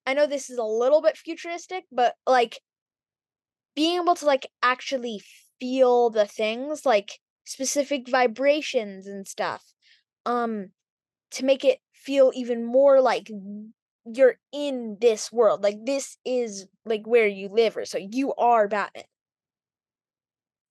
I 0.06 0.14
know 0.14 0.26
this 0.26 0.48
is 0.48 0.58
a 0.58 0.64
little 0.64 1.02
bit 1.02 1.18
futuristic, 1.18 1.84
but 1.92 2.14
like 2.26 2.60
being 3.74 4.00
able 4.00 4.14
to 4.14 4.26
like 4.26 4.50
actually 4.62 5.22
feel 5.60 6.10
the 6.10 6.26
things 6.26 6.86
like 6.86 7.20
specific 7.44 8.08
vibrations 8.08 9.06
and 9.06 9.26
stuff. 9.26 9.74
Um 10.24 10.72
to 11.32 11.44
make 11.44 11.64
it 11.64 11.80
feel 11.92 12.30
even 12.34 12.64
more 12.64 13.00
like 13.00 13.30
you're 14.14 14.36
in 14.52 14.96
this 15.00 15.32
world. 15.32 15.62
Like 15.62 15.84
this 15.84 16.18
is 16.24 16.66
like 16.84 17.06
where 17.06 17.26
you 17.26 17.48
live 17.48 17.76
or 17.76 17.84
so 17.84 17.98
you 17.98 18.34
are 18.34 18.68
Batman. 18.68 19.04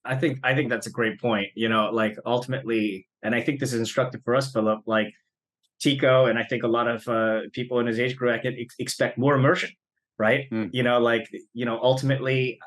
I 0.06 0.16
think 0.16 0.40
I 0.44 0.56
think 0.56 0.70
that's 0.70 0.88
a 0.88 0.92
great 0.92 1.20
point. 1.20 1.50
You 1.56 1.70
know, 1.70 1.90
like 1.92 2.18
ultimately, 2.26 3.08
and 3.24 3.36
I 3.36 3.42
think 3.42 3.60
this 3.60 3.74
is 3.74 3.80
instructive 3.80 4.22
for 4.24 4.36
us, 4.36 4.52
Philip. 4.52 4.82
Like 4.86 5.14
Tycho, 5.84 6.26
and 6.26 6.40
I 6.40 6.44
think 6.44 6.64
a 6.64 6.68
lot 6.68 6.88
of 6.88 7.08
uh, 7.08 7.42
people 7.54 7.80
in 7.80 7.88
his 7.88 8.00
age 8.00 8.16
group 8.16 8.34
I 8.34 8.40
can 8.40 8.56
ex- 8.58 8.76
expect 8.80 9.18
more 9.18 9.36
immersion, 9.36 9.70
right? 10.18 10.50
Mm. 10.52 10.70
You 10.74 10.84
know, 10.84 11.00
like 11.00 11.28
you 11.54 11.66
know, 11.66 11.80
ultimately, 11.82 12.60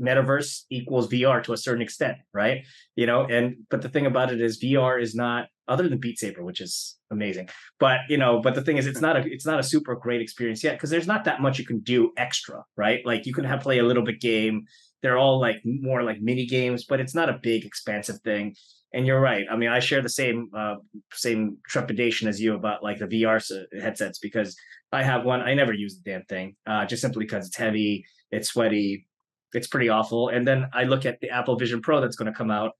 metaverse 0.00 0.62
equals 0.70 1.08
VR 1.08 1.42
to 1.44 1.52
a 1.52 1.56
certain 1.56 1.82
extent, 1.82 2.18
right? 2.32 2.64
You 2.96 3.06
know, 3.06 3.24
and 3.24 3.56
but 3.70 3.82
the 3.82 3.88
thing 3.88 4.06
about 4.06 4.32
it 4.32 4.40
is 4.40 4.62
VR 4.62 5.00
is 5.00 5.14
not 5.14 5.48
other 5.68 5.88
than 5.88 5.98
Beat 5.98 6.18
Saber, 6.18 6.44
which 6.44 6.60
is 6.60 6.96
amazing. 7.10 7.48
But 7.78 8.00
you 8.08 8.18
know, 8.18 8.40
but 8.40 8.54
the 8.54 8.62
thing 8.62 8.76
is, 8.76 8.86
it's 8.86 9.00
not 9.00 9.16
a 9.16 9.22
it's 9.24 9.46
not 9.46 9.60
a 9.60 9.62
super 9.62 9.94
great 9.94 10.20
experience 10.20 10.62
yet 10.62 10.74
because 10.74 10.90
there's 10.90 11.06
not 11.06 11.24
that 11.24 11.40
much 11.40 11.58
you 11.58 11.64
can 11.64 11.80
do 11.80 12.12
extra, 12.16 12.64
right? 12.76 13.04
Like 13.06 13.26
you 13.26 13.32
can 13.32 13.44
have 13.44 13.60
play 13.60 13.78
a 13.78 13.84
little 13.84 14.04
bit 14.04 14.20
game. 14.20 14.64
They're 15.02 15.18
all 15.18 15.40
like 15.40 15.62
more 15.64 16.02
like 16.02 16.20
mini 16.20 16.46
games, 16.46 16.84
but 16.84 17.00
it's 17.00 17.14
not 17.14 17.30
a 17.30 17.38
big 17.42 17.64
expansive 17.64 18.20
thing. 18.22 18.54
And 18.92 19.06
you're 19.06 19.20
right. 19.20 19.46
I 19.50 19.56
mean, 19.56 19.70
I 19.70 19.78
share 19.78 20.02
the 20.02 20.08
same 20.08 20.50
uh, 20.54 20.76
same 21.12 21.58
trepidation 21.68 22.28
as 22.28 22.40
you 22.40 22.54
about 22.54 22.82
like 22.82 22.98
the 22.98 23.06
VR 23.06 23.40
headsets 23.80 24.18
because 24.18 24.56
I 24.92 25.04
have 25.04 25.24
one. 25.24 25.40
I 25.40 25.54
never 25.54 25.72
use 25.72 25.96
the 25.96 26.10
damn 26.10 26.24
thing, 26.24 26.56
uh, 26.66 26.84
just 26.86 27.00
simply 27.00 27.24
because 27.24 27.46
it's 27.46 27.56
heavy, 27.56 28.04
it's 28.32 28.48
sweaty, 28.48 29.06
it's 29.52 29.66
pretty 29.66 29.88
awful. 29.88 30.28
And 30.28 30.46
then 30.46 30.68
I 30.72 30.84
look 30.84 31.06
at 31.06 31.20
the 31.20 31.30
Apple 31.30 31.56
Vision 31.56 31.80
Pro 31.80 32.00
that's 32.00 32.16
going 32.16 32.32
to 32.32 32.36
come 32.36 32.50
out, 32.50 32.72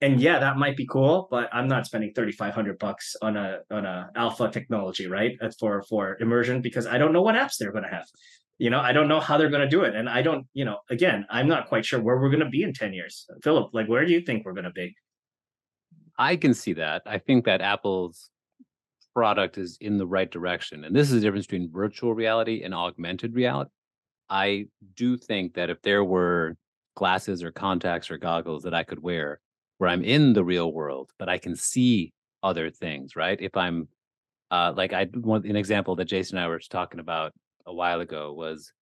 and 0.00 0.20
yeah, 0.20 0.38
that 0.40 0.56
might 0.56 0.76
be 0.76 0.86
cool, 0.86 1.28
but 1.30 1.48
I'm 1.52 1.68
not 1.68 1.86
spending 1.86 2.12
3,500 2.14 2.78
bucks 2.78 3.16
on 3.22 3.36
a 3.36 3.60
on 3.70 3.86
a 3.86 4.10
alpha 4.14 4.50
technology, 4.50 5.06
right? 5.06 5.36
Uh, 5.40 5.50
for 5.58 5.82
for 5.88 6.18
immersion 6.20 6.60
because 6.60 6.86
I 6.86 6.98
don't 6.98 7.12
know 7.12 7.22
what 7.22 7.36
apps 7.36 7.56
they're 7.58 7.72
going 7.72 7.84
to 7.84 7.90
have. 7.90 8.06
You 8.58 8.70
know, 8.70 8.80
I 8.80 8.92
don't 8.92 9.08
know 9.08 9.18
how 9.18 9.38
they're 9.38 9.50
going 9.50 9.62
to 9.62 9.68
do 9.68 9.82
it, 9.82 9.94
and 9.94 10.08
I 10.08 10.22
don't. 10.22 10.46
You 10.52 10.64
know, 10.64 10.78
again, 10.90 11.26
I'm 11.30 11.48
not 11.48 11.68
quite 11.68 11.86
sure 11.86 12.00
where 12.00 12.18
we're 12.18 12.30
going 12.30 12.44
to 12.44 12.50
be 12.50 12.62
in 12.62 12.72
10 12.72 12.92
years. 12.92 13.26
Philip, 13.42 13.70
like, 13.72 13.88
where 13.88 14.04
do 14.04 14.12
you 14.12 14.20
think 14.20 14.44
we're 14.44 14.52
going 14.52 14.64
to 14.64 14.70
be? 14.72 14.94
I 16.18 16.36
can 16.36 16.54
see 16.54 16.74
that. 16.74 17.02
I 17.06 17.18
think 17.18 17.46
that 17.46 17.60
Apple's 17.60 18.30
product 19.14 19.58
is 19.58 19.78
in 19.80 19.96
the 19.96 20.06
right 20.06 20.30
direction, 20.30 20.84
and 20.84 20.94
this 20.94 21.08
is 21.08 21.14
the 21.14 21.20
difference 21.20 21.46
between 21.46 21.70
virtual 21.72 22.14
reality 22.14 22.62
and 22.62 22.74
augmented 22.74 23.34
reality. 23.34 23.70
I 24.28 24.66
do 24.96 25.16
think 25.16 25.54
that 25.54 25.70
if 25.70 25.80
there 25.82 26.04
were 26.04 26.56
glasses 26.96 27.42
or 27.42 27.50
contacts 27.50 28.10
or 28.10 28.18
goggles 28.18 28.62
that 28.62 28.74
I 28.74 28.84
could 28.84 29.02
wear 29.02 29.40
where 29.78 29.90
I'm 29.90 30.04
in 30.04 30.32
the 30.32 30.44
real 30.44 30.72
world, 30.72 31.10
but 31.18 31.28
I 31.28 31.38
can 31.38 31.56
see 31.56 32.12
other 32.42 32.70
things, 32.70 33.16
right? 33.16 33.40
If 33.40 33.56
I'm 33.56 33.88
uh, 34.50 34.72
like 34.76 34.92
I 34.92 35.08
want 35.12 35.46
an 35.46 35.56
example 35.56 35.96
that 35.96 36.04
Jason 36.04 36.36
and 36.36 36.44
I 36.44 36.48
were 36.48 36.60
talking 36.60 37.00
about 37.00 37.32
a 37.66 37.74
while 37.74 38.00
ago 38.00 38.32
was 38.32 38.72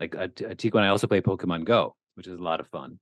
like 0.00 0.14
a, 0.14 0.30
a 0.40 0.56
and 0.62 0.84
I 0.84 0.88
also 0.88 1.06
play 1.06 1.20
Pokemon 1.20 1.64
Go, 1.64 1.94
which 2.14 2.26
is 2.26 2.38
a 2.38 2.42
lot 2.42 2.60
of 2.60 2.68
fun. 2.68 2.98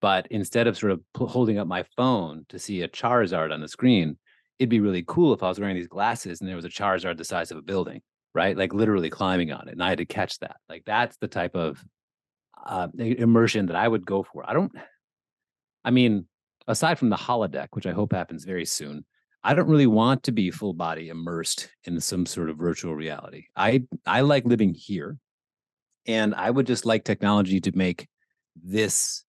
But 0.00 0.26
instead 0.30 0.66
of 0.66 0.76
sort 0.76 0.92
of 0.92 1.00
holding 1.14 1.58
up 1.58 1.66
my 1.66 1.84
phone 1.96 2.46
to 2.48 2.58
see 2.58 2.82
a 2.82 2.88
Charizard 2.88 3.52
on 3.52 3.60
the 3.60 3.68
screen, 3.68 4.16
it'd 4.58 4.68
be 4.68 4.80
really 4.80 5.04
cool 5.06 5.32
if 5.32 5.42
I 5.42 5.48
was 5.48 5.60
wearing 5.60 5.76
these 5.76 5.88
glasses 5.88 6.40
and 6.40 6.48
there 6.48 6.56
was 6.56 6.64
a 6.64 6.70
Charizard 6.70 7.16
the 7.16 7.24
size 7.24 7.50
of 7.50 7.58
a 7.58 7.62
building, 7.62 8.00
right? 8.34 8.56
Like 8.56 8.72
literally 8.72 9.10
climbing 9.10 9.52
on 9.52 9.68
it, 9.68 9.72
and 9.72 9.82
I 9.82 9.88
had 9.88 9.98
to 9.98 10.06
catch 10.06 10.38
that. 10.40 10.56
Like 10.68 10.84
that's 10.84 11.16
the 11.18 11.28
type 11.28 11.54
of 11.54 11.82
uh, 12.64 12.88
immersion 12.96 13.66
that 13.66 13.76
I 13.76 13.86
would 13.86 14.06
go 14.06 14.22
for. 14.22 14.48
I 14.48 14.52
don't. 14.52 14.72
I 15.84 15.90
mean, 15.90 16.26
aside 16.68 16.98
from 16.98 17.08
the 17.08 17.16
holodeck, 17.16 17.68
which 17.72 17.86
I 17.86 17.92
hope 17.92 18.12
happens 18.12 18.44
very 18.44 18.66
soon, 18.66 19.04
I 19.42 19.54
don't 19.54 19.68
really 19.68 19.86
want 19.86 20.24
to 20.24 20.32
be 20.32 20.50
full 20.50 20.74
body 20.74 21.08
immersed 21.08 21.70
in 21.84 21.98
some 22.00 22.26
sort 22.26 22.50
of 22.50 22.58
virtual 22.58 22.94
reality. 22.94 23.46
I 23.56 23.84
I 24.06 24.20
like 24.20 24.44
living 24.44 24.74
here, 24.74 25.16
and 26.06 26.34
I 26.34 26.50
would 26.50 26.66
just 26.66 26.86
like 26.86 27.04
technology 27.04 27.60
to 27.60 27.72
make 27.76 28.08
this 28.62 29.24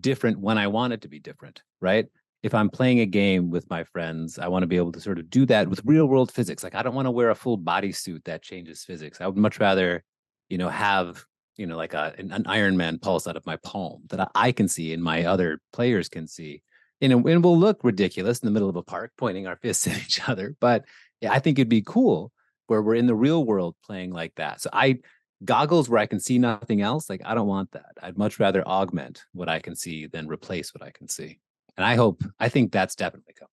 different 0.00 0.40
when 0.40 0.58
I 0.58 0.66
want 0.66 0.92
it 0.92 1.02
to 1.02 1.08
be 1.08 1.20
different, 1.20 1.62
right? 1.80 2.06
If 2.46 2.54
I'm 2.54 2.70
playing 2.70 3.00
a 3.00 3.06
game 3.06 3.50
with 3.50 3.68
my 3.68 3.82
friends, 3.82 4.38
I 4.38 4.46
want 4.46 4.62
to 4.62 4.68
be 4.68 4.76
able 4.76 4.92
to 4.92 5.00
sort 5.00 5.18
of 5.18 5.28
do 5.28 5.46
that 5.46 5.66
with 5.68 5.80
real 5.84 6.06
world 6.06 6.30
physics. 6.30 6.62
Like 6.62 6.76
I 6.76 6.82
don't 6.84 6.94
want 6.94 7.06
to 7.06 7.10
wear 7.10 7.30
a 7.30 7.34
full 7.34 7.58
bodysuit 7.58 8.22
that 8.26 8.40
changes 8.40 8.84
physics. 8.84 9.20
I 9.20 9.26
would 9.26 9.36
much 9.36 9.58
rather, 9.58 10.04
you 10.48 10.56
know, 10.56 10.68
have 10.68 11.24
you 11.56 11.66
know 11.66 11.76
like 11.76 11.92
a 11.92 12.14
an, 12.18 12.30
an 12.30 12.46
Iron 12.46 12.76
Man 12.76 13.00
pulse 13.00 13.26
out 13.26 13.36
of 13.36 13.44
my 13.46 13.56
palm 13.56 14.02
that 14.10 14.30
I 14.36 14.52
can 14.52 14.68
see 14.68 14.92
and 14.92 15.02
my 15.02 15.24
other 15.24 15.58
players 15.72 16.08
can 16.08 16.28
see. 16.28 16.62
You 17.00 17.08
know, 17.08 17.16
and 17.26 17.42
we'll 17.42 17.58
look 17.58 17.82
ridiculous 17.82 18.38
in 18.38 18.46
the 18.46 18.52
middle 18.52 18.70
of 18.70 18.76
a 18.76 18.82
park 18.82 19.10
pointing 19.18 19.48
our 19.48 19.56
fists 19.62 19.88
at 19.88 19.98
each 19.98 20.28
other. 20.28 20.54
But 20.60 20.84
yeah, 21.20 21.32
I 21.32 21.40
think 21.40 21.58
it'd 21.58 21.68
be 21.68 21.82
cool 21.82 22.30
where 22.68 22.80
we're 22.80 22.94
in 22.94 23.08
the 23.08 23.14
real 23.16 23.44
world 23.44 23.74
playing 23.84 24.12
like 24.12 24.36
that. 24.36 24.60
So 24.60 24.70
I 24.72 25.00
goggles 25.44 25.88
where 25.88 25.98
I 25.98 26.06
can 26.06 26.20
see 26.20 26.38
nothing 26.38 26.80
else, 26.80 27.10
like 27.10 27.22
I 27.24 27.34
don't 27.34 27.48
want 27.48 27.72
that. 27.72 27.96
I'd 28.00 28.16
much 28.16 28.38
rather 28.38 28.62
augment 28.64 29.24
what 29.32 29.48
I 29.48 29.58
can 29.58 29.74
see 29.74 30.06
than 30.06 30.28
replace 30.28 30.72
what 30.72 30.86
I 30.86 30.92
can 30.92 31.08
see. 31.08 31.40
And 31.76 31.84
I 31.84 31.94
hope, 31.94 32.22
I 32.40 32.48
think 32.48 32.72
that's 32.72 32.94
definitely 32.94 33.34
coming. 33.38 33.50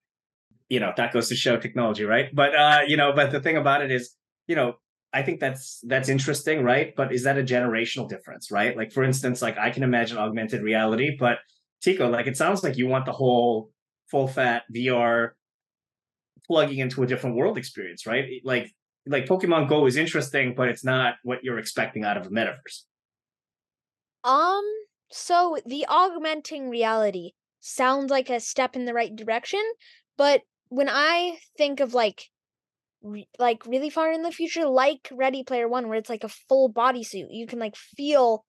You 0.69 0.79
know, 0.79 0.93
that 0.97 1.13
goes 1.13 1.29
to 1.29 1.35
show 1.35 1.57
technology, 1.57 2.05
right? 2.05 2.33
But 2.33 2.55
uh, 2.55 2.81
you 2.87 2.97
know, 2.97 3.13
but 3.13 3.31
the 3.31 3.39
thing 3.39 3.57
about 3.57 3.81
it 3.81 3.91
is, 3.91 4.15
you 4.47 4.55
know, 4.55 4.75
I 5.13 5.21
think 5.21 5.39
that's 5.39 5.79
that's 5.83 6.09
interesting, 6.09 6.63
right? 6.63 6.93
But 6.95 7.13
is 7.13 7.23
that 7.23 7.37
a 7.37 7.43
generational 7.43 8.09
difference, 8.09 8.49
right? 8.49 8.75
Like 8.75 8.91
for 8.91 9.03
instance, 9.03 9.41
like 9.41 9.57
I 9.57 9.69
can 9.69 9.83
imagine 9.83 10.17
augmented 10.17 10.63
reality, 10.63 11.15
but 11.19 11.37
Tycho, 11.83 12.09
like 12.09 12.27
it 12.27 12.37
sounds 12.37 12.63
like 12.63 12.77
you 12.77 12.87
want 12.87 13.05
the 13.05 13.11
whole 13.11 13.69
full 14.09 14.27
fat 14.27 14.63
VR 14.73 15.31
plugging 16.47 16.79
into 16.79 17.03
a 17.03 17.07
different 17.07 17.35
world 17.35 17.57
experience, 17.57 18.07
right? 18.07 18.41
Like 18.43 18.71
like 19.05 19.25
Pokemon 19.25 19.69
Go 19.69 19.85
is 19.85 19.97
interesting, 19.97 20.55
but 20.55 20.69
it's 20.69 20.83
not 20.83 21.15
what 21.23 21.43
you're 21.43 21.59
expecting 21.59 22.03
out 22.03 22.17
of 22.17 22.25
a 22.25 22.29
metaverse. 22.29 22.83
Um, 24.23 24.63
so 25.11 25.57
the 25.65 25.85
augmenting 25.87 26.69
reality 26.69 27.33
sounds 27.63 28.11
like 28.11 28.29
a 28.29 28.41
step 28.41 28.75
in 28.75 28.83
the 28.85 28.93
right 28.93 29.15
direction, 29.15 29.61
but 30.17 30.41
when 30.67 30.89
I 30.89 31.37
think 31.57 31.79
of 31.79 31.93
like 31.93 32.29
re- 33.01 33.29
like 33.39 33.65
really 33.65 33.89
far 33.89 34.11
in 34.11 34.21
the 34.21 34.31
future 34.31 34.65
like 34.65 35.07
Ready 35.11 35.43
Player 35.43 35.67
1 35.67 35.87
where 35.87 35.97
it's 35.97 36.09
like 36.09 36.25
a 36.25 36.29
full 36.29 36.71
bodysuit, 36.71 37.27
you 37.29 37.47
can 37.47 37.59
like 37.59 37.75
feel 37.75 38.43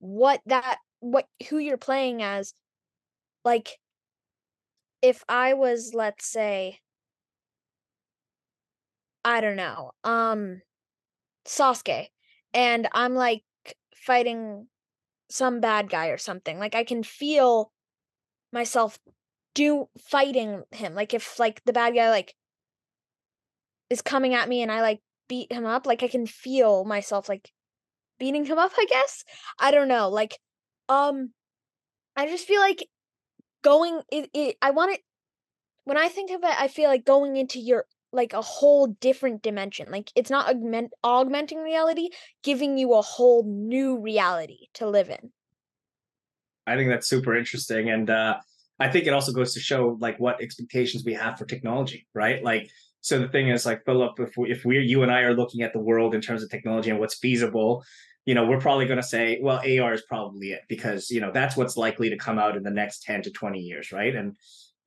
what 0.00 0.40
that 0.46 0.78
what 1.00 1.26
who 1.48 1.58
you're 1.58 1.78
playing 1.78 2.22
as 2.22 2.52
like 3.44 3.78
if 5.00 5.24
I 5.28 5.54
was 5.54 5.92
let's 5.94 6.26
say 6.26 6.78
I 9.24 9.40
don't 9.40 9.56
know. 9.56 9.92
Um 10.04 10.60
Sasuke 11.46 12.08
and 12.52 12.86
I'm 12.92 13.14
like 13.14 13.44
fighting 13.94 14.66
some 15.30 15.60
bad 15.60 15.88
guy 15.88 16.08
or 16.08 16.18
something. 16.18 16.58
Like 16.58 16.74
I 16.74 16.84
can 16.84 17.02
feel 17.02 17.72
myself 18.52 18.98
do 19.54 19.88
fighting 19.98 20.62
him. 20.70 20.94
Like 20.94 21.14
if 21.14 21.38
like 21.38 21.62
the 21.64 21.72
bad 21.72 21.94
guy 21.94 22.10
like 22.10 22.34
is 23.90 24.02
coming 24.02 24.34
at 24.34 24.48
me 24.48 24.62
and 24.62 24.70
I 24.70 24.80
like 24.82 25.00
beat 25.28 25.52
him 25.52 25.66
up, 25.66 25.86
like 25.86 26.02
I 26.02 26.08
can 26.08 26.26
feel 26.26 26.84
myself 26.84 27.28
like 27.28 27.50
beating 28.18 28.44
him 28.44 28.58
up, 28.58 28.72
I 28.78 28.86
guess. 28.88 29.24
I 29.58 29.70
don't 29.70 29.88
know. 29.88 30.08
Like 30.08 30.38
um 30.88 31.30
I 32.16 32.26
just 32.28 32.46
feel 32.46 32.60
like 32.60 32.86
going 33.62 34.00
it, 34.10 34.30
it 34.32 34.56
I 34.62 34.70
want 34.70 34.92
it 34.92 35.00
when 35.84 35.96
I 35.96 36.08
think 36.08 36.30
of 36.30 36.44
it, 36.44 36.60
I 36.60 36.68
feel 36.68 36.88
like 36.90 37.04
going 37.04 37.36
into 37.36 37.58
your 37.58 37.86
like 38.12 38.32
a 38.32 38.42
whole 38.42 38.86
different 38.86 39.42
dimension. 39.42 39.90
Like 39.90 40.10
it's 40.14 40.30
not 40.30 40.48
augment 40.48 40.92
augmenting 41.02 41.58
reality, 41.58 42.10
giving 42.42 42.78
you 42.78 42.94
a 42.94 43.02
whole 43.02 43.44
new 43.44 44.00
reality 44.00 44.66
to 44.74 44.88
live 44.88 45.10
in. 45.10 45.32
I 46.72 46.76
think 46.76 46.90
that's 46.90 47.08
super 47.08 47.36
interesting, 47.36 47.90
and 47.90 48.08
uh, 48.10 48.38
I 48.78 48.88
think 48.88 49.06
it 49.06 49.12
also 49.12 49.32
goes 49.32 49.54
to 49.54 49.60
show 49.60 49.96
like 50.00 50.18
what 50.20 50.40
expectations 50.40 51.04
we 51.04 51.14
have 51.14 51.38
for 51.38 51.44
technology, 51.44 52.06
right? 52.14 52.42
Like, 52.42 52.70
so 53.00 53.18
the 53.18 53.28
thing 53.28 53.48
is, 53.48 53.66
like, 53.66 53.84
Philip, 53.84 54.18
if 54.20 54.36
we, 54.36 54.50
if 54.50 54.64
we're 54.64 54.80
you 54.80 55.02
and 55.02 55.10
I 55.10 55.20
are 55.20 55.34
looking 55.34 55.62
at 55.62 55.72
the 55.72 55.80
world 55.80 56.14
in 56.14 56.20
terms 56.20 56.42
of 56.42 56.50
technology 56.50 56.90
and 56.90 56.98
what's 56.98 57.18
feasible, 57.18 57.84
you 58.26 58.34
know, 58.34 58.46
we're 58.46 58.60
probably 58.60 58.86
going 58.86 59.00
to 59.00 59.06
say, 59.06 59.38
well, 59.40 59.58
AR 59.58 59.94
is 59.94 60.02
probably 60.02 60.52
it 60.52 60.62
because 60.68 61.10
you 61.10 61.20
know 61.20 61.32
that's 61.32 61.56
what's 61.56 61.76
likely 61.76 62.10
to 62.10 62.16
come 62.16 62.38
out 62.38 62.56
in 62.56 62.62
the 62.62 62.70
next 62.70 63.02
ten 63.02 63.22
to 63.22 63.30
twenty 63.30 63.60
years, 63.60 63.90
right? 63.90 64.14
And 64.14 64.36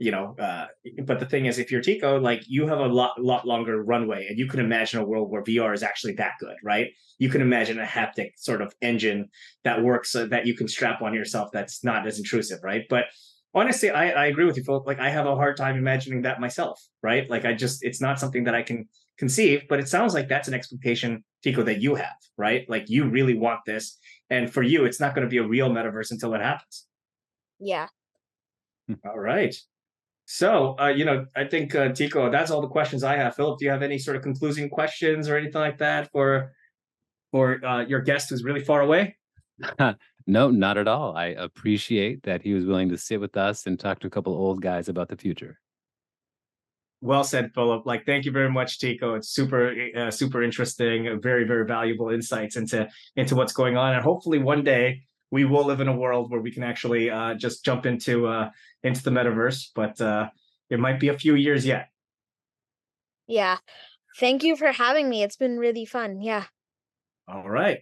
you 0.01 0.09
know, 0.09 0.35
uh, 0.39 0.65
but 1.05 1.19
the 1.19 1.27
thing 1.27 1.45
is, 1.45 1.59
if 1.59 1.71
you're 1.71 1.79
Tycho, 1.79 2.19
like 2.19 2.41
you 2.47 2.65
have 2.65 2.79
a 2.79 2.87
lot, 2.87 3.21
lot 3.21 3.45
longer 3.45 3.83
runway, 3.83 4.25
and 4.27 4.39
you 4.39 4.47
can 4.47 4.59
imagine 4.59 4.99
a 4.99 5.05
world 5.05 5.29
where 5.29 5.43
VR 5.43 5.75
is 5.75 5.83
actually 5.83 6.13
that 6.13 6.31
good, 6.39 6.55
right? 6.63 6.87
You 7.19 7.29
can 7.29 7.39
imagine 7.39 7.77
a 7.77 7.85
haptic 7.85 8.31
sort 8.35 8.63
of 8.63 8.73
engine 8.81 9.29
that 9.63 9.83
works 9.83 10.15
uh, 10.15 10.25
that 10.31 10.47
you 10.47 10.55
can 10.55 10.67
strap 10.67 11.03
on 11.03 11.13
yourself 11.13 11.51
that's 11.53 11.83
not 11.83 12.07
as 12.07 12.17
intrusive, 12.17 12.61
right? 12.63 12.85
But 12.89 13.05
honestly, 13.53 13.91
I, 13.91 14.09
I 14.09 14.25
agree 14.25 14.45
with 14.45 14.57
you, 14.57 14.63
Philip. 14.63 14.87
Like 14.87 14.99
I 14.99 15.11
have 15.11 15.27
a 15.27 15.35
hard 15.35 15.55
time 15.55 15.77
imagining 15.77 16.23
that 16.23 16.41
myself, 16.41 16.81
right? 17.03 17.29
Like 17.29 17.45
I 17.45 17.53
just, 17.53 17.83
it's 17.83 18.01
not 18.01 18.19
something 18.19 18.45
that 18.45 18.55
I 18.55 18.63
can 18.63 18.89
conceive, 19.19 19.65
but 19.69 19.79
it 19.79 19.87
sounds 19.87 20.15
like 20.15 20.27
that's 20.27 20.47
an 20.47 20.55
expectation, 20.55 21.23
Tycho, 21.43 21.61
that 21.61 21.79
you 21.79 21.93
have, 21.93 22.17
right? 22.37 22.67
Like 22.67 22.89
you 22.89 23.07
really 23.07 23.37
want 23.37 23.59
this. 23.67 23.99
And 24.31 24.51
for 24.51 24.63
you, 24.63 24.85
it's 24.85 24.99
not 24.99 25.13
going 25.13 25.27
to 25.27 25.29
be 25.29 25.37
a 25.37 25.47
real 25.47 25.69
metaverse 25.69 26.09
until 26.09 26.33
it 26.33 26.41
happens. 26.41 26.87
Yeah. 27.59 27.85
All 29.05 29.19
right. 29.19 29.55
So, 30.25 30.75
uh, 30.79 30.87
you 30.87 31.03
know, 31.03 31.25
I 31.35 31.45
think 31.45 31.75
uh, 31.75 31.89
Tycho, 31.89 32.31
that's 32.31 32.51
all 32.51 32.61
the 32.61 32.67
questions 32.67 33.03
I 33.03 33.17
have. 33.17 33.35
Philip, 33.35 33.59
do 33.59 33.65
you 33.65 33.71
have 33.71 33.81
any 33.81 33.97
sort 33.97 34.15
of 34.15 34.23
concluding 34.23 34.69
questions 34.69 35.27
or 35.27 35.35
anything 35.35 35.61
like 35.61 35.77
that 35.79 36.09
for 36.11 36.53
for 37.31 37.63
uh, 37.65 37.85
your 37.85 38.01
guest 38.01 38.29
who's 38.29 38.43
really 38.43 38.63
far 38.63 38.81
away? 38.81 39.17
no, 40.27 40.49
not 40.49 40.77
at 40.77 40.87
all. 40.87 41.15
I 41.15 41.27
appreciate 41.27 42.23
that 42.23 42.41
he 42.41 42.53
was 42.53 42.65
willing 42.65 42.89
to 42.89 42.97
sit 42.97 43.19
with 43.19 43.37
us 43.37 43.67
and 43.67 43.79
talk 43.79 43.99
to 43.99 44.07
a 44.07 44.09
couple 44.09 44.33
old 44.33 44.61
guys 44.61 44.89
about 44.89 45.09
the 45.09 45.17
future. 45.17 45.59
Well 47.01 47.23
said, 47.23 47.51
Philip. 47.55 47.85
Like, 47.87 48.05
thank 48.05 48.25
you 48.25 48.31
very 48.31 48.49
much, 48.49 48.79
Tycho. 48.79 49.15
It's 49.15 49.29
super, 49.29 49.73
uh, 49.97 50.11
super 50.11 50.43
interesting. 50.43 51.19
Very, 51.19 51.45
very 51.45 51.65
valuable 51.65 52.09
insights 52.09 52.57
into 52.57 52.87
into 53.15 53.35
what's 53.35 53.53
going 53.53 53.75
on, 53.75 53.95
and 53.95 54.03
hopefully 54.03 54.37
one 54.37 54.63
day 54.63 55.01
we 55.31 55.45
will 55.45 55.65
live 55.65 55.79
in 55.79 55.87
a 55.87 55.95
world 55.95 56.29
where 56.29 56.41
we 56.41 56.51
can 56.51 56.63
actually 56.63 57.09
uh, 57.09 57.33
just 57.33 57.63
jump 57.63 57.85
into 57.85 58.27
uh, 58.27 58.49
into 58.83 59.01
the 59.01 59.11
metaverse. 59.11 59.69
But 59.73 59.99
uh, 59.99 60.29
it 60.69 60.79
might 60.79 60.99
be 60.99 61.07
a 61.07 61.17
few 61.17 61.35
years 61.35 61.65
yet. 61.65 61.89
Yeah. 63.27 63.57
Thank 64.19 64.43
you 64.43 64.55
for 64.57 64.71
having 64.71 65.09
me. 65.09 65.23
It's 65.23 65.37
been 65.37 65.57
really 65.57 65.85
fun. 65.85 66.21
Yeah. 66.21 66.45
All 67.27 67.49
right. 67.49 67.79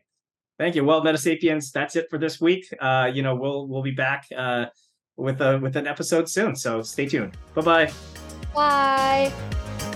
Thank 0.60 0.76
you. 0.76 0.84
Well, 0.84 1.02
Metasapiens, 1.02 1.72
that's 1.72 1.96
it 1.96 2.08
for 2.10 2.20
this 2.20 2.40
week. 2.40 2.68
Uh, 2.80 3.10
you 3.12 3.24
know, 3.24 3.34
we'll 3.34 3.68
we'll 3.68 3.82
be 3.82 3.92
back 3.92 4.28
uh, 4.36 4.66
with 5.16 5.42
a 5.42 5.58
with 5.58 5.76
an 5.76 5.88
episode 5.88 6.30
soon. 6.30 6.56
So 6.56 6.82
stay 6.82 7.08
tuned. 7.08 7.38
Bye-bye. 7.56 7.92
Bye. 8.54 9.89